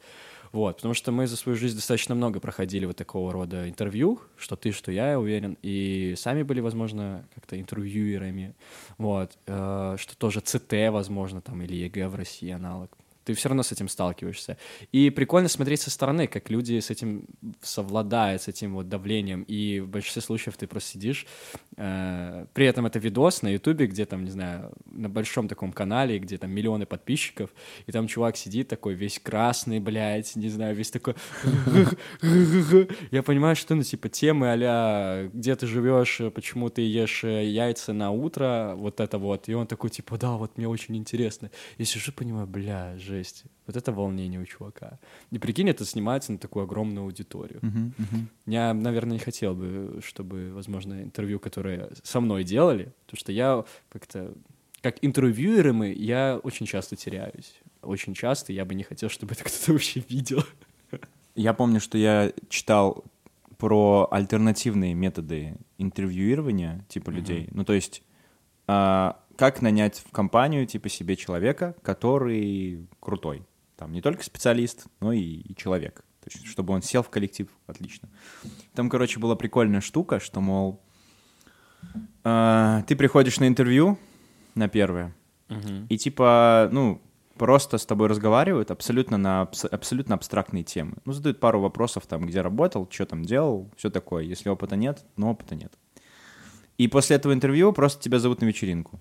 Вот, 0.53 0.77
потому 0.77 0.93
что 0.93 1.13
мы 1.13 1.27
за 1.27 1.37
свою 1.37 1.57
жизнь 1.57 1.77
достаточно 1.77 2.15
много 2.15 2.41
проходили 2.41 2.85
вот 2.85 2.97
такого 2.97 3.33
рода 3.33 3.67
интервью, 3.69 4.21
что 4.37 4.55
ты, 4.55 4.73
что 4.73 4.93
я, 4.93 5.13
я 5.13 5.21
уверен, 5.21 5.57
и 5.63 6.15
сами 6.19 6.43
были, 6.43 6.61
возможно, 6.61 7.27
как-то 7.35 7.59
интервьюерами, 7.59 8.55
вот, 8.99 9.39
э, 9.47 9.97
что 9.99 10.17
тоже 10.19 10.41
ЦТ, 10.41 10.91
возможно, 10.91 11.41
там, 11.41 11.63
или 11.63 11.75
ЕГЭ 11.75 12.09
в 12.09 12.17
России 12.17 12.51
аналог. 12.51 12.98
Ты 13.29 13.35
все 13.35 13.51
равно 13.51 13.63
с 13.63 13.73
этим 13.73 13.89
сталкиваешься. 13.89 14.57
И 14.91 15.11
прикольно 15.11 15.49
смотреть 15.49 15.83
со 15.83 15.91
стороны, 15.91 16.27
как 16.27 16.49
люди 16.49 16.81
с 16.81 16.89
этим 16.89 17.27
совладают, 17.61 18.41
с 18.41 18.49
этим 18.49 18.73
вот 18.73 18.89
давлением. 18.89 19.43
И 19.43 19.81
в 19.81 19.89
большинстве 19.89 20.23
случаев 20.23 20.57
ты 20.57 20.67
просто 20.67 20.93
сидишь. 20.93 21.27
э, 21.77 22.47
при 22.55 22.65
этом 22.65 22.87
это 22.87 22.99
видос 22.99 23.43
на 23.43 23.49
Ютубе, 23.49 23.87
где 23.87 24.07
там, 24.07 24.25
не 24.25 24.31
знаю, 24.31 24.73
на 24.87 25.11
большом 25.11 25.47
таком 25.47 25.73
канале, 25.73 26.19
где 26.19 26.39
там 26.39 26.51
миллионы 26.51 26.87
подписчиков, 26.87 27.51
и 27.87 27.93
там 27.93 28.07
чувак 28.07 28.39
сидит 28.39 28.69
такой 28.69 28.95
весь 28.95 29.19
красный, 29.19 29.79
блядь, 29.79 30.35
не 30.35 30.49
знаю, 30.49 30.75
весь 30.75 30.91
такой... 30.91 31.15
Я 33.11 33.23
понимаю, 33.23 33.57
что, 33.57 33.75
ну, 33.75 33.83
типа, 33.83 34.09
темы 34.09 34.47
а 34.49 35.29
где 35.35 35.55
ты 35.55 35.67
живешь, 35.67 36.23
почему 36.35 36.71
ты 36.71 36.81
ешь 36.81 37.25
э, 37.25 37.45
яйца 37.45 37.93
на 37.93 38.11
утро, 38.11 38.73
вот 38.75 39.01
это 39.01 39.19
вот. 39.19 39.51
И 39.51 39.55
он 39.55 39.67
такой, 39.67 39.91
типа, 39.91 40.17
да, 40.17 40.33
вот 40.39 40.57
мне 40.57 40.67
очень 40.67 40.97
интересно. 40.97 41.51
И 41.77 41.85
сижу, 41.85 42.11
понимаю, 42.13 42.47
бля, 42.47 42.95
жесть. 43.19 43.45
Вот 43.67 43.77
это 43.77 43.93
волнение 43.93 44.41
у 44.41 44.45
чувака. 44.45 44.99
И 45.31 45.39
прикинь, 45.39 45.69
это 45.69 45.85
снимается 45.85 46.33
на 46.33 46.39
такую 46.39 46.65
огромную 46.65 47.05
аудиторию. 47.05 47.59
Мгм, 47.63 47.95
мгм. 47.99 48.29
Я, 48.47 48.75
наверное, 48.75 49.15
не 49.15 49.19
хотел 49.19 49.55
бы, 49.55 50.01
чтобы, 50.05 50.53
возможно, 50.55 51.03
интервью, 51.03 51.39
которые 51.39 51.91
со 52.03 52.21
мной 52.21 52.45
делали, 52.45 52.93
потому 53.07 53.19
что 53.19 53.33
я 53.33 53.65
как-то, 53.89 54.33
как 54.81 54.97
интервьюеры 55.03 55.73
мы, 55.73 55.93
я 55.93 56.41
очень 56.43 56.67
часто 56.67 56.97
теряюсь. 56.97 57.61
Очень 57.83 58.15
часто 58.15 58.53
я 58.53 58.65
бы 58.65 58.75
не 58.75 58.85
хотел, 58.85 59.09
чтобы 59.09 59.35
это 59.35 59.45
кто-то 59.45 59.73
вообще 59.73 60.03
видел. 60.09 60.45
Я 61.35 61.55
помню, 61.55 61.81
что 61.81 61.99
я 61.99 62.33
читал 62.49 63.05
про 63.59 64.09
альтернативные 64.11 64.95
методы 64.95 65.57
интервьюирования 65.79 66.85
типа 66.89 67.11
людей. 67.11 67.49
Ну, 67.51 67.65
то 67.65 67.73
есть, 67.73 68.03
а, 68.67 69.21
как 69.39 69.63
нанять 69.63 70.03
в 70.05 70.11
компанию 70.11 70.67
типа 70.67 70.89
себе 70.89 71.15
человека, 71.15 71.77
который 71.83 72.89
крутой. 72.99 73.47
Там 73.77 73.93
не 73.93 74.03
только 74.03 74.25
специалист, 74.25 74.87
но 74.99 75.13
и, 75.13 75.21
и 75.21 75.55
человек. 75.55 76.05
То 76.25 76.31
есть, 76.31 76.45
чтобы 76.47 76.75
он 76.75 76.83
сел 76.83 77.05
в 77.05 77.09
коллектив 77.09 77.49
отлично. 77.69 78.09
Там, 78.75 78.91
короче, 78.91 79.21
была 79.21 79.37
прикольная 79.37 79.81
штука, 79.81 80.19
что, 80.19 80.41
мол, 80.41 80.83
а, 82.25 82.83
ты 82.89 82.97
приходишь 82.97 83.39
на 83.39 83.47
интервью, 83.47 83.97
на 84.57 84.69
первое, 84.69 85.15
и 85.89 85.97
типа, 85.97 86.69
ну, 86.73 87.01
просто 87.39 87.79
с 87.79 87.87
тобой 87.87 88.09
разговаривают 88.09 88.73
абсолютно 88.73 89.19
на 89.19 89.43
абс- 89.43 89.65
абсолютно 89.65 90.17
абстрактные 90.17 90.65
темы. 90.65 90.97
Ну, 91.05 91.13
задают 91.13 91.39
пару 91.39 91.61
вопросов 91.61 92.07
там, 92.09 92.27
где 92.27 92.41
работал, 92.41 92.89
что 92.91 93.07
там 93.07 93.25
делал, 93.25 93.71
все 93.77 93.89
такое. 93.89 94.25
Если 94.25 94.49
опыта 94.49 94.75
нет, 94.75 95.07
ну, 95.17 95.31
опыта 95.31 95.55
нет. 95.55 95.73
И 96.77 96.89
после 96.89 97.17
этого 97.17 97.33
интервью 97.33 97.73
просто 97.73 98.03
тебя 98.03 98.19
зовут 98.19 98.41
на 98.41 98.47
вечеринку. 98.47 99.01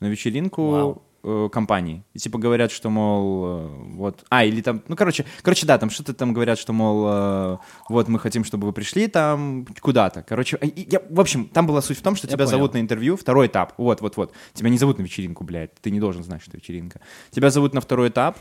На 0.00 0.06
вечеринку 0.06 0.70
Вау. 0.70 1.02
э, 1.22 1.48
компании. 1.52 2.04
И 2.12 2.18
типа 2.18 2.38
говорят, 2.38 2.70
что, 2.70 2.90
мол, 2.90 3.44
э, 3.46 3.68
вот... 3.94 4.24
А, 4.28 4.44
или 4.44 4.60
там... 4.60 4.82
Ну, 4.88 4.96
короче, 4.96 5.24
короче, 5.42 5.66
да, 5.66 5.78
там 5.78 5.90
что-то 5.90 6.14
там 6.14 6.32
говорят, 6.32 6.58
что, 6.58 6.72
мол, 6.72 7.06
э, 7.08 7.58
вот 7.88 8.08
мы 8.08 8.18
хотим, 8.18 8.44
чтобы 8.44 8.66
вы 8.66 8.72
пришли 8.72 9.06
там 9.06 9.66
куда-то. 9.80 10.22
Короче, 10.22 10.58
я, 10.62 11.00
в 11.08 11.20
общем, 11.20 11.46
там 11.46 11.66
была 11.66 11.80
суть 11.80 11.98
в 11.98 12.02
том, 12.02 12.16
что 12.16 12.26
Я 12.26 12.32
тебя 12.32 12.44
понял. 12.44 12.50
зовут 12.50 12.74
на 12.74 12.80
интервью, 12.80 13.16
второй 13.16 13.46
этап. 13.46 13.74
Вот, 13.78 14.00
вот, 14.00 14.16
вот. 14.16 14.32
Тебя 14.52 14.68
не 14.68 14.78
зовут 14.78 14.98
на 14.98 15.02
вечеринку, 15.02 15.44
блядь. 15.44 15.74
Ты 15.80 15.90
не 15.90 16.00
должен 16.00 16.22
знать, 16.22 16.42
что 16.42 16.50
это 16.50 16.58
вечеринка. 16.58 17.00
Тебя 17.30 17.50
зовут 17.50 17.72
на 17.74 17.80
второй 17.80 18.08
этап, 18.08 18.38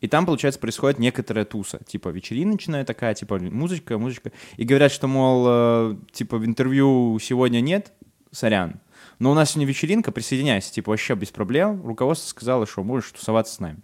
и 0.00 0.08
там, 0.08 0.24
получается, 0.24 0.58
происходит 0.60 0.98
некоторая 0.98 1.44
туса. 1.44 1.80
Типа 1.86 2.08
вечериночная 2.08 2.84
такая, 2.84 3.14
типа 3.14 3.38
музычка, 3.38 3.98
музычка. 3.98 4.32
И 4.56 4.64
говорят, 4.64 4.92
что, 4.92 5.06
мол, 5.06 5.44
э, 5.46 5.96
типа 6.12 6.38
в 6.38 6.46
интервью 6.46 7.18
сегодня 7.20 7.60
нет, 7.60 7.92
сорян. 8.30 8.80
Но 9.20 9.30
у 9.30 9.34
нас 9.34 9.50
сегодня 9.50 9.68
вечеринка, 9.68 10.12
присоединяйся, 10.12 10.72
типа 10.72 10.90
вообще 10.90 11.14
без 11.14 11.28
проблем. 11.28 11.86
Руководство 11.86 12.26
сказало, 12.26 12.66
что 12.66 12.82
можешь 12.82 13.12
тусоваться 13.12 13.54
с 13.54 13.60
нами. 13.60 13.78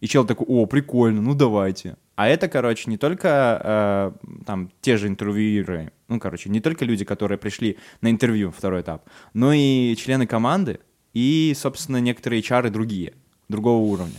И 0.00 0.08
чел 0.08 0.24
такой, 0.24 0.46
о, 0.48 0.64
прикольно, 0.64 1.20
ну 1.20 1.34
давайте. 1.34 1.96
А 2.16 2.26
это, 2.28 2.48
короче, 2.48 2.90
не 2.90 2.96
только 2.96 4.14
э, 4.24 4.42
там 4.46 4.72
те 4.80 4.96
же 4.96 5.06
интервьюеры, 5.06 5.92
ну, 6.08 6.18
короче, 6.18 6.48
не 6.48 6.60
только 6.60 6.86
люди, 6.86 7.04
которые 7.04 7.36
пришли 7.36 7.76
на 8.00 8.10
интервью, 8.10 8.50
второй 8.50 8.80
этап, 8.80 9.08
но 9.34 9.52
и 9.52 9.94
члены 9.96 10.26
команды 10.26 10.80
и, 11.12 11.54
собственно, 11.56 11.98
некоторые 11.98 12.40
HR 12.40 12.70
другие, 12.70 13.12
другого 13.50 13.82
уровня. 13.84 14.16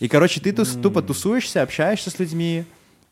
И, 0.00 0.08
короче, 0.08 0.40
ты 0.40 0.50
тус- 0.50 0.80
тупо 0.80 1.02
тусуешься, 1.02 1.62
общаешься 1.62 2.10
с 2.10 2.18
людьми, 2.18 2.64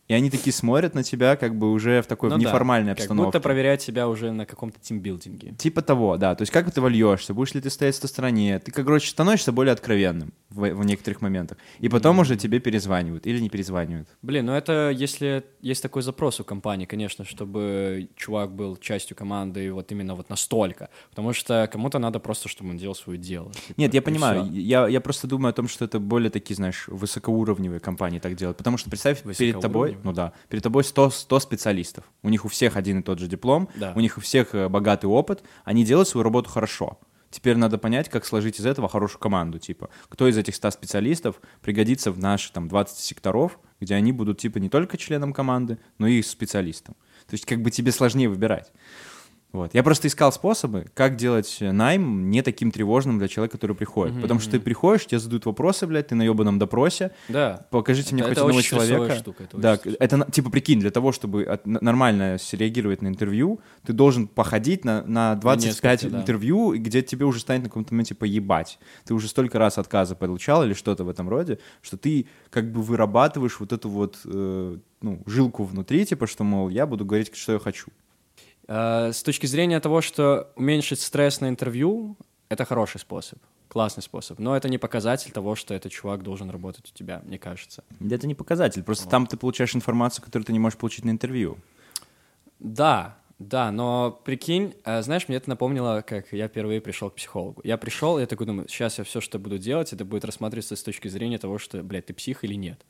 и 0.08 0.14
они 0.14 0.30
такие 0.30 0.52
смотрят 0.52 0.94
на 0.94 1.02
тебя 1.02 1.36
как 1.36 1.56
бы 1.56 1.72
уже 1.72 2.00
в 2.02 2.06
такой 2.06 2.30
в 2.30 2.32
Ну 2.32 2.38
да, 2.38 2.44
неформальной 2.48 2.92
Как 2.92 3.00
обстановке. 3.00 3.26
будто 3.26 3.40
проверяют 3.40 3.82
себя 3.82 4.08
уже 4.08 4.32
на 4.32 4.46
каком-то 4.46 4.78
тимбилдинге. 4.80 5.52
Типа 5.58 5.82
того, 5.82 6.16
да. 6.16 6.34
То 6.34 6.42
есть 6.42 6.52
как 6.52 6.70
ты 6.72 6.80
вольешься, 6.80 7.34
будешь 7.34 7.54
ли 7.54 7.60
ты 7.60 7.70
стоять 7.70 7.96
в 7.96 8.00
той 8.00 8.08
стороне. 8.08 8.58
Ты, 8.58 8.70
как, 8.70 8.84
короче, 8.84 9.08
становишься 9.08 9.52
более 9.52 9.72
откровенным 9.72 10.32
в, 10.50 10.60
в 10.74 10.84
некоторых 10.84 11.20
моментах. 11.20 11.58
И 11.80 11.88
потом 11.88 12.18
уже 12.20 12.36
тебе 12.36 12.60
перезванивают 12.60 13.26
или 13.26 13.40
не 13.40 13.48
перезванивают. 13.48 14.08
Блин, 14.22 14.46
ну 14.46 14.52
это 14.52 14.90
если 14.90 15.44
есть 15.60 15.82
такой 15.82 16.02
запрос 16.02 16.40
у 16.40 16.44
компании, 16.44 16.86
конечно, 16.86 17.24
чтобы 17.24 18.08
чувак 18.16 18.52
был 18.54 18.76
частью 18.76 19.16
команды 19.16 19.72
вот 19.72 19.90
именно 19.92 20.14
вот 20.14 20.30
настолько. 20.30 20.88
Потому 21.10 21.32
что 21.32 21.68
кому-то 21.72 21.98
надо 21.98 22.20
просто, 22.20 22.48
чтобы 22.48 22.70
он 22.70 22.76
делал 22.76 22.94
свое 22.94 23.18
дело. 23.18 23.52
типа, 23.52 23.80
Нет, 23.80 23.94
я 23.94 24.02
понимаю. 24.02 24.48
Я, 24.52 24.86
я 24.86 25.00
просто 25.00 25.26
думаю 25.26 25.50
о 25.50 25.52
том, 25.52 25.68
что 25.68 25.84
это 25.84 25.98
более 25.98 26.30
такие, 26.30 26.54
знаешь, 26.54 26.84
высокоуровневые 26.88 27.80
компании 27.80 28.18
так 28.18 28.34
делают. 28.36 28.58
Потому 28.58 28.78
что 28.78 28.88
представь, 28.90 29.22
перед 29.36 29.60
тобой, 29.60 29.95
Ну 30.04 30.12
да, 30.12 30.32
перед 30.48 30.62
тобой 30.62 30.84
100, 30.84 31.10
100 31.10 31.40
специалистов. 31.40 32.04
У 32.22 32.28
них 32.28 32.44
у 32.44 32.48
всех 32.48 32.76
один 32.76 33.00
и 33.00 33.02
тот 33.02 33.18
же 33.18 33.26
диплом, 33.28 33.68
Да. 33.76 33.92
у 33.96 34.00
них 34.00 34.18
у 34.18 34.20
всех 34.20 34.54
э, 34.54 34.68
богатый 34.68 35.06
опыт, 35.06 35.42
они 35.64 35.84
делают 35.84 36.08
свою 36.08 36.24
работу 36.24 36.50
хорошо. 36.50 36.98
Теперь 37.30 37.56
надо 37.56 37.76
понять, 37.76 38.08
как 38.08 38.24
сложить 38.24 38.60
из 38.60 38.66
этого 38.66 38.88
хорошую 38.88 39.20
команду, 39.20 39.58
типа, 39.58 39.90
кто 40.08 40.28
из 40.28 40.38
этих 40.38 40.54
100 40.54 40.70
специалистов 40.70 41.40
пригодится 41.60 42.10
в 42.12 42.18
наши 42.18 42.52
там 42.52 42.68
20 42.68 42.96
секторов, 42.98 43.58
где 43.80 43.94
они 43.94 44.12
будут 44.12 44.38
типа 44.38 44.58
не 44.58 44.68
только 44.68 44.96
членом 44.96 45.32
команды, 45.32 45.78
но 45.98 46.06
и 46.06 46.22
специалистом. 46.22 46.94
То 47.26 47.34
есть 47.34 47.44
как 47.44 47.60
бы 47.62 47.70
тебе 47.70 47.90
сложнее 47.92 48.28
выбирать. 48.28 48.72
Вот. 49.56 49.74
Я 49.74 49.82
просто 49.82 50.08
искал 50.08 50.32
способы, 50.32 50.86
как 50.94 51.16
делать 51.16 51.58
найм 51.60 52.30
не 52.30 52.42
таким 52.42 52.70
тревожным 52.70 53.18
для 53.18 53.28
человека, 53.28 53.56
который 53.56 53.74
приходит. 53.74 54.20
Потому 54.20 54.38
что 54.40 54.52
ты 54.52 54.60
приходишь, 54.60 55.06
тебе 55.06 55.18
задают 55.18 55.46
вопросы, 55.46 55.86
блядь, 55.86 56.08
ты 56.08 56.14
на 56.14 56.22
ебаном 56.22 56.58
допросе, 56.58 57.10
Да. 57.28 57.66
покажите 57.70 58.14
мне 58.14 58.22
Это- 58.22 58.28
хоть 58.30 58.36
это 58.38 58.46
одного 58.46 58.62
человека. 58.62 59.14
штука, 59.16 59.44
это 59.44 59.56
да, 59.56 59.72
очень 59.74 59.96
это 59.98 60.16
на- 60.18 60.24
типа 60.26 60.50
прикинь, 60.50 60.80
для 60.80 60.90
того, 60.90 61.12
чтобы 61.12 61.42
от- 61.44 61.66
нормально 61.66 62.36
среагировать 62.38 63.02
на 63.02 63.08
интервью, 63.08 63.60
ты 63.84 63.92
должен 63.92 64.28
походить 64.28 64.84
на, 64.84 65.02
на 65.02 65.34
25 65.36 66.02
несколько, 66.02 66.16
да. 66.16 66.20
интервью, 66.22 66.74
где 66.76 67.02
тебе 67.02 67.24
уже 67.24 67.40
станет 67.40 67.62
на 67.64 67.68
каком-то 67.68 67.94
моменте 67.94 68.14
поебать. 68.14 68.78
Ты 69.04 69.14
уже 69.14 69.28
столько 69.28 69.58
раз 69.58 69.78
отказы 69.78 70.14
получал 70.14 70.64
или 70.64 70.74
что-то 70.74 71.04
в 71.04 71.08
этом 71.08 71.28
роде, 71.28 71.58
что 71.82 71.96
ты 71.96 72.26
как 72.50 72.70
бы 72.72 72.82
вырабатываешь 72.82 73.58
вот 73.60 73.72
эту 73.72 73.88
вот 73.88 74.18
э, 74.24 74.76
ну, 75.02 75.22
жилку 75.26 75.64
внутри, 75.64 76.04
типа, 76.06 76.26
что, 76.26 76.42
мол, 76.44 76.68
я 76.68 76.86
буду 76.86 77.04
говорить, 77.04 77.34
что 77.34 77.52
я 77.52 77.58
хочу. 77.58 77.88
А, 78.68 79.12
С 79.12 79.22
точки 79.22 79.46
зрения 79.46 79.80
того, 79.80 80.00
что 80.00 80.50
уменьшить 80.56 81.00
стресс 81.00 81.40
на 81.40 81.48
интервью, 81.48 82.16
это 82.48 82.64
хороший 82.64 83.00
способ, 83.00 83.38
классный 83.68 84.02
способ. 84.02 84.38
Но 84.38 84.56
это 84.56 84.68
не 84.68 84.78
показатель 84.78 85.30
того, 85.32 85.54
что 85.54 85.74
этот 85.74 85.92
чувак 85.92 86.22
должен 86.22 86.50
работать 86.50 86.90
у 86.92 86.96
тебя, 86.96 87.22
мне 87.24 87.38
кажется. 87.38 87.84
Да 88.00 88.16
Это 88.16 88.26
не 88.26 88.34
показатель, 88.34 88.82
просто 88.82 89.08
там 89.08 89.26
ты 89.26 89.36
получаешь 89.36 89.74
информацию, 89.74 90.24
которую 90.24 90.46
ты 90.46 90.52
не 90.52 90.58
можешь 90.58 90.78
получить 90.78 91.04
на 91.04 91.10
интервью. 91.10 91.58
Да, 92.58 93.16
Да, 93.38 93.70
но 93.70 94.18
прикинь, 94.24 94.74
а, 94.82 95.02
знаешь, 95.02 95.28
мне 95.28 95.36
это 95.36 95.50
напомнило, 95.50 96.02
как 96.06 96.32
я 96.32 96.48
впервые 96.48 96.80
пришел 96.80 97.10
к 97.10 97.16
психологу. 97.16 97.60
Я 97.64 97.76
пришел, 97.76 98.18
я 98.18 98.26
такой 98.26 98.46
думаю, 98.46 98.66
сейчас 98.66 98.96
я 98.96 99.04
все, 99.04 99.20
что 99.20 99.38
буду 99.38 99.58
делать, 99.58 99.92
это 99.92 100.06
будет 100.06 100.24
рассматриваться 100.24 100.74
с 100.74 100.82
точки 100.82 101.08
зрения 101.08 101.36
того, 101.38 101.58
что, 101.58 101.82
блядь, 101.82 102.06
ты 102.06 102.14
псих 102.14 102.44
или 102.44 102.54
нет. 102.54 102.80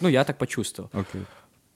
Ну, 0.00 0.08
я 0.08 0.24
так 0.24 0.36
почувствовал. 0.36 0.90
Окей. 0.92 1.22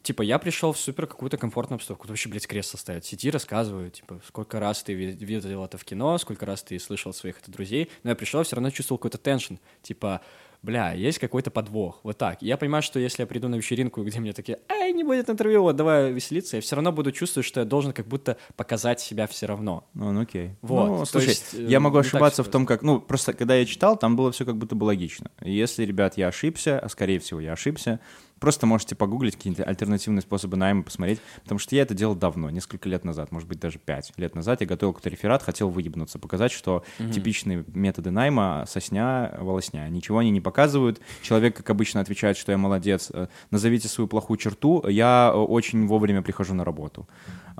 Типа, 0.09 0.23
я 0.23 0.39
пришел 0.39 0.72
в 0.72 0.78
супер 0.78 1.07
какую-то 1.07 1.37
комфортную 1.37 1.76
обстановку. 1.76 2.05
Тут 2.05 2.12
вообще, 2.12 2.30
блядь, 2.30 2.47
кресло 2.47 2.78
ставят. 2.78 3.05
Сиди, 3.05 3.30
рассказываю, 3.30 3.91
типа, 3.91 4.22
сколько 4.26 4.59
раз 4.59 4.82
ты 4.82 4.95
ви- 4.95 5.12
видел 5.12 5.62
это 5.62 5.76
в 5.76 5.85
кино, 5.85 6.16
сколько 6.16 6.47
раз 6.47 6.62
ты 6.62 6.78
слышал 6.78 7.11
от 7.11 7.16
своих 7.16 7.39
это 7.43 7.53
друзей. 7.53 7.91
Но 8.05 8.09
я 8.09 8.16
пришел, 8.16 8.43
все 8.43 8.57
равно 8.57 8.70
чувствовал 8.70 8.97
какой-то 8.97 9.18
теншн. 9.18 9.57
Типа, 9.82 10.22
бля, 10.62 10.95
есть 10.95 11.18
какой-то 11.18 11.51
подвох. 11.51 12.01
Вот 12.05 12.16
так. 12.16 12.43
И 12.43 12.47
я 12.47 12.57
понимаю, 12.57 12.82
что 12.82 12.99
если 12.99 13.22
я 13.22 13.26
приду 13.26 13.49
на 13.49 13.57
вечеринку, 13.57 14.03
где 14.03 14.18
мне 14.18 14.32
такие, 14.32 14.61
эй, 14.70 14.95
не 14.95 15.05
будет 15.05 15.28
интервью, 15.28 15.61
вот 15.61 15.76
давай 15.76 16.11
веселиться, 16.11 16.57
я 16.57 16.62
все 16.62 16.76
равно 16.76 16.91
буду 16.91 17.12
чувствовать, 17.12 17.47
что 17.47 17.61
я 17.61 17.66
должен 17.66 17.93
как 17.93 18.07
будто 18.07 18.39
показать 18.57 19.01
себя 19.01 19.26
все 19.26 19.45
равно. 19.45 19.85
Ну, 19.93 20.12
ну, 20.12 20.22
окей. 20.22 20.53
Вот, 20.62 20.89
Ну, 20.89 21.05
слушай, 21.05 21.28
есть, 21.28 21.53
э, 21.53 21.64
я 21.64 21.80
могу 21.80 21.99
так 21.99 22.07
ошибаться 22.07 22.43
в 22.43 22.49
том, 22.49 22.64
как... 22.64 22.80
Ну, 22.80 22.99
просто 22.99 23.35
когда 23.35 23.55
я 23.57 23.66
читал, 23.66 23.99
там 23.99 24.16
было 24.16 24.32
все 24.32 24.47
как 24.47 24.57
будто 24.57 24.74
бы 24.74 24.85
логично. 24.85 25.30
Если, 25.43 25.85
ребят, 25.85 26.16
я 26.16 26.28
ошибся, 26.28 26.78
а 26.78 26.89
скорее 26.89 27.18
всего 27.18 27.41
я 27.41 27.53
ошибся, 27.53 28.01
просто 28.41 28.66
можете 28.66 28.95
погуглить 28.95 29.36
какие-то 29.36 29.64
альтернативные 29.64 30.22
способы 30.22 30.57
найма, 30.57 30.82
посмотреть, 30.82 31.20
потому 31.43 31.59
что 31.59 31.74
я 31.74 31.82
это 31.82 31.95
делал 31.95 32.14
давно, 32.14 32.51
несколько 32.51 32.89
лет 32.89 33.05
назад, 33.05 33.32
может 33.32 33.49
быть, 33.49 33.61
даже 33.61 33.78
пять 33.78 34.12
лет 34.16 34.34
назад. 34.34 34.61
Я 34.61 34.66
готовил 34.66 34.93
какой-то 34.93 35.11
реферат, 35.11 35.43
хотел 35.43 35.70
выебнуться, 35.70 36.18
показать, 36.18 36.53
что 36.53 36.84
типичные 37.12 37.64
методы 37.68 38.11
найма 38.11 38.64
сосня, 38.66 39.34
волосня. 39.39 39.89
Ничего 39.89 40.18
они 40.18 40.30
не 40.30 40.41
показывают. 40.41 41.01
Человек, 41.22 41.57
как 41.57 41.70
обычно, 41.70 42.01
отвечает, 42.01 42.36
что 42.36 42.53
я 42.53 42.59
молодец. 42.59 43.11
Э, 43.12 43.28
Назовите 43.51 43.89
свою 43.89 44.09
плохую 44.09 44.36
черту. 44.36 44.86
Я 44.89 45.30
э, 45.32 45.36
очень 45.36 45.86
вовремя 45.86 46.22
прихожу 46.22 46.55
на 46.55 46.64
работу. 46.64 47.09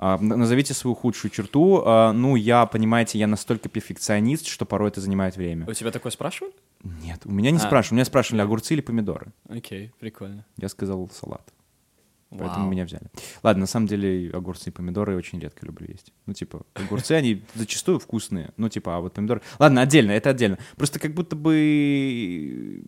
А, 0.01 0.17
Назовите 0.17 0.73
свою 0.73 0.95
худшую 0.95 1.29
черту. 1.29 1.83
А, 1.85 2.13
Ну, 2.13 2.37
я, 2.37 2.65
понимаете, 2.65 3.19
я 3.19 3.27
настолько 3.27 3.67
перфекционист, 3.67 4.47
что 4.47 4.65
порой 4.65 4.89
это 4.89 5.01
занимает 5.01 5.35
время. 5.35 5.69
У 5.69 5.73
тебя 5.73 5.91
такое 5.91 6.11
спрашивали? 6.11 6.53
Нет, 6.83 7.21
у 7.25 7.31
меня 7.31 7.51
не 7.51 7.57
А. 7.57 7.61
спрашивали. 7.61 7.95
Меня 7.97 8.05
спрашивали, 8.05 8.41
огурцы 8.41 8.73
или 8.73 8.81
помидоры. 8.81 9.33
Окей, 9.49 9.91
прикольно. 9.99 10.45
Я 10.57 10.69
сказал 10.69 11.09
салат. 11.09 11.53
Поэтому 12.29 12.65
Вау. 12.65 12.69
меня 12.69 12.85
взяли. 12.85 13.09
Ладно, 13.43 13.61
на 13.61 13.67
самом 13.67 13.87
деле 13.87 14.29
огурцы 14.31 14.69
и 14.69 14.71
помидоры 14.71 15.17
очень 15.17 15.39
редко 15.39 15.65
люблю 15.65 15.87
есть. 15.89 16.13
Ну, 16.27 16.33
типа, 16.33 16.61
огурцы, 16.75 17.13
они 17.13 17.43
зачастую 17.55 17.99
вкусные. 17.99 18.51
Ну, 18.55 18.69
типа, 18.69 18.95
а 18.97 18.99
вот 19.01 19.13
помидоры... 19.13 19.41
Ладно, 19.57 19.81
отдельно, 19.81 20.11
это 20.11 20.29
отдельно. 20.29 20.59
Просто 20.77 20.99
как 20.99 21.13
будто 21.13 21.35
бы 21.35 22.83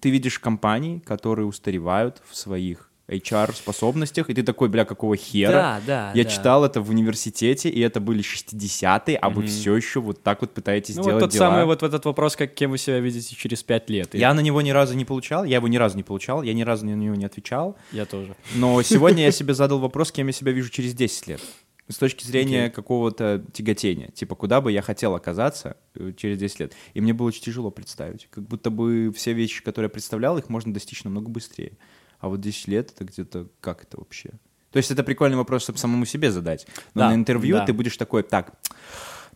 ты 0.00 0.10
видишь 0.10 0.38
компании, 0.38 0.98
которые 1.00 1.46
устаревают 1.46 2.22
в 2.28 2.34
своих 2.34 2.85
HR-способностях, 3.08 4.30
и 4.30 4.34
ты 4.34 4.42
такой, 4.42 4.68
бля, 4.68 4.84
какого 4.84 5.16
хера? 5.16 5.52
Да, 5.52 5.80
да, 5.86 6.12
Я 6.14 6.24
да. 6.24 6.30
читал 6.30 6.64
это 6.64 6.80
в 6.80 6.90
университете, 6.90 7.68
и 7.68 7.80
это 7.80 8.00
были 8.00 8.22
60-е, 8.22 9.16
а 9.16 9.30
вы 9.30 9.46
все 9.46 9.76
еще 9.76 10.00
вот 10.00 10.22
так 10.22 10.40
вот 10.40 10.52
пытаетесь 10.52 10.96
Ну, 10.96 11.02
вот 11.02 11.08
делать 11.10 11.24
тот 11.24 11.30
дела. 11.30 11.50
самый 11.50 11.64
вот 11.66 11.82
этот 11.82 12.04
вопрос, 12.04 12.36
как 12.36 12.54
кем 12.54 12.70
вы 12.72 12.78
себя 12.78 12.98
видите 13.00 13.34
через 13.36 13.62
пять 13.62 13.88
лет. 13.90 14.14
И 14.14 14.18
Я 14.18 14.34
на 14.34 14.40
него 14.40 14.60
ни 14.62 14.70
разу 14.70 14.94
не 14.94 15.04
получал, 15.04 15.44
я 15.44 15.56
его 15.56 15.68
ни 15.68 15.76
разу 15.76 15.96
не 15.96 16.02
получал, 16.02 16.42
я 16.42 16.52
ни 16.52 16.62
разу 16.62 16.86
на 16.86 16.94
него 16.94 17.14
не 17.14 17.24
отвечал. 17.24 17.76
Я 17.92 18.06
тоже. 18.06 18.34
Но 18.54 18.82
сегодня 18.82 19.22
я 19.24 19.30
себе 19.32 19.54
задал 19.54 19.78
вопрос, 19.78 20.12
кем 20.12 20.26
я 20.26 20.32
себя 20.32 20.52
вижу 20.52 20.70
через 20.70 20.94
10 20.94 21.26
лет. 21.28 21.40
С 21.88 21.98
точки 21.98 22.26
зрения 22.26 22.64
Окей. 22.64 22.74
какого-то 22.74 23.44
тяготения. 23.52 24.08
Типа, 24.08 24.34
куда 24.34 24.60
бы 24.60 24.72
я 24.72 24.82
хотел 24.82 25.14
оказаться 25.14 25.76
э, 25.94 26.12
через 26.16 26.36
10 26.38 26.58
лет. 26.58 26.72
И 26.94 27.00
мне 27.00 27.12
было 27.12 27.28
очень 27.28 27.42
тяжело 27.44 27.70
представить. 27.70 28.26
Как 28.28 28.42
будто 28.42 28.70
бы 28.70 29.12
все 29.14 29.32
вещи, 29.34 29.62
которые 29.62 29.86
я 29.86 29.90
представлял, 29.90 30.36
их 30.36 30.48
можно 30.48 30.74
достичь 30.74 31.04
намного 31.04 31.28
быстрее. 31.30 31.78
А 32.26 32.28
вот 32.28 32.40
10 32.40 32.68
лет 32.68 32.90
это 32.92 33.04
где-то 33.04 33.46
как 33.60 33.84
это 33.84 33.98
вообще? 33.98 34.30
То 34.72 34.78
есть 34.78 34.90
это 34.90 35.04
прикольный 35.04 35.36
вопрос, 35.36 35.62
чтобы 35.62 35.78
самому 35.78 36.04
себе 36.06 36.32
задать. 36.32 36.66
Но 36.94 37.02
Да, 37.02 37.10
на 37.10 37.14
интервью 37.14 37.56
да. 37.58 37.64
ты 37.64 37.72
будешь 37.72 37.96
такой, 37.96 38.24
так, 38.24 38.52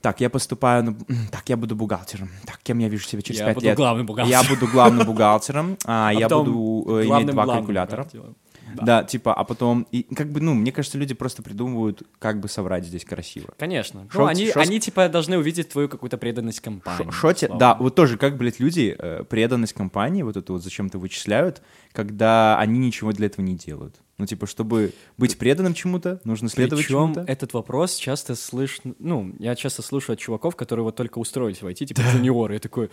так, 0.00 0.20
я 0.20 0.28
поступаю, 0.28 0.82
на... 0.82 0.96
так, 1.30 1.48
я 1.48 1.56
буду 1.56 1.76
бухгалтером. 1.76 2.30
Так, 2.46 2.58
кем 2.64 2.78
я 2.78 2.88
вижу 2.88 3.06
себя 3.06 3.22
через 3.22 3.38
Я 3.40 3.46
5 3.46 3.54
буду 3.54 3.66
лет? 3.66 3.76
главным 3.76 4.06
бухгалтером. 4.06 4.42
Я 4.42 4.48
буду 4.48 4.66
главным 4.66 5.06
бухгалтером, 5.06 5.76
а, 5.84 6.08
А 6.08 6.12
я 6.12 6.28
буду 6.28 6.84
э, 6.88 7.04
иметь 7.06 7.26
два 7.30 7.46
калькулятора. 7.46 8.02
бухгалтером. 8.02 8.36
Да. 8.80 9.04
типа, 9.04 9.34
а 9.34 9.44
потом, 9.44 9.86
и 9.92 10.02
как 10.14 10.30
бы, 10.30 10.40
ну, 10.40 10.54
мне 10.54 10.72
кажется, 10.72 10.98
люди 10.98 11.14
просто 11.14 11.42
придумывают, 11.42 12.02
как 12.18 12.40
бы 12.40 12.48
соврать 12.48 12.84
здесь 12.84 13.04
красиво. 13.04 13.48
Конечно. 13.58 14.06
Шо- 14.12 14.20
ну, 14.20 14.26
они, 14.26 14.50
шо- 14.50 14.60
они, 14.60 14.80
типа, 14.80 15.08
должны 15.08 15.38
увидеть 15.38 15.68
твою 15.68 15.88
какую-то 15.88 16.18
преданность 16.18 16.60
компании. 16.60 17.10
Шо 17.10 17.32
те- 17.32 17.46
условно. 17.46 17.58
да, 17.58 17.74
вот 17.74 17.94
тоже, 17.94 18.16
как, 18.18 18.36
блядь, 18.36 18.60
люди 18.60 18.94
э, 18.98 19.24
преданность 19.28 19.72
компании, 19.72 20.22
вот 20.22 20.36
это 20.36 20.52
вот 20.52 20.62
зачем-то 20.62 20.98
вычисляют, 20.98 21.62
когда 21.92 22.58
они 22.58 22.78
ничего 22.78 23.12
для 23.12 23.26
этого 23.26 23.44
не 23.44 23.56
делают. 23.56 23.96
Ну, 24.18 24.26
типа, 24.26 24.46
чтобы 24.46 24.92
быть 25.16 25.38
преданным 25.38 25.72
чему-то, 25.72 26.20
нужно 26.24 26.50
следовать 26.50 26.84
Причем 26.84 27.14
чему-то. 27.14 27.24
этот 27.32 27.54
вопрос 27.54 27.96
часто 27.96 28.34
слышно, 28.34 28.94
ну, 28.98 29.32
я 29.38 29.54
часто 29.56 29.80
слушаю 29.82 30.14
от 30.14 30.20
чуваков, 30.20 30.56
которые 30.56 30.84
вот 30.84 30.94
только 30.96 31.18
устроились 31.18 31.62
войти, 31.62 31.86
типа 31.86 32.00
джуниоры. 32.02 32.54
Я 32.54 32.60
такой, 32.60 32.90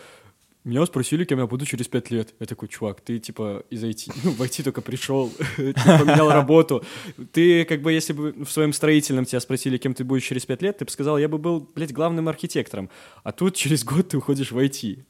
меня 0.67 0.85
спросили, 0.85 1.25
кем 1.25 1.39
я 1.39 1.47
буду 1.47 1.65
через 1.65 1.87
пять 1.87 2.11
лет. 2.11 2.33
Я 2.39 2.45
такой, 2.45 2.67
чувак, 2.67 3.01
ты 3.01 3.19
типа 3.19 3.63
из 3.69 3.83
IT, 3.83 4.11
ну, 4.23 4.31
в 4.31 4.41
IT 4.41 4.63
только 4.63 4.81
пришел, 4.81 5.31
ты 5.55 5.73
поменял 5.73 6.29
работу. 6.29 6.83
Ты 7.31 7.65
как 7.65 7.81
бы, 7.81 7.93
если 7.93 8.13
бы 8.13 8.33
в 8.33 8.51
своем 8.51 8.73
строительном 8.73 9.25
тебя 9.25 9.39
спросили, 9.39 9.77
кем 9.77 9.93
ты 9.93 10.03
будешь 10.03 10.23
через 10.23 10.45
пять 10.45 10.61
лет, 10.61 10.77
ты 10.77 10.85
бы 10.85 10.91
сказал, 10.91 11.17
я 11.17 11.27
бы 11.27 11.37
был, 11.37 11.67
блядь, 11.73 11.93
главным 11.93 12.27
архитектором. 12.27 12.89
А 13.23 13.31
тут 13.31 13.55
через 13.55 13.83
год 13.83 14.09
ты 14.09 14.17
уходишь 14.17 14.51
в 14.51 14.57
IT. 14.57 15.03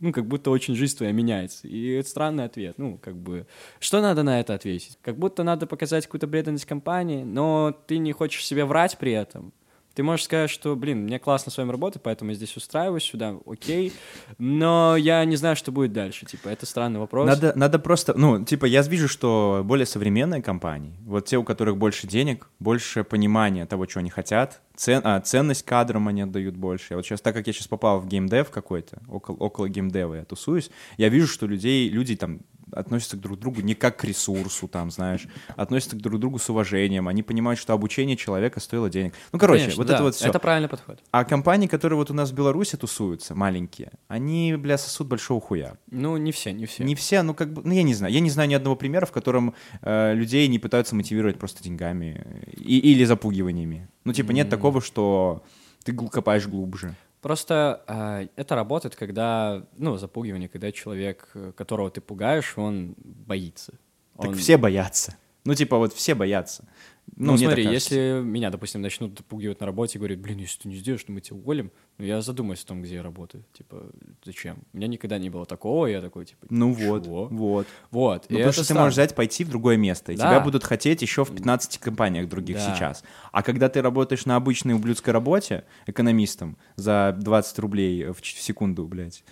Ну, 0.00 0.12
как 0.12 0.26
будто 0.26 0.50
очень 0.50 0.74
жизнь 0.74 0.96
твоя 0.96 1.12
меняется. 1.12 1.68
И 1.68 1.92
это 1.92 2.08
странный 2.08 2.44
ответ. 2.44 2.76
Ну, 2.78 2.98
как 2.98 3.16
бы, 3.16 3.46
что 3.78 4.02
надо 4.02 4.22
на 4.24 4.40
это 4.40 4.54
ответить? 4.54 4.98
Как 5.00 5.16
будто 5.16 5.44
надо 5.44 5.66
показать 5.66 6.04
какую-то 6.06 6.26
преданность 6.26 6.66
компании, 6.66 7.22
но 7.22 7.74
ты 7.86 7.98
не 7.98 8.12
хочешь 8.12 8.44
себе 8.44 8.64
врать 8.64 8.98
при 8.98 9.12
этом. 9.12 9.52
Ты 9.94 10.02
можешь 10.02 10.24
сказать, 10.24 10.50
что, 10.50 10.74
блин, 10.74 11.04
мне 11.04 11.18
классно 11.20 11.52
с 11.52 11.56
вами 11.56 11.70
работать, 11.70 12.02
поэтому 12.02 12.30
я 12.30 12.36
здесь 12.36 12.56
устраиваюсь 12.56 13.04
сюда, 13.04 13.36
окей, 13.46 13.92
но 14.38 14.96
я 14.96 15.24
не 15.24 15.36
знаю, 15.36 15.54
что 15.54 15.70
будет 15.70 15.92
дальше. 15.92 16.26
Типа, 16.26 16.48
это 16.48 16.66
странный 16.66 16.98
вопрос. 16.98 17.28
Надо, 17.28 17.52
надо 17.54 17.78
просто, 17.78 18.14
ну, 18.16 18.44
типа, 18.44 18.66
я 18.66 18.82
вижу, 18.82 19.08
что 19.08 19.62
более 19.64 19.86
современные 19.86 20.42
компании, 20.42 20.94
вот 21.04 21.26
те, 21.26 21.36
у 21.36 21.44
которых 21.44 21.76
больше 21.76 22.08
денег, 22.08 22.48
больше 22.58 23.04
понимания 23.04 23.66
того, 23.66 23.86
что 23.88 24.00
они 24.00 24.10
хотят, 24.10 24.60
цен, 24.74 25.00
а, 25.04 25.20
ценность 25.20 25.64
кадрам 25.64 26.08
они 26.08 26.22
отдают 26.22 26.56
больше. 26.56 26.86
Я 26.90 26.96
Вот 26.96 27.06
сейчас, 27.06 27.20
так 27.20 27.34
как 27.34 27.46
я 27.46 27.52
сейчас 27.52 27.68
попал 27.68 28.00
в 28.00 28.08
геймдев 28.08 28.50
какой-то, 28.50 29.00
около, 29.08 29.36
около 29.36 29.68
геймдева 29.68 30.14
я 30.14 30.24
тусуюсь, 30.24 30.70
я 30.96 31.08
вижу, 31.08 31.28
что 31.28 31.46
людей, 31.46 31.88
люди 31.88 32.16
там 32.16 32.40
относятся 32.74 33.16
к 33.16 33.20
друг 33.20 33.38
другу 33.38 33.60
не 33.60 33.74
как 33.74 33.96
к 33.96 34.04
ресурсу, 34.04 34.68
там, 34.68 34.90
знаешь, 34.90 35.26
относятся 35.56 35.96
к 35.96 36.00
друг 36.00 36.20
другу 36.20 36.38
с 36.38 36.48
уважением, 36.50 37.08
они 37.08 37.22
понимают, 37.22 37.58
что 37.58 37.72
обучение 37.72 38.16
человека 38.16 38.60
стоило 38.60 38.90
денег. 38.90 39.14
Ну, 39.32 39.38
короче, 39.38 39.62
Конечно, 39.62 39.80
вот 39.80 39.86
да, 39.86 39.94
это 39.94 40.02
вот 40.02 40.14
все. 40.14 40.28
Это 40.28 40.38
правильный 40.38 40.68
подход. 40.68 41.00
А 41.10 41.24
компании, 41.24 41.66
которые 41.66 41.96
вот 41.96 42.10
у 42.10 42.14
нас 42.14 42.30
в 42.30 42.34
Беларуси 42.34 42.76
тусуются, 42.76 43.34
маленькие, 43.34 43.92
они, 44.08 44.54
бля, 44.56 44.78
сосут 44.78 45.08
большого 45.08 45.40
хуя. 45.40 45.76
Ну, 45.90 46.16
не 46.16 46.32
все, 46.32 46.52
не 46.52 46.66
все. 46.66 46.84
Не 46.84 46.94
все, 46.94 47.22
ну 47.22 47.34
как 47.34 47.52
бы, 47.52 47.62
ну 47.64 47.72
я 47.72 47.82
не 47.82 47.94
знаю, 47.94 48.12
я 48.12 48.20
не 48.20 48.30
знаю 48.30 48.48
ни 48.48 48.54
одного 48.54 48.76
примера, 48.76 49.06
в 49.06 49.12
котором 49.12 49.54
э, 49.82 50.14
людей 50.14 50.46
не 50.48 50.58
пытаются 50.58 50.94
мотивировать 50.94 51.38
просто 51.38 51.62
деньгами 51.62 52.44
и, 52.56 52.78
или 52.78 53.04
запугиваниями. 53.04 53.88
Ну 54.04 54.12
типа 54.12 54.32
нет 54.32 54.48
такого, 54.48 54.80
что 54.80 55.44
ты 55.84 55.92
копаешь 55.92 56.46
глубже. 56.46 56.94
Просто 57.24 57.82
а, 57.86 58.28
это 58.36 58.54
работает, 58.54 58.96
когда, 58.96 59.64
ну, 59.78 59.96
запугивание, 59.96 60.46
когда 60.46 60.70
человек, 60.70 61.30
э, 61.32 61.52
которого 61.56 61.90
ты 61.90 62.02
пугаешь, 62.02 62.52
он 62.58 62.94
боится. 62.98 63.72
Так 64.18 64.32
Он- 64.32 64.34
все 64.34 64.58
боятся. 64.58 65.16
Ну 65.46 65.54
типа 65.54 65.78
вот 65.78 65.94
все 65.94 66.14
боятся. 66.14 66.68
Ну, 67.16 67.32
Ну, 67.32 67.38
смотри, 67.38 67.64
если 67.64 68.20
меня, 68.24 68.50
допустим, 68.50 68.80
начнут 68.80 69.16
запугивать 69.18 69.60
на 69.60 69.66
работе 69.66 69.96
и 69.96 70.00
говорят, 70.00 70.18
блин, 70.18 70.38
если 70.38 70.62
ты 70.62 70.68
не 70.68 70.76
сделаешь, 70.76 71.04
то 71.04 71.12
мы 71.12 71.20
тебя 71.20 71.36
уволим, 71.36 71.70
ну, 71.98 72.04
я 72.06 72.20
задумаюсь 72.22 72.62
о 72.64 72.66
том, 72.66 72.82
где 72.82 72.94
я 72.96 73.02
работаю. 73.02 73.44
Типа, 73.52 73.86
зачем? 74.24 74.56
У 74.72 74.78
меня 74.78 74.88
никогда 74.88 75.18
не 75.18 75.30
было 75.30 75.44
такого, 75.46 75.86
я 75.86 76.00
такой, 76.00 76.24
типа, 76.24 76.46
Ну 76.50 76.72
вот, 76.72 77.04
чего? 77.04 77.26
вот. 77.28 77.66
Вот. 77.90 78.26
Ну, 78.30 78.36
и 78.36 78.38
потому 78.40 78.52
что 78.52 78.62
ты 78.62 78.64
странно. 78.64 78.80
можешь 78.82 78.94
взять, 78.94 79.14
пойти 79.14 79.44
в 79.44 79.48
другое 79.50 79.76
место, 79.76 80.12
и 80.12 80.16
Да. 80.16 80.28
тебя 80.28 80.40
будут 80.40 80.64
хотеть 80.64 81.02
еще 81.02 81.24
в 81.24 81.32
15 81.34 81.78
компаниях 81.78 82.28
других 82.28 82.56
Да. 82.56 82.74
сейчас. 82.74 83.04
А 83.30 83.42
когда 83.42 83.68
ты 83.68 83.80
работаешь 83.82 84.24
на 84.26 84.34
обычной 84.36 84.74
ублюдской 84.74 85.12
работе 85.12 85.64
экономистом 85.86 86.56
за 86.76 87.14
20 87.20 87.58
рублей 87.60 88.06
в, 88.06 88.20
в 88.20 88.26
секунду, 88.26 88.86
блядь, 88.88 89.22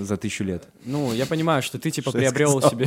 за 0.00 0.16
тысячу 0.16 0.44
лет. 0.44 0.64
Ну, 0.84 1.12
я 1.12 1.26
понимаю, 1.26 1.62
что 1.62 1.78
ты, 1.78 1.90
типа, 1.90 2.10
Что 2.10 2.18
приобрел 2.18 2.60
себе... 2.62 2.86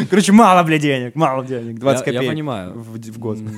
Короче, 0.10 0.32
мало, 0.32 0.62
блядь, 0.62 0.82
денег, 0.82 1.14
мало 1.14 1.44
денег, 1.44 1.78
20 1.78 2.06
Я- 2.06 2.12
я 2.12 2.18
копеек 2.18 2.32
понимаю. 2.32 2.72
В, 2.74 2.98
в 2.98 3.18
год. 3.18 3.38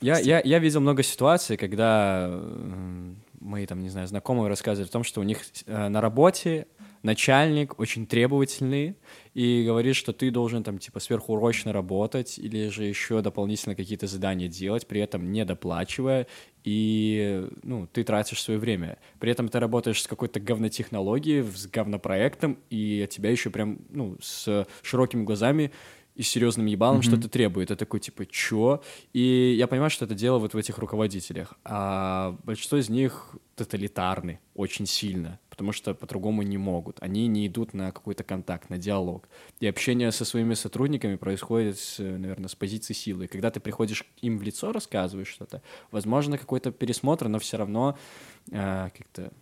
Я, 0.00 0.18
я, 0.20 0.40
я 0.44 0.58
видел 0.60 0.80
много 0.80 1.02
ситуаций, 1.02 1.56
когда 1.56 2.28
м, 2.30 3.16
мои, 3.40 3.66
там, 3.66 3.82
не 3.82 3.88
знаю, 3.88 4.06
знакомые 4.06 4.48
рассказывали 4.48 4.88
о 4.88 4.92
том, 4.92 5.02
что 5.02 5.20
у 5.20 5.24
них 5.24 5.40
э, 5.66 5.88
на 5.88 6.00
работе 6.00 6.68
начальник 7.02 7.78
очень 7.78 8.06
требовательный 8.06 8.96
и 9.34 9.64
говорит, 9.64 9.96
что 9.96 10.12
ты 10.12 10.30
должен 10.30 10.62
там 10.62 10.78
типа 10.78 11.00
сверхурочно 11.00 11.72
работать 11.72 12.38
или 12.38 12.68
же 12.68 12.84
еще 12.84 13.20
дополнительно 13.22 13.74
какие-то 13.74 14.06
задания 14.06 14.48
делать, 14.48 14.86
при 14.86 15.00
этом 15.00 15.30
не 15.30 15.44
доплачивая, 15.44 16.26
и 16.64 17.48
ну, 17.62 17.86
ты 17.86 18.04
тратишь 18.04 18.42
свое 18.42 18.58
время. 18.58 18.98
При 19.20 19.30
этом 19.30 19.48
ты 19.48 19.58
работаешь 19.60 20.02
с 20.02 20.06
какой-то 20.06 20.40
говнотехнологией, 20.40 21.42
с 21.42 21.66
говнопроектом, 21.66 22.58
и 22.70 23.02
от 23.04 23.10
тебя 23.10 23.30
еще 23.30 23.50
прям 23.50 23.78
ну, 23.90 24.16
с 24.20 24.66
широкими 24.82 25.24
глазами 25.24 25.72
и 26.14 26.22
серьезным 26.22 26.66
ебалом 26.66 26.96
Мгм. 26.96 27.02
что-то 27.04 27.28
требует. 27.28 27.70
Я 27.70 27.76
такой, 27.76 28.00
типа, 28.00 28.26
чё? 28.26 28.82
И 29.12 29.54
я 29.56 29.68
понимаю, 29.68 29.88
что 29.88 30.04
это 30.04 30.16
дело 30.16 30.38
вот 30.40 30.52
в 30.52 30.56
этих 30.56 30.78
руководителях. 30.78 31.54
А 31.64 32.36
большинство 32.42 32.76
из 32.76 32.88
них 32.88 33.36
тоталитарны 33.54 34.40
очень 34.54 34.84
сильно, 34.86 35.38
потому 35.58 35.72
что 35.72 35.92
по-другому 35.92 36.42
не 36.42 36.56
могут. 36.56 37.02
Они 37.02 37.26
не 37.26 37.48
идут 37.48 37.74
на 37.74 37.90
какой-то 37.90 38.22
контакт, 38.22 38.70
на 38.70 38.78
диалог. 38.78 39.28
И 39.58 39.66
общение 39.66 40.12
со 40.12 40.24
своими 40.24 40.54
сотрудниками 40.54 41.16
происходит, 41.16 41.80
с, 41.80 41.98
наверное, 41.98 42.46
с 42.46 42.54
позиции 42.54 42.94
силы. 42.94 43.24
И 43.24 43.26
когда 43.26 43.50
ты 43.50 43.58
приходишь 43.58 44.04
им 44.22 44.38
в 44.38 44.42
лицо, 44.42 44.70
рассказываешь 44.70 45.26
что-то, 45.26 45.60
возможно, 45.90 46.38
какой-то 46.38 46.70
пересмотр, 46.70 47.26
но 47.26 47.40
все 47.40 47.56
равно 47.56 47.98
э, 48.52 48.90
как-то 48.96 49.32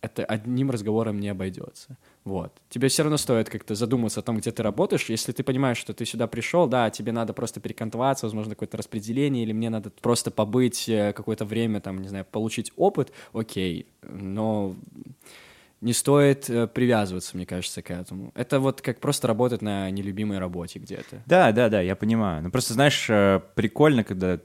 это 0.00 0.24
одним 0.24 0.70
разговором 0.70 1.18
не 1.18 1.28
обойдется. 1.28 1.96
Вот. 2.24 2.52
Тебе 2.68 2.88
все 2.88 3.02
равно 3.02 3.16
стоит 3.16 3.48
как-то 3.48 3.74
задуматься 3.74 4.20
о 4.20 4.22
том, 4.22 4.38
где 4.38 4.50
ты 4.50 4.62
работаешь. 4.62 5.08
Если 5.08 5.32
ты 5.32 5.42
понимаешь, 5.42 5.78
что 5.78 5.92
ты 5.92 6.04
сюда 6.04 6.26
пришел, 6.26 6.66
да, 6.66 6.90
тебе 6.90 7.12
надо 7.12 7.32
просто 7.32 7.60
перекантоваться, 7.60 8.26
возможно, 8.26 8.54
какое-то 8.54 8.76
распределение, 8.76 9.42
или 9.44 9.52
мне 9.52 9.70
надо 9.70 9.90
просто 9.90 10.30
побыть 10.30 10.88
э, 10.88 11.12
какое-то 11.12 11.44
время, 11.44 11.80
там, 11.80 11.98
не 11.98 12.08
знаю, 12.08 12.26
получить 12.30 12.72
опыт, 12.76 13.12
окей. 13.32 13.86
Но 14.02 14.74
не 15.80 15.92
стоит 15.92 16.50
э, 16.50 16.66
привязываться, 16.66 17.36
мне 17.36 17.46
кажется, 17.46 17.82
к 17.82 17.90
этому. 17.90 18.32
Это 18.34 18.60
вот 18.60 18.82
как 18.82 19.00
просто 19.00 19.28
работать 19.28 19.62
на 19.62 19.90
нелюбимой 19.90 20.38
работе 20.38 20.78
где-то. 20.78 21.22
Да, 21.26 21.52
да, 21.52 21.68
да, 21.68 21.80
я 21.80 21.96
понимаю. 21.96 22.42
Ну 22.42 22.50
просто, 22.50 22.74
знаешь, 22.74 23.08
э, 23.08 23.40
прикольно, 23.54 24.04
когда 24.04 24.40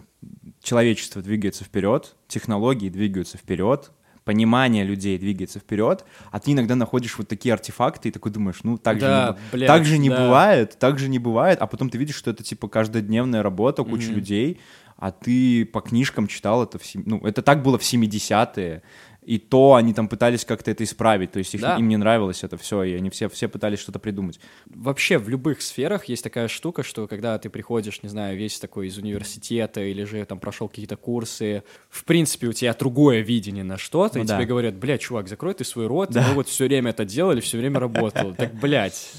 человечество 0.62 1.22
двигается 1.22 1.64
вперед, 1.64 2.16
технологии 2.28 2.90
двигаются 2.90 3.38
вперед, 3.38 3.92
понимание 4.24 4.84
людей 4.84 5.18
двигается 5.18 5.60
вперед, 5.60 6.06
а 6.32 6.40
ты 6.40 6.52
иногда 6.54 6.76
находишь 6.76 7.18
вот 7.18 7.28
такие 7.28 7.54
артефакты 7.54 8.10
и 8.10 8.12
такой 8.12 8.32
думаешь, 8.32 8.60
ну 8.64 8.78
так 8.78 8.96
же, 9.00 9.06
Да, 9.06 9.26
не, 9.28 9.32
бу- 9.34 9.52
блядь, 9.52 9.68
так 9.68 9.86
же 9.86 9.98
не 9.98 10.10
да. 10.10 10.24
бывает, 10.24 10.78
так 10.80 11.00
же 11.00 11.10
не 11.10 11.20
бывает, 11.20 11.60
а 11.62 11.68
потом 11.68 11.90
ты 11.90 11.98
видишь, 11.98 12.16
что 12.16 12.32
это 12.32 12.44
типа 12.44 12.68
каждодневная 12.68 13.44
работа, 13.44 13.84
куча 13.84 14.08
Мгм. 14.08 14.16
людей, 14.16 14.60
а 14.98 15.12
ты 15.12 15.66
по 15.66 15.82
книжкам 15.82 16.28
читал 16.28 16.64
это 16.64 16.80
в 16.80 16.84
ну 16.94 17.20
это 17.26 17.42
так 17.42 17.62
было 17.64 17.78
в 17.78 17.84
70-е, 17.84 18.82
и 19.26 19.38
то 19.38 19.76
они 19.76 19.94
там 19.94 20.08
пытались 20.08 20.46
как-то 20.46 20.72
это 20.72 20.84
исправить, 20.84 21.32
то 21.32 21.40
есть 21.40 21.54
их- 21.56 21.62
Да. 21.62 21.78
им 21.78 21.88
не 21.88 21.98
нравилось 21.98 22.44
это 22.44 22.58
все, 22.58 22.84
и 22.84 22.94
они 22.94 23.10
все, 23.10 23.30
все 23.30 23.48
пытались 23.48 23.80
что-то 23.80 24.00
придумать. 24.00 24.40
Вообще 24.68 25.18
в 25.18 25.30
любых 25.30 25.62
сферах 25.62 26.06
есть 26.06 26.24
такая 26.24 26.48
штука, 26.48 26.84
что 26.84 27.08
когда 27.08 27.38
ты 27.38 27.50
приходишь, 27.50 28.04
не 28.04 28.10
знаю, 28.10 28.38
весь 28.38 28.60
такой 28.60 28.88
из 28.88 28.98
университета 28.98 29.82
или 29.82 30.04
же 30.04 30.24
там 30.26 30.40
прошел 30.40 30.68
какие-то 30.68 30.98
курсы, 30.98 31.64
в 31.90 32.04
принципе, 32.06 32.48
у 32.48 32.54
тебя 32.54 32.74
другое 32.74 33.22
видение 33.22 33.64
на 33.64 33.78
что-то, 33.78 34.18
Ну 34.18 34.24
и 34.24 34.28
да. 34.28 34.36
тебе 34.38 34.46
говорят, 34.46 34.76
блядь, 34.76 35.02
чувак, 35.02 35.28
закрой 35.28 35.54
ты 35.54 35.64
свой 35.64 35.88
рот, 35.88 36.10
Да. 36.12 36.26
мы 36.30 36.34
вот 36.36 36.48
все 36.48 36.66
время 36.66 36.92
это 36.92 37.06
делали, 37.06 37.40
все 37.42 37.58
время 37.58 37.80
работал. 37.80 38.34
Так, 38.36 38.54
блядь. 38.56 39.12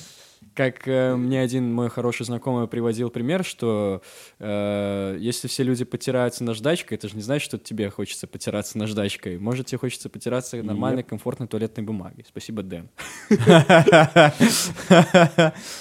Как 0.54 0.86
э, 0.86 1.16
мне 1.16 1.40
один 1.40 1.72
мой 1.72 1.90
хороший 1.90 2.24
знакомый 2.26 2.68
приводил 2.68 3.10
пример, 3.10 3.44
что 3.44 4.02
э, 4.38 5.16
если 5.18 5.48
все 5.48 5.64
люди 5.64 5.84
потираются 5.84 6.44
наждачкой, 6.44 6.96
это 6.96 7.08
же 7.08 7.16
не 7.16 7.22
значит, 7.22 7.44
что 7.44 7.58
тебе 7.58 7.90
хочется 7.90 8.26
потираться 8.26 8.78
наждачкой. 8.78 9.38
Может, 9.38 9.66
тебе 9.66 9.78
хочется 9.78 10.08
потираться 10.08 10.62
нормальной, 10.62 11.02
комфортной 11.02 11.48
туалетной 11.48 11.82
бумагой. 11.82 12.24
Спасибо, 12.28 12.62
Дэн. 12.62 12.88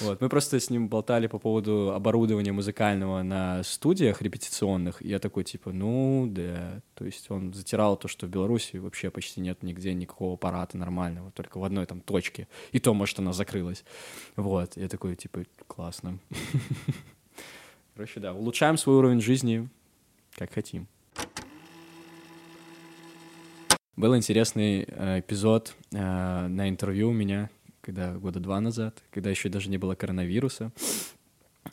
Вот, 0.02 0.22
мы 0.22 0.30
просто 0.30 0.60
с 0.60 0.70
ним 0.70 0.88
болтали 0.88 1.28
по 1.28 1.38
поводу 1.38 1.94
оборудования 1.94 2.52
музыкального 2.52 3.22
на 3.22 3.64
студиях 3.64 4.22
репетиционных. 4.22 5.02
И 5.02 5.10
я 5.10 5.20
такой, 5.20 5.44
типа, 5.44 5.72
ну, 5.72 6.26
да. 6.28 6.82
То 6.96 7.06
есть 7.06 7.30
он 7.30 7.54
затирал 7.54 7.98
то, 7.98 8.08
что 8.08 8.26
в 8.26 8.30
Беларуси 8.30 8.78
вообще 8.78 9.12
почти 9.12 9.42
нет 9.42 9.62
нигде 9.62 9.94
никакого 9.94 10.34
аппарата 10.34 10.78
нормального, 10.78 11.32
только 11.32 11.60
в 11.60 11.64
одной 11.64 11.86
там 11.86 12.02
точке. 12.02 12.48
И 12.72 12.80
то, 12.80 12.94
может, 12.94 13.20
она 13.20 13.34
закрылась. 13.34 13.84
Вот, 14.36 14.63
я 14.76 14.88
такой, 14.88 15.16
типа, 15.16 15.46
классно. 15.68 16.20
Короче, 17.96 18.20
да, 18.20 18.34
улучшаем 18.34 18.78
свой 18.78 18.96
уровень 18.98 19.22
жизни, 19.22 19.70
как 20.36 20.54
хотим. 20.54 20.88
Был 23.96 24.18
интересный 24.18 24.86
э, 24.88 25.20
эпизод 25.20 25.76
э, 25.92 26.48
на 26.48 26.68
интервью 26.68 27.10
у 27.10 27.14
меня, 27.14 27.52
когда 27.82 28.14
года 28.14 28.40
два 28.40 28.60
назад, 28.60 29.04
когда 29.12 29.30
еще 29.30 29.50
даже 29.50 29.70
не 29.70 29.78
было 29.78 29.94
коронавируса. 29.94 30.72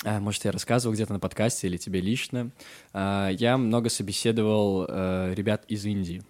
А, 0.05 0.21
Может, 0.21 0.45
я 0.45 0.53
рассказывал 0.53 0.95
где-то 0.95 1.15
на 1.15 1.19
подкасте 1.21 1.67
или 1.67 1.79
тебе 1.79 2.01
лично. 2.01 2.51
А, 2.93 3.31
Я 3.31 3.57
много 3.57 3.89
собеседовал 3.89 4.85
э, 4.87 5.35
ребят 5.35 5.65
из 5.69 5.87
Индии. 5.87 6.23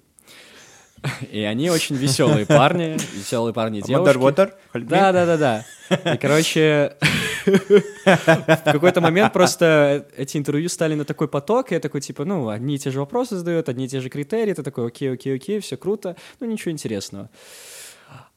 И 1.31 1.43
они 1.43 1.71
очень 1.71 1.97
веселые 1.97 2.47
парни, 2.47 2.97
веселые 3.17 3.55
парни 3.55 3.79
и 3.79 3.83
девушки. 3.83 4.17
Water, 4.17 4.53
water, 4.75 4.85
Да, 4.85 5.13
да, 5.13 5.27
да, 5.27 5.37
да. 5.37 6.15
И, 6.15 6.19
короче, 6.19 6.97
в 7.47 8.63
какой-то 8.65 9.01
момент 9.01 9.33
просто 9.33 10.07
эти 10.17 10.37
интервью 10.37 10.69
стали 10.69 10.95
на 10.95 11.05
такой 11.05 11.29
поток, 11.29 11.73
и 11.73 11.75
я 11.75 11.81
такой, 11.81 12.01
типа, 12.01 12.25
ну, 12.25 12.49
одни 12.49 12.77
и 12.77 12.79
те 12.79 12.91
же 12.91 13.01
вопросы 13.01 13.37
задают, 13.37 13.69
одни 13.69 13.87
и 13.87 13.89
те 13.89 14.01
же 14.01 14.09
критерии, 14.09 14.53
ты 14.53 14.63
такой, 14.63 14.89
окей, 14.89 15.13
окей, 15.13 15.37
окей, 15.37 15.61
все 15.61 15.77
круто, 15.77 16.17
ну, 16.39 16.47
ничего 16.47 16.71
интересного. 16.71 17.31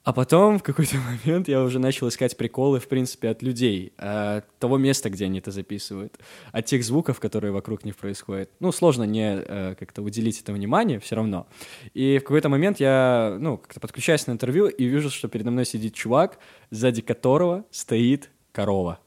А 0.04 0.12
потом 0.12 0.60
в 0.60 0.64
какой-то 0.64 0.98
момент 1.26 1.48
я 1.48 1.64
уже 1.64 1.80
начал 1.80 2.10
искать 2.10 2.36
приколы, 2.36 2.80
в 2.80 2.88
принципе, 2.88 3.30
от 3.30 3.42
людей, 3.42 3.94
от 3.98 4.46
того 4.60 4.78
места, 4.78 5.10
где 5.10 5.26
они 5.26 5.40
это 5.40 5.52
записывают, 5.52 6.20
от 6.52 6.66
тех 6.66 6.84
звуков, 6.84 7.20
которые 7.20 7.52
вокруг 7.52 7.86
них 7.86 7.96
происходят. 7.96 8.50
Ну, 8.60 8.72
сложно 8.72 9.04
не 9.04 9.38
э, 9.38 9.76
как-то 9.80 10.02
уделить 10.02 10.42
это 10.42 10.52
внимание 10.52 11.00
все 11.00 11.16
равно. 11.16 11.48
И 11.94 12.18
в 12.18 12.24
какой-то 12.24 12.50
момент 12.50 12.80
я, 12.80 13.38
ну, 13.40 13.58
как-то 13.58 13.80
подключаюсь 13.80 14.28
на 14.28 14.34
интервью 14.34 14.68
и 14.68 14.86
вижу, 14.86 15.10
что 15.10 15.28
передо 15.28 15.52
мной 15.52 15.66
сидит 15.66 15.94
чувак, 15.94 16.38
сзади 16.70 17.02
которого 17.02 17.66
стоит 17.72 18.30
корова. 18.52 19.00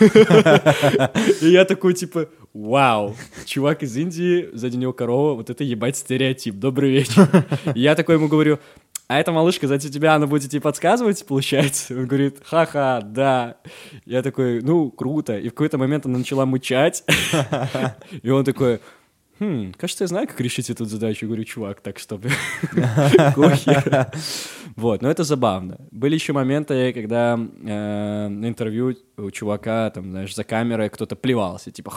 И 0.00 1.50
я 1.50 1.64
такой, 1.66 1.92
типа, 1.92 2.28
вау, 2.54 3.14
чувак 3.44 3.82
из 3.82 3.94
Индии, 3.96 4.48
сзади 4.54 4.76
него 4.76 4.92
корова, 4.94 5.34
вот 5.34 5.50
это 5.50 5.62
ебать 5.62 5.96
стереотип, 5.96 6.54
добрый 6.54 6.90
вечер. 6.90 7.28
Я 7.74 7.94
такой 7.94 8.14
ему 8.14 8.28
говорю, 8.28 8.58
а 9.10 9.18
эта 9.18 9.32
малышка 9.32 9.66
за 9.66 9.76
тебя, 9.76 10.14
она 10.14 10.28
будет 10.28 10.52
тебе 10.52 10.60
подсказывать, 10.60 11.26
получается? 11.26 11.96
Он 11.96 12.06
говорит, 12.06 12.36
ха-ха, 12.44 13.00
да. 13.02 13.56
Я 14.04 14.22
такой, 14.22 14.62
ну, 14.62 14.92
круто. 14.92 15.36
И 15.36 15.48
в 15.48 15.50
какой-то 15.50 15.78
момент 15.78 16.06
она 16.06 16.18
начала 16.18 16.46
мычать. 16.46 17.02
И 18.22 18.30
он 18.30 18.44
такой, 18.44 18.78
хм, 19.40 19.72
кажется, 19.76 20.04
я 20.04 20.08
знаю, 20.08 20.28
как 20.28 20.40
решить 20.40 20.70
эту 20.70 20.84
задачу. 20.84 21.24
Я 21.24 21.26
говорю, 21.26 21.42
чувак, 21.42 21.80
так, 21.80 21.98
хера?» 23.56 24.12
Вот, 24.76 25.02
но 25.02 25.10
это 25.10 25.24
забавно. 25.24 25.78
Были 25.90 26.14
еще 26.14 26.32
моменты, 26.32 26.92
когда 26.92 27.36
э, 27.36 28.28
на 28.28 28.46
интервью 28.46 28.94
у 29.16 29.32
чувака, 29.32 29.90
там, 29.90 30.12
знаешь, 30.12 30.36
за 30.36 30.44
камерой 30.44 30.88
кто-то 30.88 31.16
плевался, 31.16 31.72
типа... 31.72 31.92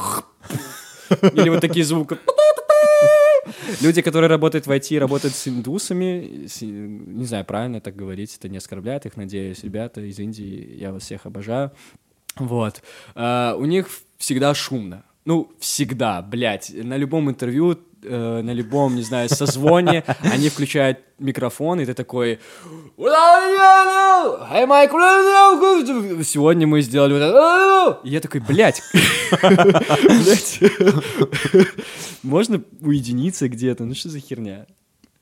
Или 1.35 1.49
вот 1.49 1.61
такие 1.61 1.85
звуки. 1.85 2.17
Люди, 3.81 4.01
которые 4.01 4.29
работают 4.29 4.67
в 4.67 4.71
IT, 4.71 4.97
работают 4.99 5.33
с 5.35 5.47
индусами, 5.47 6.47
с- 6.47 6.61
не 6.61 7.25
знаю, 7.25 7.45
правильно 7.45 7.81
так 7.81 7.95
говорить, 7.95 8.35
это 8.37 8.49
не 8.49 8.57
оскорбляет 8.57 9.05
их, 9.05 9.17
надеюсь, 9.17 9.63
ребята 9.63 10.01
из 10.01 10.19
Индии, 10.19 10.75
я 10.79 10.91
вас 10.91 11.03
всех 11.03 11.25
обожаю. 11.25 11.71
Вот. 12.37 12.81
А, 13.15 13.55
у 13.57 13.65
них 13.65 13.89
всегда 14.17 14.53
шумно. 14.53 15.03
Ну, 15.25 15.51
всегда, 15.59 16.21
блядь. 16.21 16.71
На 16.73 16.97
любом 16.97 17.29
интервью, 17.29 17.79
э, 18.03 18.41
на 18.41 18.51
любом, 18.51 18.95
не 18.95 19.03
знаю, 19.03 19.29
созвоне 19.29 20.03
они 20.21 20.49
включают 20.49 20.99
микрофон, 21.19 21.79
и 21.79 21.85
ты 21.85 21.93
такой... 21.93 22.39
«Hey, 22.97 24.67
Mike, 24.67 26.23
Сегодня 26.23 26.67
мы 26.67 26.81
сделали 26.81 27.13
вот 27.13 27.21
это. 27.21 27.99
И 28.03 28.09
я 28.09 28.19
такой, 28.19 28.41
блядь. 28.41 28.81
Блядь. 29.41 30.59
Можно 32.23 32.63
уединиться 32.81 33.49
где-то? 33.49 33.85
Ну 33.85 33.95
что 33.95 34.09
за 34.09 34.19
херня? 34.19 34.65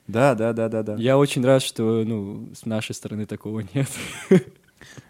Да, 0.06 0.34
да, 0.34 0.52
да, 0.52 0.68
да, 0.68 0.82
да. 0.82 0.96
Я 0.96 1.16
очень 1.16 1.44
рад, 1.44 1.62
что, 1.62 2.02
ну, 2.04 2.48
с 2.54 2.66
нашей 2.66 2.94
стороны 2.94 3.26
такого 3.26 3.64
нет. 3.74 3.88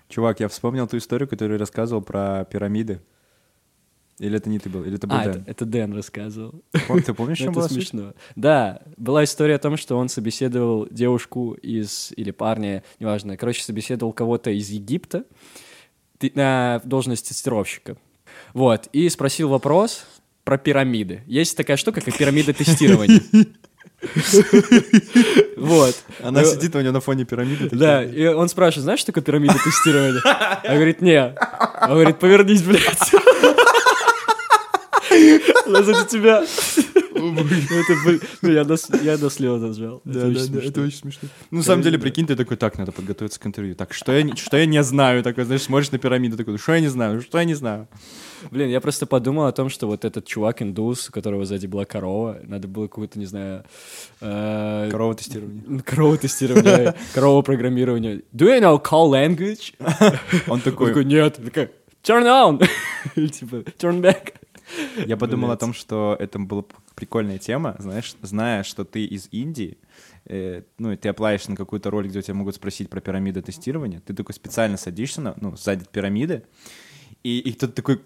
Чувак, 0.09 0.41
я 0.41 0.49
вспомнил 0.49 0.87
ту 0.87 0.99
историю, 0.99 1.29
которую 1.29 1.59
рассказывал 1.59 2.03
про 2.03 2.45
пирамиды. 2.45 3.01
Или 4.19 4.37
это 4.37 4.49
не 4.49 4.59
ты 4.59 4.69
был? 4.69 4.85
Или 4.85 4.97
это 4.97 5.07
был 5.07 5.17
А, 5.17 5.25
Дэн? 5.25 5.33
это, 5.43 5.51
это 5.51 5.65
Дэн 5.65 5.95
рассказывал. 5.95 6.63
Ты 7.05 7.15
помнишь, 7.15 7.39
чем 7.39 7.49
Это 7.51 7.55
была 7.61 7.69
суть? 7.69 7.79
смешно. 7.79 8.13
Да, 8.37 8.81
была 8.97 9.25
история 9.25 9.57
о 9.57 9.59
том, 9.59 9.77
что 9.77 9.97
он 9.97 10.09
собеседовал 10.09 10.87
девушку 10.91 11.55
из, 11.55 12.13
или 12.17 12.31
парня, 12.31 12.85
неважно, 13.01 13.37
короче, 13.37 13.63
собеседовал 13.65 14.13
кого-то 14.13 14.51
из 14.51 14.69
Египта 14.71 15.25
на 16.35 16.81
должность 16.85 17.27
тестировщика. 17.29 17.97
Вот, 18.55 18.87
и 18.93 19.09
спросил 19.09 19.49
вопрос 19.49 20.05
про 20.45 20.57
пирамиды. 20.59 21.23
Есть 21.27 21.57
такая 21.57 21.77
штука, 21.77 22.01
как 22.01 22.17
пирамида 22.17 22.53
тестирования. 22.53 23.21
Вот. 25.57 25.95
Она 26.23 26.45
сидит 26.45 26.75
у 26.75 26.81
нее 26.81 26.91
на 26.91 27.01
фоне 27.01 27.25
пирамиды. 27.25 27.69
Да, 27.73 28.03
и 28.05 28.27
он 28.27 28.49
спрашивает, 28.49 28.85
знаешь, 28.85 29.01
что 29.01 29.07
такое 29.13 29.23
пирамида 29.25 29.55
тестирования? 29.63 30.21
А 30.25 30.75
говорит, 30.75 31.01
не. 31.03 31.19
А 31.19 31.89
говорит, 31.89 32.19
повернись, 32.19 32.63
блядь. 32.63 32.83
За 35.83 36.05
тебя. 36.05 36.45
Блин, 37.15 38.21
ну, 38.43 38.51
я 38.51 38.65
до 38.65 38.77
с- 38.77 38.89
я 39.03 39.17
до 39.17 39.31
слез 39.31 39.63
отжал. 39.63 40.01
Да, 40.05 40.29
да, 40.29 40.61
это 40.61 40.81
очень 40.83 40.99
смешно. 40.99 41.29
Ну, 41.51 41.59
на 41.59 41.63
самом 41.65 41.83
деле, 41.83 41.99
прикинь, 41.99 42.27
ты 42.27 42.35
такой, 42.37 42.57
так, 42.57 42.79
надо 42.79 42.91
подготовиться 42.91 43.39
к 43.39 43.47
интервью. 43.47 43.75
Так, 43.77 43.93
что 43.95 44.13
я, 44.13 44.23
не- 44.23 44.35
что 44.35 44.57
я 44.57 44.67
не 44.67 44.83
знаю? 44.83 45.23
Такой, 45.23 45.45
знаешь, 45.45 45.63
смотришь 45.63 45.93
на 45.93 45.99
пирамиду, 45.99 46.37
такой, 46.37 46.59
что 46.59 46.75
я 46.75 46.81
не 46.81 46.89
знаю, 46.89 47.21
что 47.23 47.39
я 47.39 47.45
не 47.45 47.55
знаю. 47.55 47.87
Блин, 48.51 48.71
я 48.71 48.81
просто 48.81 49.07
подумал 49.07 49.45
о 49.47 49.53
том, 49.53 49.69
что 49.69 49.87
вот 49.87 50.05
этот 50.05 50.27
чувак 50.27 50.63
индус, 50.63 51.09
у 51.09 51.13
которого 51.13 51.45
сзади 51.45 51.67
была 51.69 51.85
корова, 51.85 52.39
надо 52.43 52.67
было 52.67 52.89
какую-то, 52.89 53.19
не 53.21 53.27
знаю... 53.27 53.63
э, 54.21 54.89
Корова 54.91 55.15
тестирование. 55.15 55.81
Корова 55.85 56.17
тестирование, 56.17 56.95
корова 57.15 57.43
программирование. 57.43 58.23
Do 58.35 58.49
you 58.49 58.61
know 58.61 58.83
call 58.83 59.11
language? 59.13 59.75
Он 60.49 60.55
Он 60.55 60.61
такой, 60.61 60.89
такой, 60.89 61.05
нет. 61.05 61.37
Такая, 61.45 61.71
turn 62.03 62.25
on. 62.25 62.67
Типа, 63.31 63.57
turn 63.79 64.01
back. 64.01 64.33
Я 65.07 65.17
подумал 65.17 65.51
о 65.51 65.57
том, 65.57 65.73
что 65.75 66.17
это 66.19 66.39
была 66.39 66.65
прикольная 66.95 67.39
тема, 67.39 67.77
знаешь, 67.79 68.15
зная, 68.23 68.63
что 68.63 68.85
ты 68.85 69.05
из 69.05 69.29
Индии, 69.33 69.79
э, 70.27 70.63
ну, 70.79 70.93
и 70.93 70.97
ты 70.97 71.09
оплаешь 71.09 71.49
на 71.49 71.57
какую-то 71.57 71.91
роль, 71.91 72.09
где 72.09 72.19
у 72.19 72.23
тебя 72.23 72.35
могут 72.35 72.55
спросить 72.55 72.89
про 72.91 73.01
пирамиды 73.01 73.43
тестирования, 73.43 74.01
ты 74.01 74.15
такой 74.15 74.35
специально 74.35 74.77
садишься, 74.77 75.21
на, 75.21 75.35
ну, 75.41 75.57
сзади 75.57 75.85
пирамиды, 75.91 76.45
и, 77.23 77.39
и 77.39 77.53
кто-то 77.53 77.73
такой... 77.73 78.01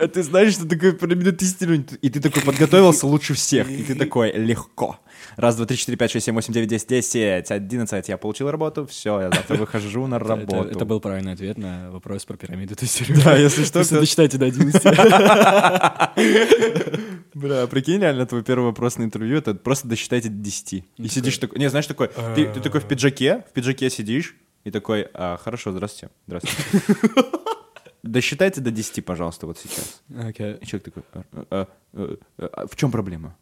А 0.00 0.08
ты 0.08 0.22
знаешь, 0.22 0.54
что 0.54 0.68
такое 0.68 0.92
пирамида 0.92 1.32
тестирования? 1.32 1.86
И 2.02 2.10
ты 2.10 2.20
такой 2.20 2.42
подготовился 2.42 3.06
лучше 3.06 3.34
всех. 3.34 3.70
И 3.70 3.82
ты 3.82 3.94
такой, 3.94 4.32
легко. 4.32 4.98
Раз, 5.36 5.56
два, 5.56 5.66
три, 5.66 5.76
четыре, 5.76 5.96
пять, 5.98 6.10
шесть, 6.10 6.26
семь, 6.26 6.34
восемь, 6.34 6.52
девять, 6.52 6.68
десять, 6.68 6.88
десять, 6.88 7.50
одиннадцать. 7.50 8.08
Я 8.08 8.16
получил 8.16 8.50
работу, 8.50 8.86
все, 8.86 9.20
я 9.20 9.30
завтра 9.30 9.56
выхожу 9.56 10.06
на 10.06 10.18
работу. 10.18 10.68
это 10.68 10.84
был 10.84 11.00
правильный 11.00 11.32
ответ 11.32 11.58
на 11.58 11.90
вопрос 11.90 12.24
про 12.24 12.36
пирамиду 12.36 12.74
тестирования. 12.76 13.24
Да, 13.24 13.36
если 13.36 13.64
что, 13.64 13.84
то- 13.86 14.00
дочитайте 14.00 14.38
до 14.38 14.46
11. 14.46 14.82
Бля, 17.34 17.66
прикинь, 17.66 18.00
реально, 18.00 18.26
твой 18.26 18.42
первый 18.42 18.66
вопрос 18.66 18.96
на 18.98 19.04
интервью, 19.04 19.38
это 19.38 19.54
просто 19.54 19.88
досчитайте 19.88 20.28
до 20.28 20.36
10. 20.42 20.84
И 20.96 21.08
сидишь 21.08 21.38
такой, 21.38 21.58
не, 21.58 21.68
знаешь, 21.68 21.86
такой, 21.86 22.08
ты, 22.34 22.46
ты 22.46 22.60
такой 22.60 22.80
в 22.80 22.84
пиджаке, 22.86 23.44
в 23.50 23.52
пиджаке 23.52 23.90
сидишь, 23.90 24.34
и 24.64 24.70
такой, 24.70 25.06
«А, 25.14 25.36
хорошо, 25.36 25.72
здравствуйте, 25.72 26.12
здравствуйте. 26.26 26.82
Досчитайте 28.06 28.60
до 28.60 28.70
10, 28.70 29.04
пожалуйста, 29.04 29.46
вот 29.46 29.58
сейчас. 29.58 30.02
Окей. 30.16 30.54
И 30.60 30.66
человек 30.66 30.84
такой, 30.84 31.02
«А, 31.50 31.68
а, 31.92 32.16
а, 32.38 32.66
в 32.66 32.76
чем 32.76 32.90
проблема? 32.90 33.36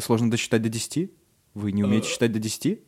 Сложно 0.00 0.30
досчитать 0.30 0.62
до 0.62 0.68
10? 0.68 1.10
Вы 1.54 1.72
не 1.72 1.84
умеете 1.84 2.08
считать 2.08 2.32
до 2.32 2.38
10? 2.38 2.80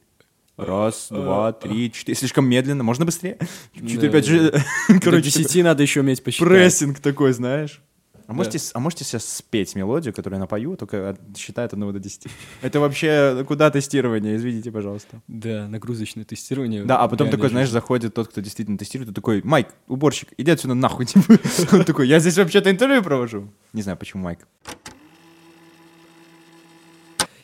Раз, 0.56 1.08
два, 1.10 1.52
три, 1.52 1.90
четыре. 1.90 2.16
Слишком 2.16 2.46
медленно. 2.48 2.84
Можно 2.84 3.04
быстрее? 3.04 3.38
Четыре, 3.74 4.10
пять, 4.10 4.26
шесть. 4.26 4.52
До 4.88 5.00
Короче, 5.00 5.30
10 5.30 5.64
надо 5.64 5.82
еще 5.82 6.00
уметь 6.00 6.22
посчитать. 6.22 6.48
прессинг 6.48 7.00
такой, 7.00 7.32
знаешь. 7.32 7.82
А 8.26 8.32
можете, 8.32 8.58
а 8.72 8.80
можете 8.80 9.04
сейчас 9.04 9.26
спеть 9.26 9.74
мелодию, 9.74 10.14
которую 10.14 10.38
я 10.38 10.40
напою, 10.40 10.76
только 10.76 11.16
считая 11.36 11.66
от 11.66 11.74
1 11.74 11.92
до 11.92 11.98
10? 11.98 12.26
Это 12.62 12.80
вообще 12.80 13.44
куда 13.46 13.70
тестирование? 13.70 14.36
Извините, 14.36 14.70
пожалуйста. 14.72 15.20
Да, 15.28 15.68
нагрузочное 15.68 16.24
тестирование. 16.24 16.84
Да, 16.84 16.98
а 16.98 17.08
потом 17.08 17.30
такой, 17.30 17.50
знаешь, 17.50 17.70
заходит 17.70 18.14
тот, 18.14 18.28
кто 18.28 18.40
действительно 18.40 18.78
тестирует, 18.78 19.10
и 19.10 19.14
такой, 19.14 19.42
Майк, 19.44 19.68
уборщик, 19.88 20.28
иди 20.36 20.50
отсюда 20.50 20.74
нахуй. 20.74 21.06
типа. 21.06 21.38
Он 21.72 21.84
такой, 21.84 22.08
я 22.08 22.18
здесь 22.18 22.38
вообще-то 22.38 22.70
интервью 22.70 23.02
провожу. 23.02 23.50
Не 23.72 23.82
знаю, 23.82 23.98
почему 23.98 24.22
Майк. 24.22 24.46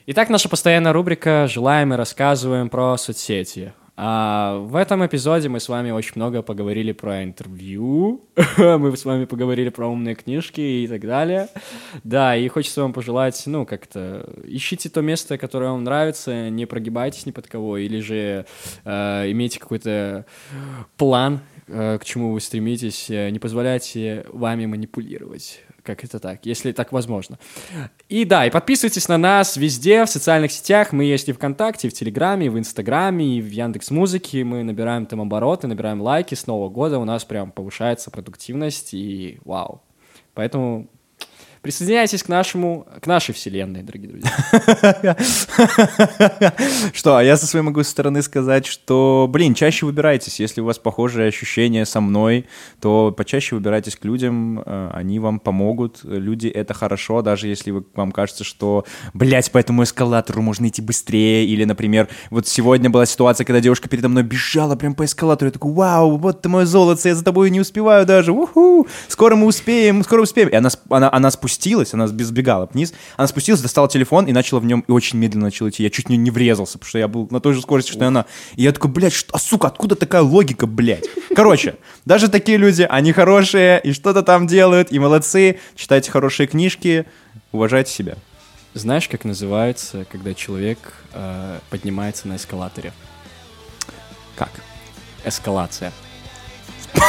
Итак, 0.07 0.29
наша 0.31 0.49
постоянная 0.49 0.93
рубрика 0.93 1.47
«Желаем 1.47 1.93
и 1.93 1.97
рассказываем 1.97 2.69
про 2.69 2.97
соцсети». 2.97 3.75
А 4.03 4.57
в 4.57 4.77
этом 4.77 5.05
эпизоде 5.05 5.51
мы 5.51 5.61
с 5.61 5.69
вами 5.69 5.91
очень 5.91 6.13
много 6.15 6.41
поговорили 6.41 6.93
про 6.93 7.23
интервью, 7.23 8.25
мы 8.57 8.97
с 8.97 9.05
вами 9.05 9.27
поговорили 9.27 9.69
про 9.69 9.89
умные 9.89 10.15
книжки 10.15 10.63
и 10.63 10.89
так 10.89 11.03
далее. 11.03 11.49
Да, 12.03 12.35
и 12.35 12.49
хочется 12.49 12.81
вам 12.81 12.95
пожелать, 12.95 13.43
ну, 13.45 13.67
как-то 13.67 14.27
ищите 14.45 14.89
то 14.89 15.03
место, 15.03 15.37
которое 15.37 15.73
вам 15.73 15.85
нравится, 15.85 16.49
не 16.49 16.65
прогибайтесь 16.65 17.27
ни 17.27 17.31
под 17.31 17.47
кого, 17.47 17.77
или 17.77 18.01
же 18.01 18.47
э, 18.87 19.31
имейте 19.31 19.61
какой-то 19.61 20.25
план, 20.97 21.41
э, 21.67 21.99
к 22.01 22.05
чему 22.07 22.33
вы 22.33 22.41
стремитесь, 22.41 23.11
э, 23.11 23.29
не 23.29 23.39
позволяйте 23.39 24.25
вами 24.33 24.65
манипулировать. 24.65 25.61
Как 25.91 26.05
это 26.05 26.21
так, 26.21 26.47
если 26.47 26.71
так 26.71 26.93
возможно. 26.93 27.37
И 28.09 28.25
да, 28.25 28.47
и 28.47 28.51
подписывайтесь 28.51 29.09
на 29.09 29.19
нас 29.19 29.57
везде, 29.57 30.05
в 30.05 30.09
социальных 30.09 30.53
сетях. 30.53 30.93
Мы 30.93 31.03
есть 31.03 31.29
и 31.29 31.33
ВКонтакте, 31.33 31.89
и 31.89 31.91
в 31.91 31.95
Телеграме, 31.95 32.47
и 32.47 32.49
в 32.49 32.57
Инстаграме, 32.57 33.39
и 33.39 33.43
в 33.43 33.51
Яндекс 33.51 33.91
Музыке. 33.91 34.45
Мы 34.45 34.63
набираем 34.63 35.07
там 35.07 35.21
обороты, 35.21 35.67
набираем 35.67 36.01
лайки. 36.01 36.37
С 36.37 36.47
Нового 36.47 36.69
года 36.69 37.01
у 37.01 37.05
нас 37.05 37.25
прям 37.25 37.51
повышается 37.51 38.13
продуктивность, 38.13 38.95
и 38.95 39.41
вау. 39.45 39.83
Поэтому 40.35 40.89
присоединяйтесь 41.63 42.23
к 42.23 42.29
нашему, 42.29 42.87
к 43.01 43.07
нашей 43.07 43.35
вселенной, 43.35 43.83
дорогие 43.83 44.09
друзья. 44.11 45.17
Что, 46.95 47.17
а 47.17 47.23
я 47.23 47.37
со 47.37 47.47
своей 47.47 47.65
могу 47.65 47.83
стороны 47.83 48.23
сказать, 48.23 48.67
что, 48.67 49.29
блин, 49.31 49.55
чаще 49.55 49.85
выбирайтесь. 49.85 50.41
Если 50.41 50.63
у 50.63 50.65
вас 50.65 50.79
похожие 50.79 51.29
ощущения 51.29 51.85
со 51.85 52.01
мной, 52.01 52.47
то 52.81 53.13
почаще 53.13 53.57
выбирайтесь 53.57 53.97
к 53.97 54.05
людям, 54.05 54.63
э, 54.65 54.91
они 54.95 55.19
вам 55.19 55.39
помогут. 55.39 56.01
Люди— 56.03 56.49
это 56.49 56.73
хорошо, 56.73 57.21
даже 57.21 57.49
если 57.49 57.75
вам 57.95 58.13
кажется, 58.13 58.43
что, 58.43 58.87
блядь, 59.13 59.51
по 59.51 59.59
этому 59.59 59.83
эскалатору 59.83 60.41
можно 60.41 60.69
идти 60.69 60.81
быстрее. 60.81 61.45
Или, 61.45 61.65
например, 61.65 62.09
вот 62.31 62.49
сегодня 62.49 62.89
была 62.89 63.05
ситуация, 63.05 63.45
когда 63.45 63.61
девушка 63.61 63.89
передо 63.89 64.09
мной 64.09 64.23
бежала 64.23 64.77
прям 64.77 64.95
по 64.95 65.05
эскалатору. 65.05 65.49
Я 65.49 65.53
такой, 65.53 65.73
вау, 65.73 66.17
вот 66.17 66.41
ты 66.41 66.49
мое 66.49 66.65
золото, 66.65 67.07
я 67.09 67.15
за 67.15 67.25
тобой 67.25 67.51
не 67.51 67.61
успеваю 67.61 68.07
даже. 68.07 68.33
Уху! 68.33 68.87
Скоро 69.09 69.37
мы 69.37 69.47
успеем, 69.47 70.03
скоро 70.05 70.23
успеем. 70.23 70.49
И 70.49 70.55
она, 70.55 70.71
она, 70.89 71.13
она 71.13 71.31
спустилась, 71.31 71.50
она 71.93 72.07
сбегала 72.07 72.69
вниз, 72.73 72.93
она 73.17 73.29
спустилась, 73.29 73.61
достала 73.61 73.89
телефон 73.89 74.27
и 74.27 74.33
начала 74.33 74.61
в 74.61 74.65
нем 74.65 74.85
и 74.87 74.93
очень 74.93 75.19
медленно 75.19 75.47
начала 75.47 75.71
идти. 75.71 75.83
Я 75.83 75.91
чуть 75.91 76.09
не, 76.09 76.17
не 76.17 76.31
врезался, 76.31 76.79
потому 76.79 76.89
что 76.89 76.99
я 76.99 77.09
был 77.09 77.29
на 77.31 77.41
той 77.41 77.55
же 77.55 77.61
скорости, 77.61 77.91
что 77.91 78.05
и 78.05 78.09
она. 78.09 78.27
И 78.57 78.63
я 78.63 78.73
такой, 78.73 78.91
блядь, 78.91 79.13
что, 79.13 79.35
а 79.35 79.39
сука, 79.39 79.69
откуда 79.69 79.95
такая 79.95 80.23
логика, 80.23 80.67
блядь? 80.67 81.07
Короче, 81.35 81.77
даже 82.05 82.29
такие 82.29 82.59
люди, 82.59 82.87
они 82.89 83.13
хорошие 83.13 83.81
и 83.83 83.93
что-то 83.93 84.23
там 84.23 84.47
делают, 84.47 84.93
и 84.93 84.99
молодцы. 84.99 85.59
Читайте 85.77 86.11
хорошие 86.11 86.47
книжки, 86.47 87.07
уважайте 87.53 87.93
себя. 87.93 88.17
Знаешь, 88.75 89.09
как 89.09 89.25
называется, 89.25 90.07
когда 90.11 90.33
человек 90.33 90.79
э, 91.13 91.59
поднимается 91.71 92.29
на 92.29 92.37
эскалаторе? 92.37 92.93
Как? 94.37 94.51
Эскалация. 95.25 95.93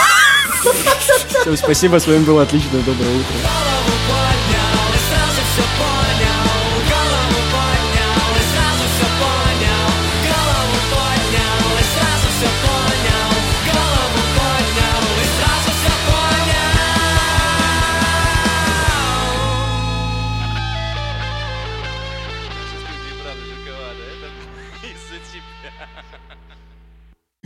Всем 1.42 1.58
спасибо, 1.58 2.00
с 2.00 2.08
вами 2.08 2.24
было 2.24 2.44
отличное 2.44 2.82
доброе 2.82 3.16
утро. 3.16 4.21
Голову 5.62 5.74
поднял 5.74 5.78
и 5.78 5.78
сразу 5.78 5.91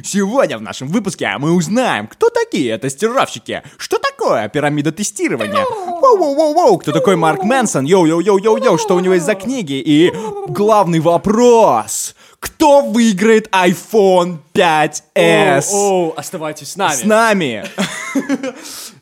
Сегодня 0.06 0.60
в 0.60 0.62
нашем 0.62 0.88
выпуске 0.90 1.32
мы 1.40 1.52
узнаем, 1.52 2.06
кто 2.06 2.30
такие 2.30 2.78
тестировщики, 2.78 3.64
что 3.78 3.98
такое 3.98 4.48
пирамида 4.50 4.92
тестирования, 4.92 5.66
воу-воу-воу-воу, 5.66 6.78
кто 6.78 6.92
такой 6.92 7.16
Марк 7.16 7.42
Мэнсон, 7.44 7.86
йоу-йоу-йоу-йоу-йоу, 7.86 8.78
что 8.78 8.96
у 8.96 9.00
него 9.00 9.16
есть 9.16 9.26
за 9.26 9.34
книги, 9.34 9.82
и 9.84 10.14
главный 10.48 11.00
вопрос, 11.00 12.14
кто 12.40 12.82
выиграет 12.82 13.48
iPhone 13.48 14.38
5s? 14.54 15.72
Оу, 15.74 16.14
оставайтесь 16.16 16.74
с 16.74 16.76
нами. 16.76 16.94
С 16.94 17.04
нами. 17.04 17.66